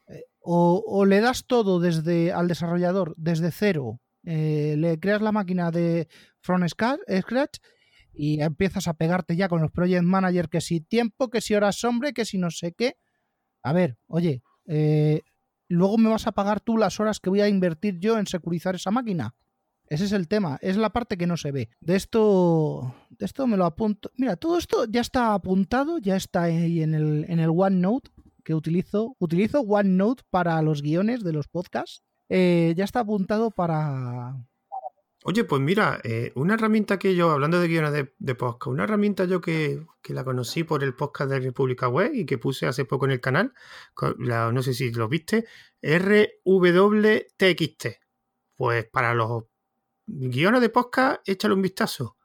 [0.08, 5.72] eh, o, le das todo desde al desarrollador desde cero, eh, le creas la máquina
[5.72, 6.08] de
[6.40, 7.58] from scratch
[8.14, 11.84] y empiezas a pegarte ya con los project manager que si tiempo, que si horas
[11.84, 12.96] hombre, que si no sé qué.
[13.64, 15.22] A ver, oye, eh,
[15.68, 18.76] luego me vas a pagar tú las horas que voy a invertir yo en securizar
[18.76, 19.36] esa máquina.
[19.88, 21.70] Ese es el tema, es la parte que no se ve.
[21.82, 24.12] De esto, de esto me lo apunto.
[24.16, 28.10] Mira, todo esto ya está apuntado, ya está ahí en el, en el OneNote
[28.44, 29.16] que utilizo.
[29.20, 32.02] Utilizo OneNote para los guiones de los podcasts.
[32.30, 34.36] Eh, ya está apuntado para,
[35.26, 39.24] Oye, pues mira, eh, una herramienta que yo, hablando de guiones de, podcast, una herramienta
[39.24, 43.06] yo que, la conocí por el podcast de República Web y que puse hace poco
[43.06, 43.54] en el canal,
[44.28, 45.46] no sé si lo viste,
[45.82, 47.86] RWTXT.
[48.56, 49.46] Pues para los
[50.06, 52.18] guiones de podcast, échale un vistazo.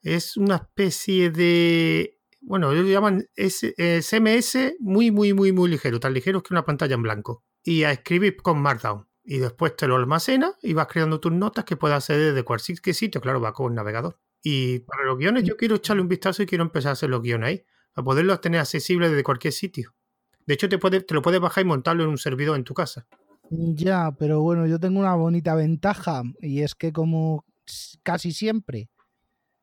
[0.00, 6.14] Es una especie de, bueno, ellos llaman SMS eh, muy, muy, muy, muy ligero, tan
[6.14, 7.44] ligero que una pantalla en blanco.
[7.62, 11.66] Y a escribir con Markdown y después te lo almacenas y vas creando tus notas
[11.66, 14.18] que puedas hacer desde cualquier sitio, claro, va con un navegador.
[14.42, 17.20] Y para los guiones yo quiero echarle un vistazo y quiero empezar a hacer los
[17.20, 17.64] guiones ahí,
[17.94, 19.94] a poderlos tener accesibles desde cualquier sitio.
[20.46, 22.72] De hecho, te, puede, te lo puedes bajar y montarlo en un servidor en tu
[22.72, 23.06] casa.
[23.50, 27.44] Ya, pero bueno, yo tengo una bonita ventaja y es que como
[28.02, 28.88] casi siempre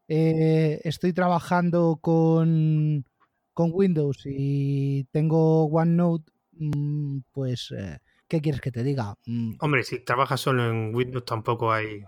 [0.08, 3.04] eh, estoy trabajando con,
[3.52, 7.74] con Windows y tengo OneNote, mm, pues...
[7.76, 7.98] Eh,
[8.28, 9.16] ¿qué quieres que te diga?
[9.26, 9.56] Mm.
[9.60, 12.04] Hombre, si trabajas solo en Windows tampoco hay...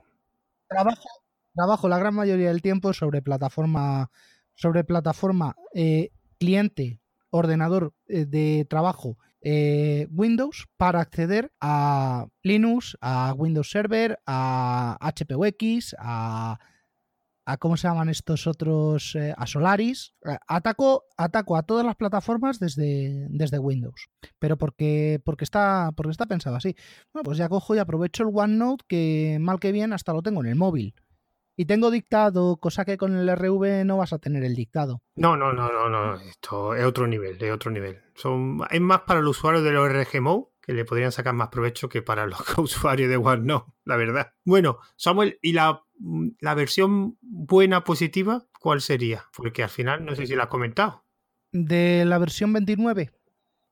[0.68, 1.07] Trabajo,
[1.56, 4.11] trabajo la gran mayoría del tiempo sobre plataforma,
[4.56, 6.99] sobre plataforma eh, cliente,
[7.30, 15.95] ordenador eh, de trabajo eh, Windows para acceder a Linux, a Windows Server, a HPUX,
[15.99, 16.60] a,
[17.48, 20.14] a cómo se llaman estos otros, eh, a Solaris.
[20.49, 24.10] Ataco, ataco a todas las plataformas desde, desde Windows.
[24.38, 26.76] Pero porque, porque, está, porque está pensado así.
[27.14, 30.41] Bueno, pues ya cojo y aprovecho el OneNote que mal que bien hasta lo tengo
[30.41, 30.94] en el móvil.
[31.56, 35.02] Y tengo dictado, cosa que con el RV no vas a tener el dictado.
[35.15, 36.15] No, no, no, no, no.
[36.19, 38.02] Esto es otro nivel, es otro nivel.
[38.14, 41.88] Son, es más para el usuario de los RGMO que le podrían sacar más provecho
[41.88, 44.34] que para los usuarios de OneNote, la verdad.
[44.44, 45.82] Bueno, Samuel, ¿y la,
[46.40, 49.26] la versión buena, positiva, cuál sería?
[49.36, 51.06] Porque al final no sé si la has comentado.
[51.52, 53.11] ¿De la versión 29?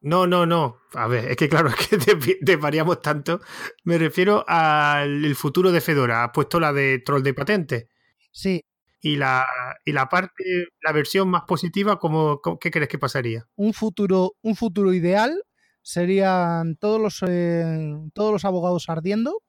[0.01, 0.77] No, no, no.
[0.93, 3.41] A ver, es que claro, es que te, variamos tanto.
[3.83, 6.23] Me refiero al futuro de Fedora.
[6.23, 7.89] Has puesto la de troll de patente.
[8.31, 8.61] Sí.
[9.01, 9.45] Y la,
[9.83, 10.43] y la parte,
[10.81, 13.47] la versión más positiva, ¿cómo, ¿qué crees que pasaría?
[13.55, 15.43] Un futuro, un futuro ideal
[15.83, 19.43] serían todos los, eh, todos los abogados ardiendo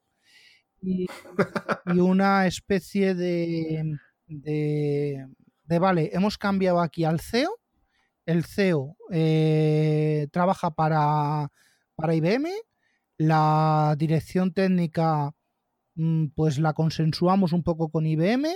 [0.83, 1.07] y,
[1.99, 7.51] una especie de, de, vale, hemos cambiado aquí al CEO,
[8.25, 11.51] el CEO eh, trabaja para,
[11.95, 12.49] para IBM,
[13.19, 15.33] la dirección técnica
[15.95, 18.49] mm, pues la consensuamos un poco con IBM,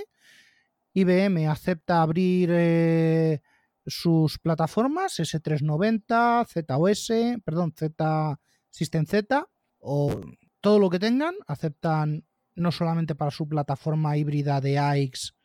[0.93, 2.49] IBM acepta abrir...
[2.51, 3.41] Eh,
[3.85, 8.39] sus plataformas S390, ZOS, perdón, Z
[8.69, 9.47] System Z
[9.79, 10.21] o
[10.61, 12.25] todo lo que tengan, aceptan
[12.55, 15.35] no solamente para su plataforma híbrida de AX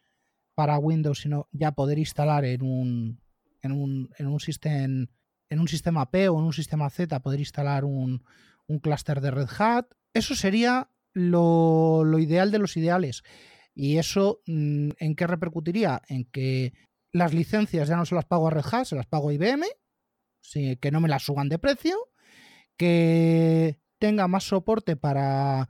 [0.54, 3.20] para Windows, sino ya poder instalar en un,
[3.62, 5.06] en un, en un, sistema,
[5.48, 8.24] en un sistema P o en un sistema Z, poder instalar un,
[8.66, 9.86] un clúster de Red Hat.
[10.14, 13.22] Eso sería lo, lo ideal de los ideales.
[13.74, 16.02] ¿Y eso mm, en qué repercutiría?
[16.08, 16.72] En que
[17.12, 19.64] las licencias ya no se las pago a Red Hat, se las pago a IBM,
[20.80, 21.96] que no me las suban de precio,
[22.76, 25.68] que tenga más soporte para,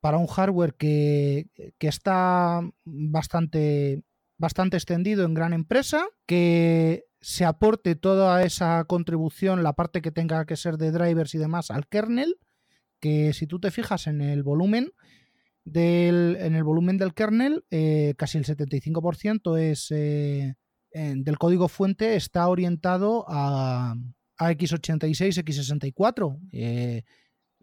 [0.00, 1.46] para un hardware que,
[1.80, 4.02] está bastante,
[4.38, 10.44] bastante extendido en gran empresa, que se aporte toda esa contribución, la parte que tenga
[10.44, 12.36] que ser de drivers y demás al kernel,
[13.00, 14.92] que si tú te fijas en el volumen
[15.64, 20.54] del, en el volumen del kernel, eh, casi el 75% es, eh,
[20.92, 23.94] del código fuente está orientado a,
[24.38, 26.40] x86, x64.
[26.50, 27.04] Eh,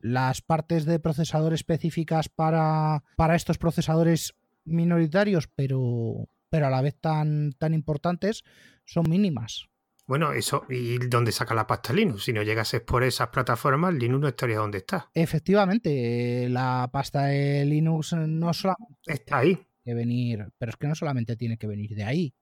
[0.02, 4.36] las partes de procesador específicas para, para estos procesadores
[4.66, 8.44] minoritarios, pero, pero a la vez tan, tan importantes,
[8.86, 9.68] son mínimas.
[10.06, 12.24] Bueno, eso, ¿y dónde saca la pasta Linux?
[12.24, 15.12] Si no llegases por esas plataformas, Linux no estaría donde está.
[15.14, 19.60] Efectivamente, la pasta de Linux no solamente está ahí.
[19.86, 22.34] Que venir, pero es que no solamente tiene que venir de ahí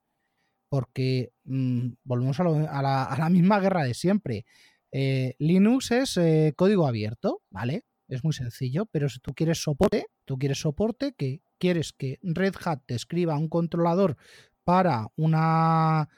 [0.68, 4.44] porque mm, volvemos a, la, misma guerra de siempre.
[4.92, 7.84] Eh, Linux es eh, código abierto, ¿vale?
[8.08, 12.54] Es muy sencillo, pero si tú quieres soporte, tú quieres soporte que quieres que Red
[12.64, 14.16] Hat te escriba un controlador
[14.64, 16.08] para una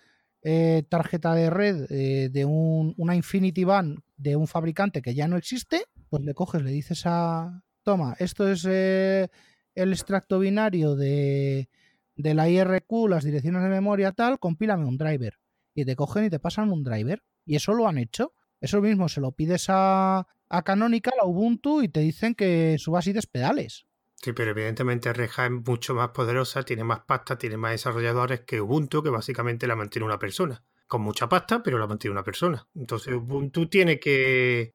[0.42, 5.36] eh, tarjeta de red de un, una Infinity Band de un fabricante que ya no
[5.36, 9.30] existe, pues le coges, le dices a, toma, esto es el
[9.74, 11.68] extracto binario de,
[12.22, 15.38] de la IRQ, las direcciones de memoria tal, compílame un driver.
[15.74, 17.22] Y te cogen y te pasan un driver.
[17.44, 18.34] Y eso lo han hecho.
[18.60, 23.06] Eso mismo se lo pides a, a Canonical, a Ubuntu, y te dicen que subas
[23.06, 23.86] y pedales.
[24.16, 28.60] Sí, pero evidentemente Reja es mucho más poderosa, tiene más pasta, tiene más desarrolladores que
[28.60, 30.62] Ubuntu, que básicamente la mantiene una persona.
[30.86, 32.66] Con mucha pasta, pero la mantiene una persona.
[32.74, 34.74] Entonces Ubuntu tiene que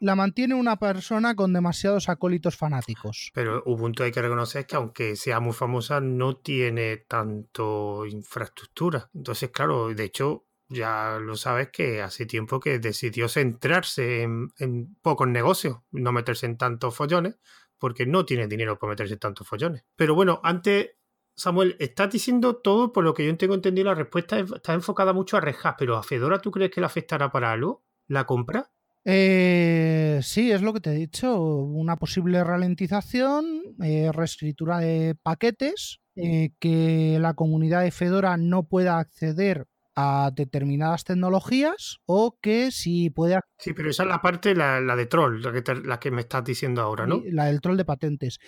[0.00, 3.32] la mantiene, una persona con demasiados acólitos fanáticos.
[3.34, 9.10] Pero Ubuntu hay que reconocer que aunque sea muy famosa, no tiene tanto infraestructura.
[9.14, 15.28] Entonces, claro, de hecho, ya lo sabes que hace tiempo que decidió centrarse en, pocos
[15.28, 17.36] negocios, no meterse en tantos follones,
[17.78, 19.84] porque no tiene dinero para meterse en tantos follones.
[19.96, 20.90] Pero bueno, antes,
[21.34, 25.36] Samuel, estás diciendo todo, por lo que yo tengo entendido, la respuesta está enfocada mucho
[25.36, 28.70] a Red pero ¿a Fedora tú crees que le afectará para algo la compra?
[29.08, 31.40] Eh, sí, es lo que te he dicho.
[31.40, 38.98] Una posible ralentización, eh, reescritura de paquetes, eh, que la comunidad de Fedora no pueda
[38.98, 43.40] acceder a determinadas tecnologías o que si puede...
[43.58, 46.44] Sí, pero esa es la parte, la, de troll, la que, la que me estás
[46.44, 47.22] diciendo ahora, ¿no?
[47.30, 48.38] La del troll de patentes.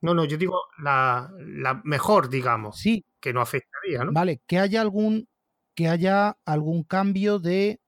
[0.00, 2.80] no, no, yo digo la, la, mejor, digamos.
[2.80, 3.06] Sí.
[3.20, 4.12] Que no afectaría, ¿no?
[4.12, 5.28] Vale, que haya algún,
[5.76, 7.80] que haya algún cambio de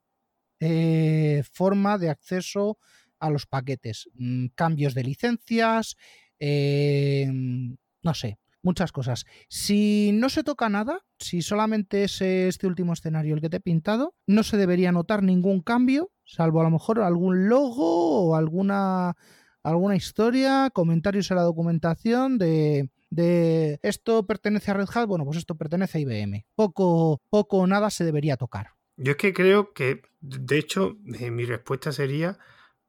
[0.60, 2.78] eh, forma de acceso
[3.18, 4.08] a los paquetes.
[4.14, 5.96] Mm, cambios de licencias,
[6.38, 9.26] eh, no sé, muchas cosas.
[9.48, 13.60] Si no se toca nada, si solamente es este último escenario el que te he
[13.60, 19.14] pintado, no se debería notar ningún cambio, salvo a lo mejor algún logo o alguna
[19.62, 25.38] alguna historia, comentarios a la documentación de, de esto pertenece a Red Hat, bueno, pues
[25.38, 26.44] esto pertenece a IBM.
[26.54, 28.72] Poco, poco o nada se debería tocar.
[28.96, 32.38] Yo es que creo que, de hecho, eh, mi respuesta sería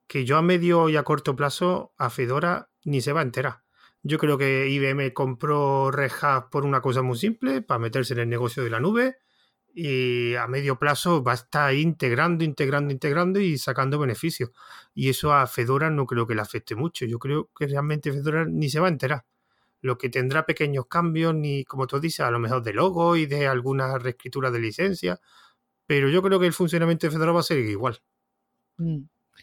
[0.08, 3.65] que yo a medio y a corto plazo a Fedora ni se va a enterar.
[4.08, 8.20] Yo creo que IBM compró Red Hat por una cosa muy simple, para meterse en
[8.20, 9.18] el negocio de la nube,
[9.74, 14.52] y a medio plazo va a estar integrando, integrando, integrando y sacando beneficios.
[14.94, 17.06] Y eso a Fedora no creo que le afecte mucho.
[17.06, 19.26] Yo creo que realmente Fedora ni se va a enterar.
[19.82, 23.26] Lo que tendrá pequeños cambios, ni como tú dices, a lo mejor de logo y
[23.26, 25.20] de alguna reescritura de licencia,
[25.88, 28.00] pero yo creo que el funcionamiento de Fedora va a ser igual.
[28.78, 29.00] Mm.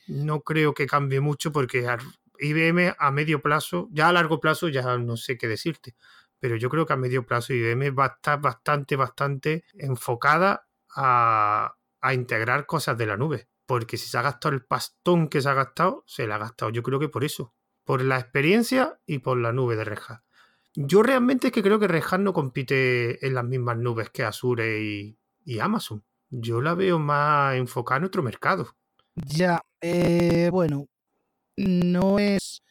[0.07, 1.89] No creo que cambie mucho porque
[2.43, 5.95] IBM a medio plazo, ya a largo plazo ya no sé qué decirte,
[6.39, 10.67] pero yo creo que a medio plazo IBM va a estar bastante, bastante enfocada
[10.97, 13.49] a, a integrar cosas de la nube.
[13.65, 16.71] Porque si se ha gastado el pastón que se ha gastado, se la ha gastado
[16.71, 17.55] yo creo que por eso.
[17.85, 19.99] Por la experiencia y por la nube de Red
[20.75, 24.83] Yo realmente es que creo que Red no compite en las mismas nubes que Azure
[24.83, 26.05] y, y Amazon.
[26.29, 28.77] Yo la veo más enfocada en otro mercado.
[29.15, 30.87] Ya, eh, bueno,
[31.57, 32.63] no es,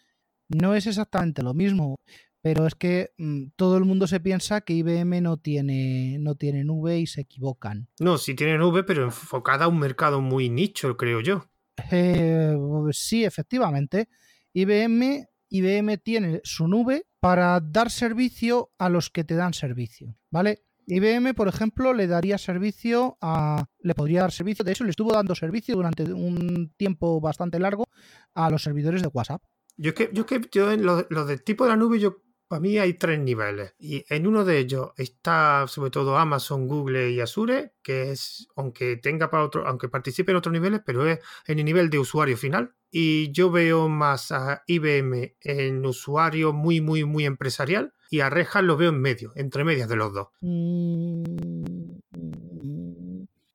[0.50, 2.00] no es exactamente lo mismo,
[2.42, 6.64] pero es que mm, todo el mundo se piensa que IBM no tiene, no tiene
[6.64, 7.88] nube y se equivocan.
[8.00, 11.46] No, sí tiene nube, pero enfocada a un mercado muy nicho, creo yo.
[11.92, 12.56] Eh,
[12.92, 14.10] sí, efectivamente.
[14.54, 20.64] IBM, IBM tiene su nube para dar servicio a los que te dan servicio, ¿vale?
[20.88, 23.66] IBM, por ejemplo, le daría servicio a.
[23.80, 27.86] Le podría dar servicio, de hecho, le estuvo dando servicio durante un tiempo bastante largo
[28.34, 29.42] a los servidores de WhatsApp.
[29.78, 32.18] Yo es que, yo que yo en lo, del tipo de la nube, yo
[32.48, 33.74] para mí hay tres niveles.
[33.80, 38.98] Y en uno de ellos está sobre todo Amazon, Google y Azure, que es, aunque
[38.98, 42.38] tenga para otro, aunque participe en otros niveles, pero es en el nivel de usuario
[42.38, 42.76] final.
[42.92, 48.62] Y yo veo más a IBM en usuario muy, muy, muy empresarial y a Rejas
[48.62, 50.28] lo veo en medio, entre medias de los dos.
[50.42, 51.24] Mm,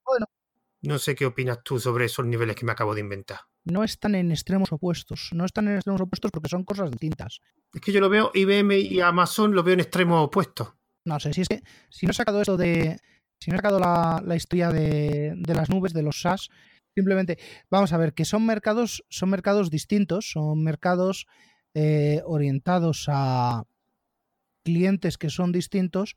[0.02, 0.26] bueno.
[0.80, 3.40] No sé qué opinas tú sobre esos niveles que me acabo de inventar.
[3.64, 7.40] No están en extremos opuestos, no están en extremos opuestos porque son cosas distintas.
[7.74, 10.72] Es que yo lo veo, IBM y Amazon lo veo en extremos opuestos.
[11.04, 12.98] No sé, si es que si no he sacado esto de.
[13.38, 16.48] Si no he sacado la, historia de, las nubes, de los SaaS,
[16.94, 17.36] simplemente
[17.68, 21.26] vamos a ver que son mercados, son mercados distintos, son mercados
[21.74, 23.64] eh, orientados a,
[24.66, 26.16] clientes que son distintos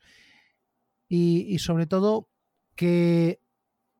[1.07, 2.29] y, sobre todo
[2.75, 3.39] que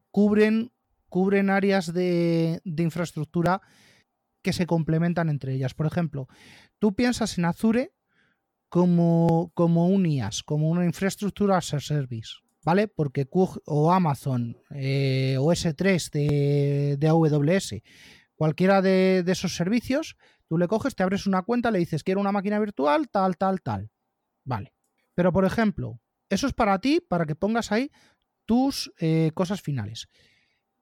[0.09, 0.71] cubren,
[1.07, 3.61] cubren áreas de, infraestructura
[4.41, 5.76] que se complementan entre ellas.
[5.76, 6.27] Por ejemplo,
[6.80, 7.93] tú piensas en Azure
[8.69, 12.88] como, como un IaaS, como una infraestructura as a service, ¿vale?
[12.88, 17.81] Porque QG o Amazon eh, o S3 de, de AWS,
[18.35, 20.15] cualquiera de, de, esos servicios,
[20.47, 23.61] tú le coges, te abres una cuenta, le dices, quiero una máquina virtual, tal, tal,
[23.61, 23.91] tal.
[24.44, 24.74] Vale.
[25.16, 25.99] Pero, por ejemplo,
[26.30, 27.91] eso es para ti, para que pongas ahí
[28.45, 30.07] tus eh, cosas finales.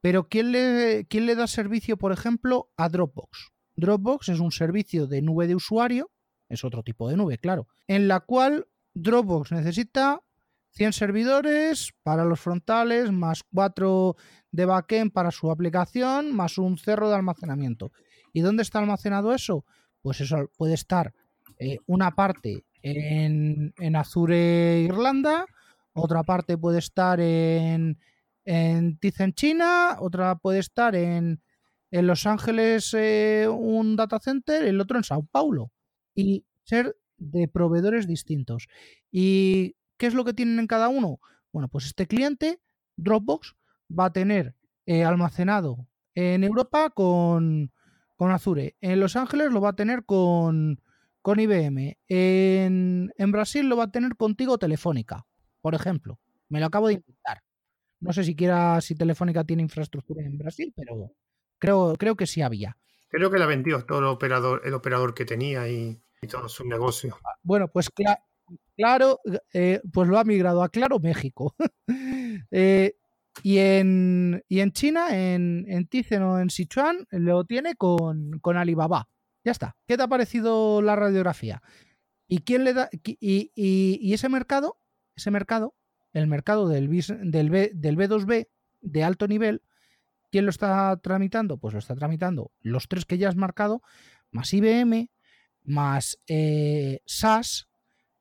[0.02, 3.52] Pero ¿quién le, ¿quién le da servicio, por ejemplo, a Dropbox?
[3.76, 6.12] Dropbox es un servicio de nube de usuario,
[6.50, 10.22] es otro tipo de nube, claro, en la cual Dropbox necesita
[10.72, 14.16] 100 servidores para los frontales, más 4
[14.52, 17.92] de backend para su aplicación, más un cerro de almacenamiento.
[18.34, 19.66] ¿Y dónde está almacenado eso?
[20.02, 21.14] Pues eso puede estar
[21.60, 25.46] eh, una parte en, Azure Irlanda,
[25.94, 28.00] otra parte puede estar en,
[28.46, 31.42] en Tizen China, otra puede estar en,
[31.92, 35.72] en Los Ángeles eh, un data center, el otro en Sao Paulo.
[36.16, 38.68] Y ser de proveedores distintos.
[39.12, 41.20] ¿Y qué es lo que tienen en cada uno?
[41.52, 42.62] Bueno, pues este cliente,
[42.96, 43.56] Dropbox,
[43.88, 44.56] va a tener
[44.86, 47.72] eh, almacenado en Europa con,
[48.16, 48.76] con Azure.
[48.82, 50.82] En Los Ángeles lo va a tener con,
[51.28, 51.98] con IBM.
[52.08, 55.28] En, Brasil lo va a tener contigo Telefónica,
[55.60, 56.22] por ejemplo.
[56.48, 57.44] Me lo acabo de inventar.
[58.00, 61.12] No sé siquiera si Telefónica tiene infraestructura en Brasil, pero
[61.60, 62.78] creo, creo que sí había.
[63.10, 66.02] Creo que la vendió todo el operador, el operador que tenía y,
[66.32, 67.18] todo su negocio.
[67.44, 67.90] Bueno, pues
[68.78, 69.20] claro,
[69.52, 71.56] eh, pues lo ha migrado a Claro México.
[72.52, 72.96] Eh,
[73.44, 78.56] y, en, y en China, en, en Tizen o en Sichuan, lo tiene con, con
[78.58, 79.10] Alibaba.
[79.48, 79.78] Ya está.
[79.88, 81.64] ¿Qué te ha parecido la radiografía?
[82.28, 82.90] ¿Y quién le da?
[83.02, 84.78] Y, ese mercado,
[85.16, 85.74] ese mercado,
[86.12, 88.50] el mercado del, del, B, del B2B
[88.82, 89.62] de alto nivel,
[90.32, 91.60] ¿quién lo está tramitando?
[91.60, 93.82] Pues lo está tramitando los tres que ya has marcado,
[94.32, 95.12] más IBM,
[95.64, 97.70] más eh, SAS,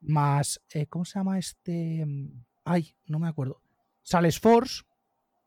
[0.01, 0.61] más.
[0.73, 2.07] Eh, ¿Cómo se llama este?
[2.65, 3.61] Ay, no me acuerdo.
[4.05, 4.85] Salesforce.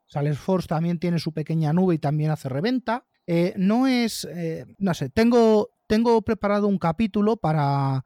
[0.04, 3.06] Salesforce también tiene su pequeña nube y también hace reventa.
[3.32, 8.04] Eh, no es, eh, no sé, tengo, tengo preparado un capítulo para,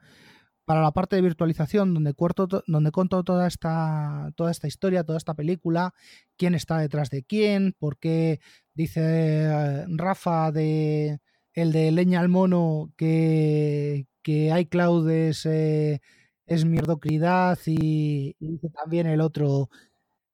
[0.67, 5.17] para la parte de virtualización donde, cuento, donde cuento toda esta, toda esta historia, toda
[5.17, 5.95] esta película,
[6.37, 8.41] quién está detrás de quién, por qué
[8.75, 11.21] dice eh, Rafa de
[11.55, 16.03] el de leña al mono que, que iCloud es, eh,
[16.45, 19.71] es mierdocridad y, y, también el otro,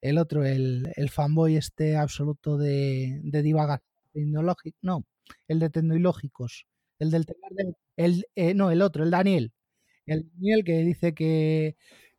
[0.01, 5.05] el otro, el, el fanboy este absoluto de, de divagación tecnológico, no,
[5.49, 6.67] el de tecnológicos,
[6.99, 7.27] el del
[7.97, 9.53] el, eh, no, el otro, el Daniel,
[10.07, 11.77] el Daniel que dice que,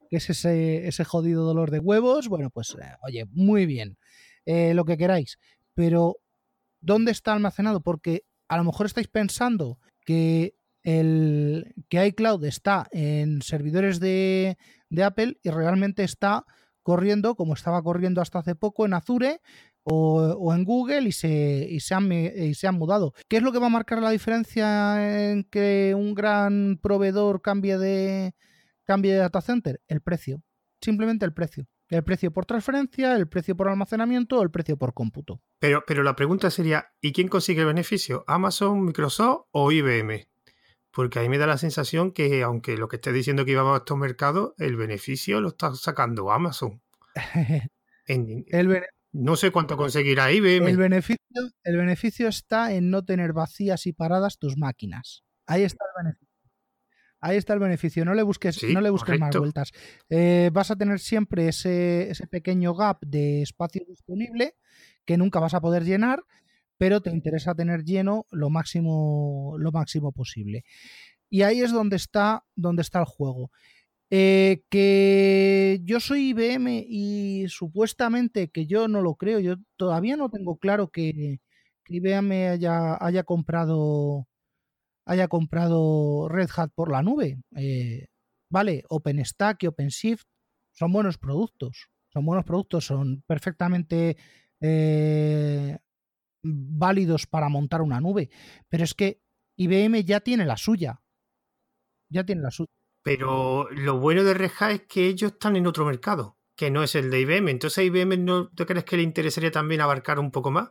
[0.10, 3.98] que es ese, ese, jodido dolor de huevos, bueno, pues eh, oye, muy bien,
[4.46, 5.38] eh, lo que queráis,
[5.74, 6.18] pero
[6.80, 7.82] ¿dónde está almacenado?
[7.82, 14.58] Porque a lo mejor estáis pensando que el que iCloud está en servidores de,
[14.90, 16.46] de Apple y realmente está
[16.84, 19.42] corriendo como estaba corriendo hasta hace poco en Azure
[19.84, 23.14] o, en Google y se, y se, han, y se han mudado.
[23.28, 27.78] ¿Qué es lo que va a marcar la diferencia en que un gran proveedor cambie
[27.78, 28.34] de,
[28.86, 29.82] cambie de data center?
[29.88, 30.44] El precio.
[30.82, 31.68] Simplemente el precio.
[31.90, 35.42] El precio por transferencia, el precio por almacenamiento o el precio por cómputo.
[35.60, 38.24] Pero, pero la pregunta sería, ¿y quién consigue el beneficio?
[38.28, 40.26] ¿Amazon, Microsoft o IBM?
[40.92, 43.78] Porque ahí me da la sensación que, aunque lo que esté diciendo que iba a
[43.78, 46.82] estos mercados, el beneficio lo está sacando Amazon.
[48.08, 50.70] en, el, no sé cuánto conseguirá IBM.
[50.70, 55.24] El beneficio, el beneficio está en no tener vacías y paradas tus máquinas.
[55.46, 56.28] Ahí está el beneficio.
[57.20, 58.06] Ahí está el beneficio.
[58.06, 59.72] No le busques, Sí, no le busques más vueltas.
[60.10, 64.56] Eh, vas a tener siempre ese, ese pequeño gap de espacio disponible
[65.06, 66.24] que nunca vas a poder llenar,
[66.78, 70.64] pero te interesa tener lleno lo máximo, lo máximo posible.
[71.30, 73.52] Y ahí es donde está, donde está el juego.
[74.14, 80.30] Eh, que yo soy IBM y supuestamente que yo no lo creo, yo todavía no
[80.30, 81.40] tengo claro que,
[81.88, 84.28] IBM haya, haya comprado
[85.06, 87.42] haya comprado Red Hat por la nube.
[87.56, 88.08] Eh,
[88.50, 90.26] vale, OpenStack y OpenShift
[90.74, 94.18] son buenos productos, son buenos productos, son perfectamente
[94.62, 95.78] eh,
[96.44, 98.30] válidos para montar una nube,
[98.70, 99.22] pero es que
[99.58, 101.02] IBM ya tiene la suya,
[102.10, 102.81] ya tiene la suya.
[103.04, 106.84] Pero lo bueno de Red Hat es que ellos están en otro mercado, que no
[106.84, 107.50] es el de IBM.
[107.50, 110.70] Entonces a IBM no crees que le interesaría también abarcar un poco más.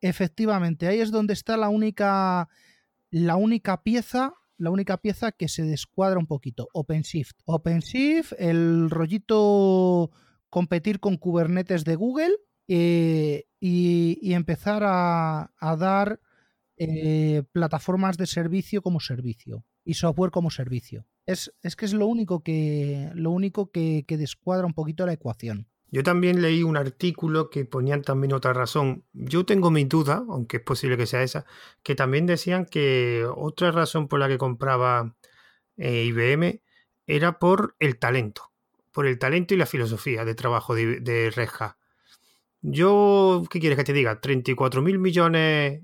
[0.00, 2.48] Efectivamente, ahí es donde está la única
[3.10, 7.38] la única pieza, la única pieza que se descuadra un poquito, OpenShift.
[7.46, 10.10] OpenShift, el rollito
[10.50, 12.36] competir con Kubernetes de Google
[12.68, 16.20] eh, y, empezar a, a dar
[16.76, 21.06] eh, plataformas de servicio como servicio y software como servicio.
[21.28, 25.12] Es, es que es lo único que lo único que, que descuadra un poquito la
[25.12, 25.66] ecuación.
[25.90, 29.04] Yo también leí un artículo que ponían también otra razón.
[29.12, 31.44] Yo tengo mi duda, aunque es posible que sea esa,
[31.82, 35.16] que también decían que otra razón por la que compraba
[35.76, 36.62] eh, IBM
[37.06, 38.50] era por el talento,
[38.90, 41.76] por el talento y la filosofía de trabajo de, de Red Hat.
[42.62, 44.18] Yo, ¿qué quieres que te diga?
[44.20, 45.82] 34 mil millones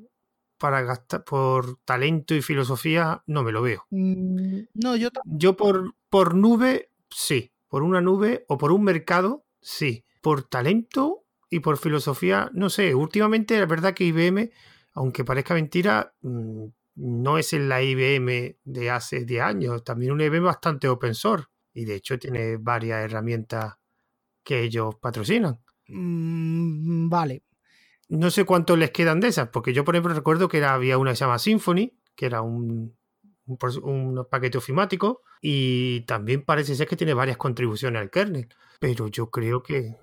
[0.65, 3.85] para gastar por talento y filosofía, no me lo veo.
[3.91, 7.53] Mm, no, yo, yo por, por nube, sí.
[7.69, 10.07] Por una nube o por un mercado, sí.
[10.23, 12.95] Por talento y por filosofía, no sé.
[12.95, 14.53] Últimamente, la verdad que IBM,
[14.95, 16.65] aunque parezca mentira, mm,
[16.95, 19.85] no es en la IBM de hace 10 años.
[19.85, 21.47] También una IBM bastante open source.
[21.75, 23.75] Y de hecho tiene varias herramientas
[24.43, 25.61] que ellos patrocinan.
[25.89, 27.43] Mm, vale.
[28.09, 30.99] No sé cuántos les quedan de esas, porque yo, por ejemplo, recuerdo que era, había
[30.99, 32.97] una que se llama Symfony, que era un,
[33.47, 38.49] un, un, paquete ofimático, y también parece ser que tiene varias contribuciones al kernel.
[38.81, 39.97] Pero yo creo que.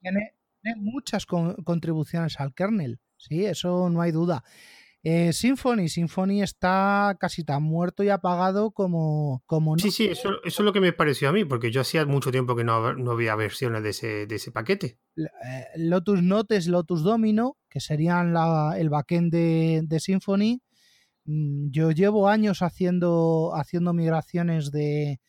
[0.00, 0.34] Tiene,
[0.76, 4.44] muchas con, contribuciones al kernel, sí, eso no hay duda.
[5.04, 9.42] Eh, Symfony, Symfony está casi tan muerto y apagado como...
[9.46, 9.80] como no.
[9.80, 12.32] Sí, sí, eso, eso, es lo que me pareció a mí, porque yo hacía mucho
[12.32, 14.98] tiempo que no, no había versiones de ese, de ese paquete.
[15.16, 20.60] Eh, Lotus Notes, Lotus Domino, que serían la, el backend de, de, Symfony.
[21.26, 25.20] Mm, Yo llevo años haciendo, haciendo migraciones de,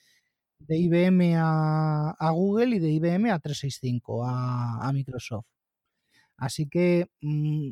[0.57, 5.45] de IBM a, a, Google y de IBM a 365, a, a Microsoft.
[6.37, 7.71] Así que mmm,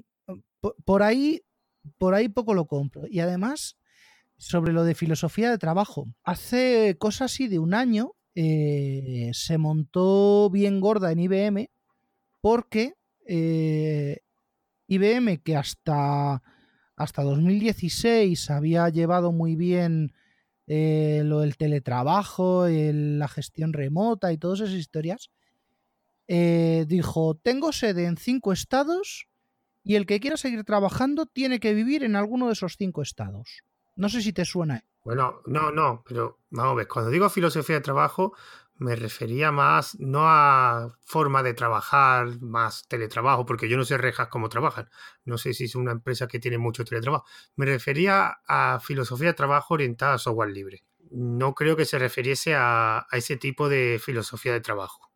[0.86, 1.42] por ahí
[1.98, 3.04] por ahí poco lo compro.
[3.10, 3.78] Y además,
[4.38, 10.50] sobre lo de filosofía de trabajo, hace cosas así de un año eh, se montó
[10.52, 11.70] bien gorda en IBM
[12.40, 12.94] porque
[13.26, 14.20] eh,
[14.88, 16.44] IBM, que hasta,
[16.96, 20.14] hasta 2016 había llevado muy bien
[20.68, 25.32] eh, lo del teletrabajo, el, la gestión remota y todas esas historias,
[26.28, 29.28] dijo, tengo sede en cinco estados
[29.88, 33.64] y el que quiera seguir trabajando tiene que vivir en alguno de esos cinco estados.
[33.96, 34.84] No sé si te suena.
[35.06, 38.34] Bueno, no, no, pero vamos a ver, cuando digo filosofía de trabajo,
[38.76, 44.28] me refería más no a forma de trabajar, más teletrabajo, porque yo no sé rejas
[44.28, 44.90] cómo trabajan.
[45.24, 47.26] No sé si es una empresa que tiene mucho teletrabajo.
[47.56, 50.84] Me refería a filosofía de trabajo orientada a software libre.
[51.12, 55.07] No creo que se refiriese a, a ese tipo de filosofía de trabajo.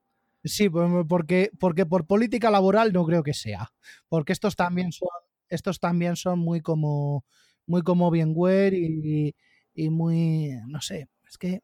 [0.43, 3.72] Sí, porque, porque por política laboral no creo que sea.
[4.09, 5.09] Porque estos también son,
[5.49, 7.26] estos también son muy como
[7.68, 9.35] muy como VMware y,
[9.73, 10.51] y muy.
[10.68, 11.07] no sé.
[11.27, 11.61] Es que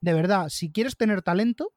[0.00, 1.72] de verdad, si quieres tener talento,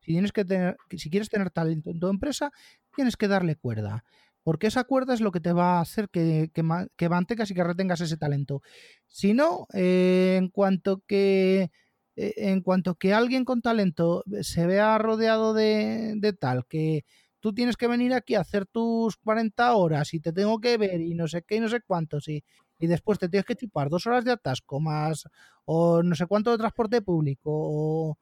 [0.00, 2.52] si, tienes que tener, si quieres tener talento en tu empresa,
[2.94, 4.04] tienes que darle cuerda.
[4.42, 7.64] Porque esa cuerda es lo que te va a hacer que, que, mantengas y que
[7.64, 8.62] retengas ese talento.
[9.08, 11.72] Si no, eh, en cuanto que
[12.16, 17.04] en cuanto que alguien con talento se vea rodeado de, de, tal, que
[17.40, 21.00] tú tienes que venir aquí a hacer tus 40 horas y te tengo que ver
[21.00, 22.42] y no sé qué y no sé cuántos y,
[22.78, 25.24] y después te tienes que chupar dos horas de atasco más
[25.64, 28.18] o no sé cuánto de transporte público o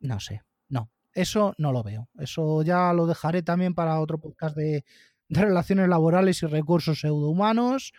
[0.00, 2.08] no sé, no, eso no lo veo.
[2.18, 4.84] Eso ya lo dejaré también para otro podcast de,
[5.28, 7.92] relaciones laborales y recursos pseudohumanos.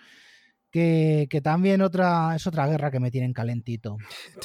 [0.76, 3.96] Que, que, también otra es otra guerra que me tienen calentito.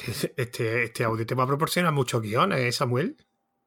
[0.07, 3.17] Este, este, este audio te va a proporcionar muchos guiones, ¿eh, Samuel.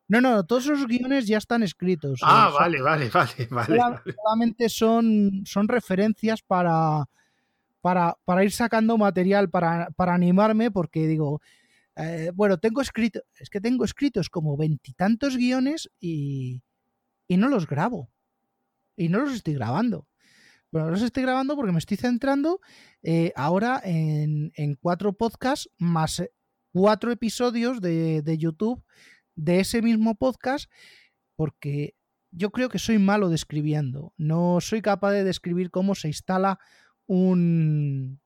[0.07, 2.21] No, no, todos esos guiones ya están escritos.
[2.23, 3.77] Ah, vale, vale, vale, vale,
[4.15, 7.03] Solamente son, son referencias para,
[7.81, 11.41] para, para ir sacando material para, para animarme, porque digo,
[11.97, 16.63] eh, bueno, tengo escrito, es que tengo escritos como veintitantos guiones y,
[17.27, 18.09] y no los grabo.
[18.95, 20.07] Y no los estoy grabando.
[20.73, 22.59] Bueno, los estoy grabando porque me estoy centrando
[23.03, 24.51] eh, ahora en,
[24.81, 26.23] cuatro podcasts más
[26.71, 28.83] cuatro episodios de, de, YouTube
[29.35, 30.71] de ese mismo podcast
[31.35, 31.93] porque
[32.31, 34.13] yo creo que soy malo describiendo.
[34.17, 36.57] No soy capaz de describir cómo se instala
[37.05, 38.19] un,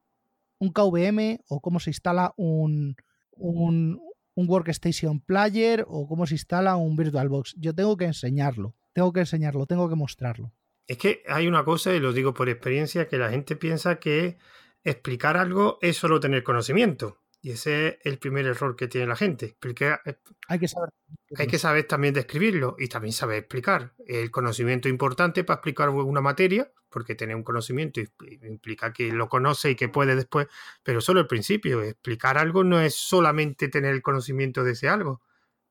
[0.58, 2.96] un KVM o cómo se instala un,
[3.32, 4.00] un,
[4.36, 7.56] un Workstation Player o cómo se instala un VirtualBox.
[7.58, 10.54] Yo tengo que enseñarlo, tengo que enseñarlo, tengo que mostrarlo.
[10.88, 14.38] Es que hay una cosa, y lo digo por experiencia, que la gente piensa que
[14.84, 17.22] explicar algo es solo tener conocimiento.
[17.42, 19.58] Y ese es el primer error que tiene la gente.
[19.62, 20.16] Eh,
[20.48, 20.90] hay que saber.
[21.38, 23.94] Hay que saber también describirlo y también saber explicar.
[24.06, 28.02] El conocimiento importante para explicar una materia, porque tener un conocimiento
[28.44, 30.48] implica que lo conoce y que puede después,
[30.84, 31.84] pero solo el principio.
[31.84, 35.22] Explicar algo no es solamente tener el conocimiento de ese algo.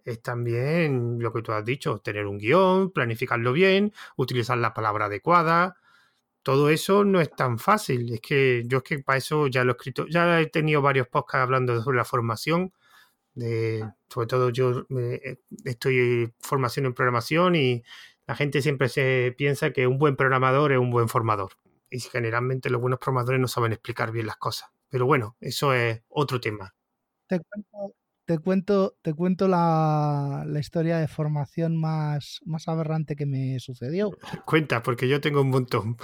[0.06, 5.06] Es también lo que tú has dicho, tener un guion, planificarlo bien, utilizar la palabra
[5.06, 5.76] adecuada,
[6.46, 8.12] todo eso no es tan fácil.
[8.14, 11.08] Es que yo es que para eso ya lo he escrito, ya he tenido varios
[11.08, 12.72] podcasts hablando sobre la formación.
[13.34, 17.82] De, sobre todo yo eh, estoy en formación en programación y
[18.28, 21.50] la gente siempre se piensa que un buen programador es un buen formador.
[21.90, 24.70] Y generalmente los buenos programadores no saben explicar bien las cosas.
[24.88, 26.76] Pero bueno, eso es otro tema.
[27.26, 27.96] Te cuento,
[28.26, 34.10] te cuento, te cuento la, la, historia de formación más, más aberrante que me sucedió.
[34.44, 35.96] Cuenta, porque yo tengo un montón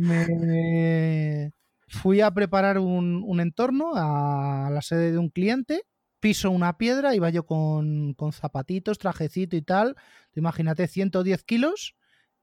[0.00, 1.52] me
[1.88, 5.82] fui a preparar un, entorno a la sede de un cliente,
[6.20, 9.96] piso una piedra, iba yo con, zapatitos, trajecito y tal,
[10.34, 11.96] imagínate 110 kilos,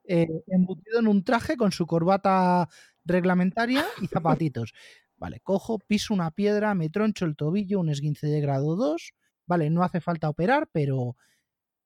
[0.03, 2.69] eh, embutido en un traje con su corbata
[3.05, 4.73] reglamentaria y zapatitos.
[5.17, 9.13] Vale, cojo, piso una piedra, me troncho el tobillo, un esguince de grado 2.
[9.47, 11.15] Vale, no hace falta operar, pero,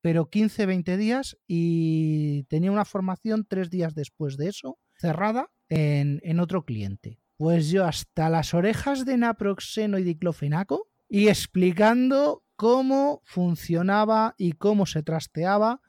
[0.02, 6.40] pero 15, 20 días y tenía una formación tres días después de eso cerrada en,
[6.40, 7.20] otro cliente.
[7.38, 14.86] Pues yo hasta las orejas de naproxeno y diclofenaco y explicando cómo funcionaba y cómo
[14.86, 15.82] se trasteaba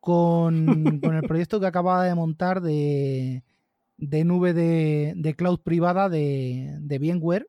[0.00, 0.66] con,
[1.02, 3.44] el proyecto que acababa de montar de,
[4.00, 7.46] nube de, cloud privada de, de VMware.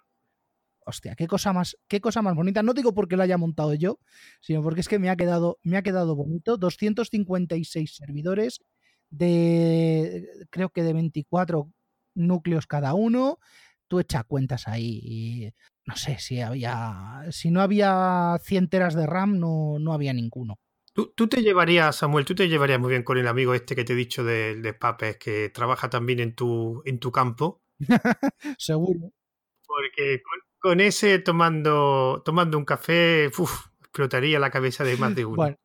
[0.83, 2.63] Hostia, qué cosa más, qué cosa más bonita.
[2.63, 3.99] No digo porque lo haya montado yo,
[4.41, 6.57] sino porque es que me ha quedado, me ha quedado bonito.
[6.57, 8.61] 256 servidores,
[9.09, 11.71] de, creo que de 24
[12.15, 13.39] núcleos cada uno,
[13.87, 15.53] tú echa cuentas ahí y
[15.85, 20.59] no sé si había, si no había 100 teras de RAM, no, no había ninguno.
[20.93, 23.85] ¿Tú, ¿Tú, te llevarías, Samuel, tú te llevarías muy bien con el amigo este que
[23.85, 27.61] te he dicho del de Papes, que trabaja también en tu, en tu campo.
[28.57, 29.11] Seguro.
[29.65, 30.21] Porque
[30.59, 35.57] con, ese tomando, tomando un café, explotaría la cabeza de más de uno.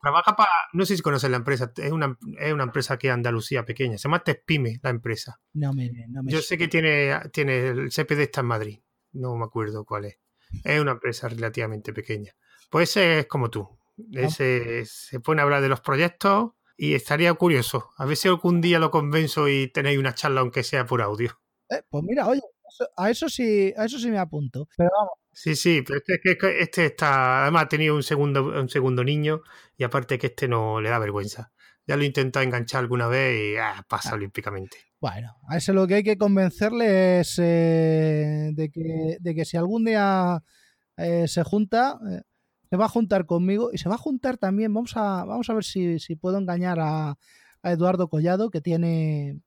[0.00, 3.14] Trabaja para, no sé si conoces la empresa, es una, es una empresa aquí en
[3.14, 5.40] Andalucía pequeña, se llama Tespime la empresa.
[5.54, 8.80] No me, no Yo sé que tiene, tiene, el CPD está en Madrid,
[9.12, 10.18] no me acuerdo cuál es.
[10.64, 12.36] Es una empresa relativamente pequeña.
[12.70, 13.75] Pues es como tú,
[14.12, 18.60] ese, se pone a hablar de los proyectos y estaría curioso, a ver si algún
[18.60, 21.40] día lo convenzo y tenéis una charla aunque sea por audio.
[21.70, 22.42] Eh, pues mira, oye,
[22.96, 24.68] a eso sí, a eso sí me apunto.
[24.76, 25.12] Pero vamos.
[25.32, 29.42] Sí, sí, pero este, este está, además ha tenido un segundo, un segundo niño
[29.76, 31.52] y aparte que este no le da vergüenza.
[31.86, 34.14] Ya lo he intentado enganchar alguna vez y ah, pasa ah.
[34.14, 34.78] olímpicamente.
[34.98, 39.58] Bueno, a ese lo que hay que convencerle es eh, de, que, de, que, si
[39.58, 40.42] algún día
[40.96, 41.98] eh, se junta,
[42.76, 44.72] se va a juntar conmigo y se va a juntar también.
[44.74, 47.16] Vamos a, vamos a ver si, si puedo engañar a,
[47.62, 49.40] a, Eduardo Collado, que tiene,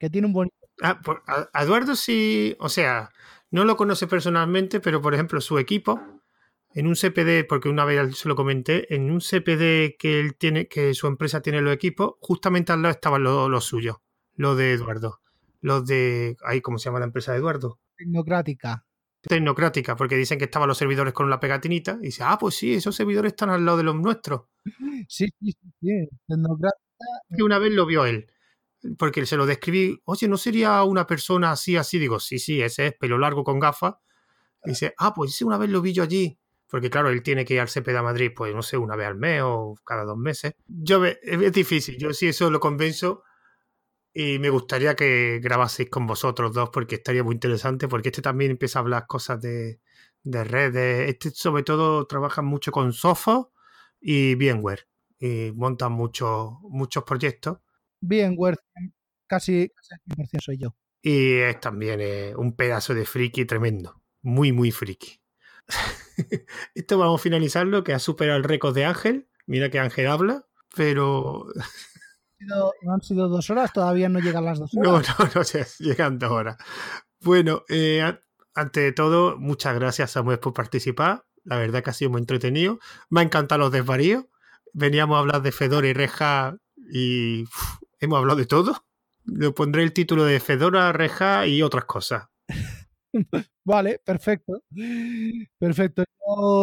[0.00, 0.56] que tiene un bonito.
[0.82, 1.00] Ah,
[1.52, 3.10] a Eduardo sí, o sea,
[3.52, 6.00] no lo conoce personalmente, pero por ejemplo, su equipo,
[6.74, 10.66] en un CPD, porque una vez se lo comenté, en un CPD que él tiene,
[10.66, 13.98] que su empresa tiene los equipos, justamente al lado estaban los lo suyos,
[14.34, 15.20] los de Eduardo.
[15.60, 16.36] Los de.
[16.44, 17.78] Ahí, ¿cómo se llama la empresa de Eduardo?
[17.96, 18.84] Tecnocrática.
[19.22, 21.98] Tecnocrática, porque dicen que estaban los servidores con una pegatinita.
[22.00, 24.42] Y dice, ah, pues sí, esos servidores están al lado de los nuestros.
[25.08, 26.08] Sí, sí, sí.
[26.26, 26.82] Tecnocrática.
[27.40, 28.28] Una vez lo vio él
[28.98, 31.98] porque se lo describí, oye, ¿no sería una persona así, así?
[31.98, 33.94] Digo, sí, sí, ese es pelo largo con gafas.
[34.64, 36.38] Y dice, ah, pues ese una vez lo vi yo allí.
[36.68, 39.06] Porque claro, él tiene que ir al CPD a Madrid, pues no sé, una vez
[39.06, 40.54] al mes o cada dos meses.
[40.66, 43.24] Yo es difícil, yo sí eso lo convenzo
[44.14, 48.52] y me gustaría que grabaseis con vosotros dos porque estaría muy interesante, porque este también
[48.52, 49.80] empieza a hablar cosas de,
[50.22, 51.08] de redes.
[51.10, 53.48] Este sobre todo trabaja mucho con Sophos
[54.00, 57.58] y VMware y montan muchos, muchos proyectos
[58.02, 58.36] bien,
[59.26, 60.76] casi, casi 100% soy yo.
[61.00, 64.02] Y es también eh, un pedazo de friki tremendo.
[64.20, 65.20] Muy, muy friki.
[66.74, 69.28] Esto vamos a finalizarlo, que ha superado el récord de Ángel.
[69.46, 71.46] Mira que Ángel habla, pero...
[72.46, 75.08] No han sido dos horas, todavía no llegan las dos horas.
[75.18, 76.56] No, no, no, sé, llegan dos horas.
[77.20, 78.02] Bueno, eh,
[78.54, 81.24] ante todo, muchas gracias Samuel por participar.
[81.44, 82.78] La verdad que ha sido muy entretenido.
[83.10, 84.24] Me ha encantado los desvaríos.
[84.72, 86.56] Veníamos a hablar de Fedora y Reja
[86.92, 87.44] y
[88.00, 88.84] hemos hablado de todo.
[89.24, 92.24] Le pondré el título de Fedora, Reja y otras cosas.
[93.64, 94.62] vale, perfecto.
[95.58, 96.04] Perfecto.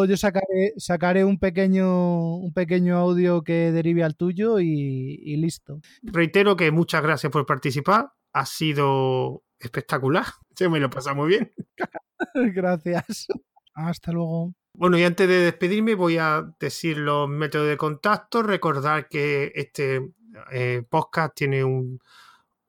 [0.07, 5.79] Yo, sacaré, sacaré, un pequeño, un pequeño audio que derive al tuyo y, listo.
[6.01, 8.11] Reitero que muchas gracias por participar.
[8.33, 10.25] Ha sido espectacular.
[10.55, 11.51] Se me lo pasa muy bien.
[12.55, 13.27] gracias.
[13.73, 14.53] Hasta luego.
[14.73, 18.43] Bueno, y antes de despedirme voy a decir los métodos de contacto.
[18.43, 20.13] Recordar que este
[20.51, 21.63] eh, podcast tiene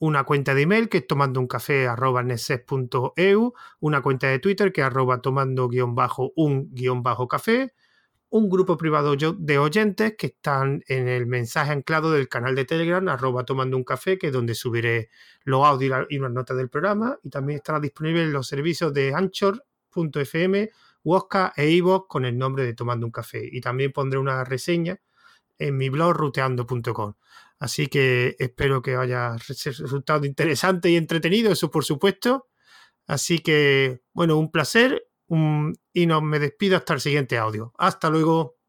[0.01, 2.25] una cuenta de email que es tomando un café arroba
[3.81, 7.75] una cuenta de Twitter que es arroba tomando guion bajo un guion bajo café,
[8.31, 13.07] un grupo privado de oyentes que están en el mensaje anclado del canal de Telegram
[13.09, 15.11] arroba tomando un café que es donde subiré
[15.45, 19.15] los audios y unas notas del programa y también estará disponible en los servicios de
[19.15, 20.71] anchor.fm,
[21.05, 23.47] Wosca e iVoox con el nombre de Tomando un Café.
[23.51, 25.01] Y también pondré una reseña
[25.59, 27.15] en mi blog ruteando.com.
[27.61, 32.49] Así que espero que haya resultado interesante y entretenido, eso por supuesto.
[33.07, 35.07] Así que, bueno, un placer
[35.93, 37.73] y no me despido hasta el siguiente audio.
[37.78, 38.60] Hasta luego.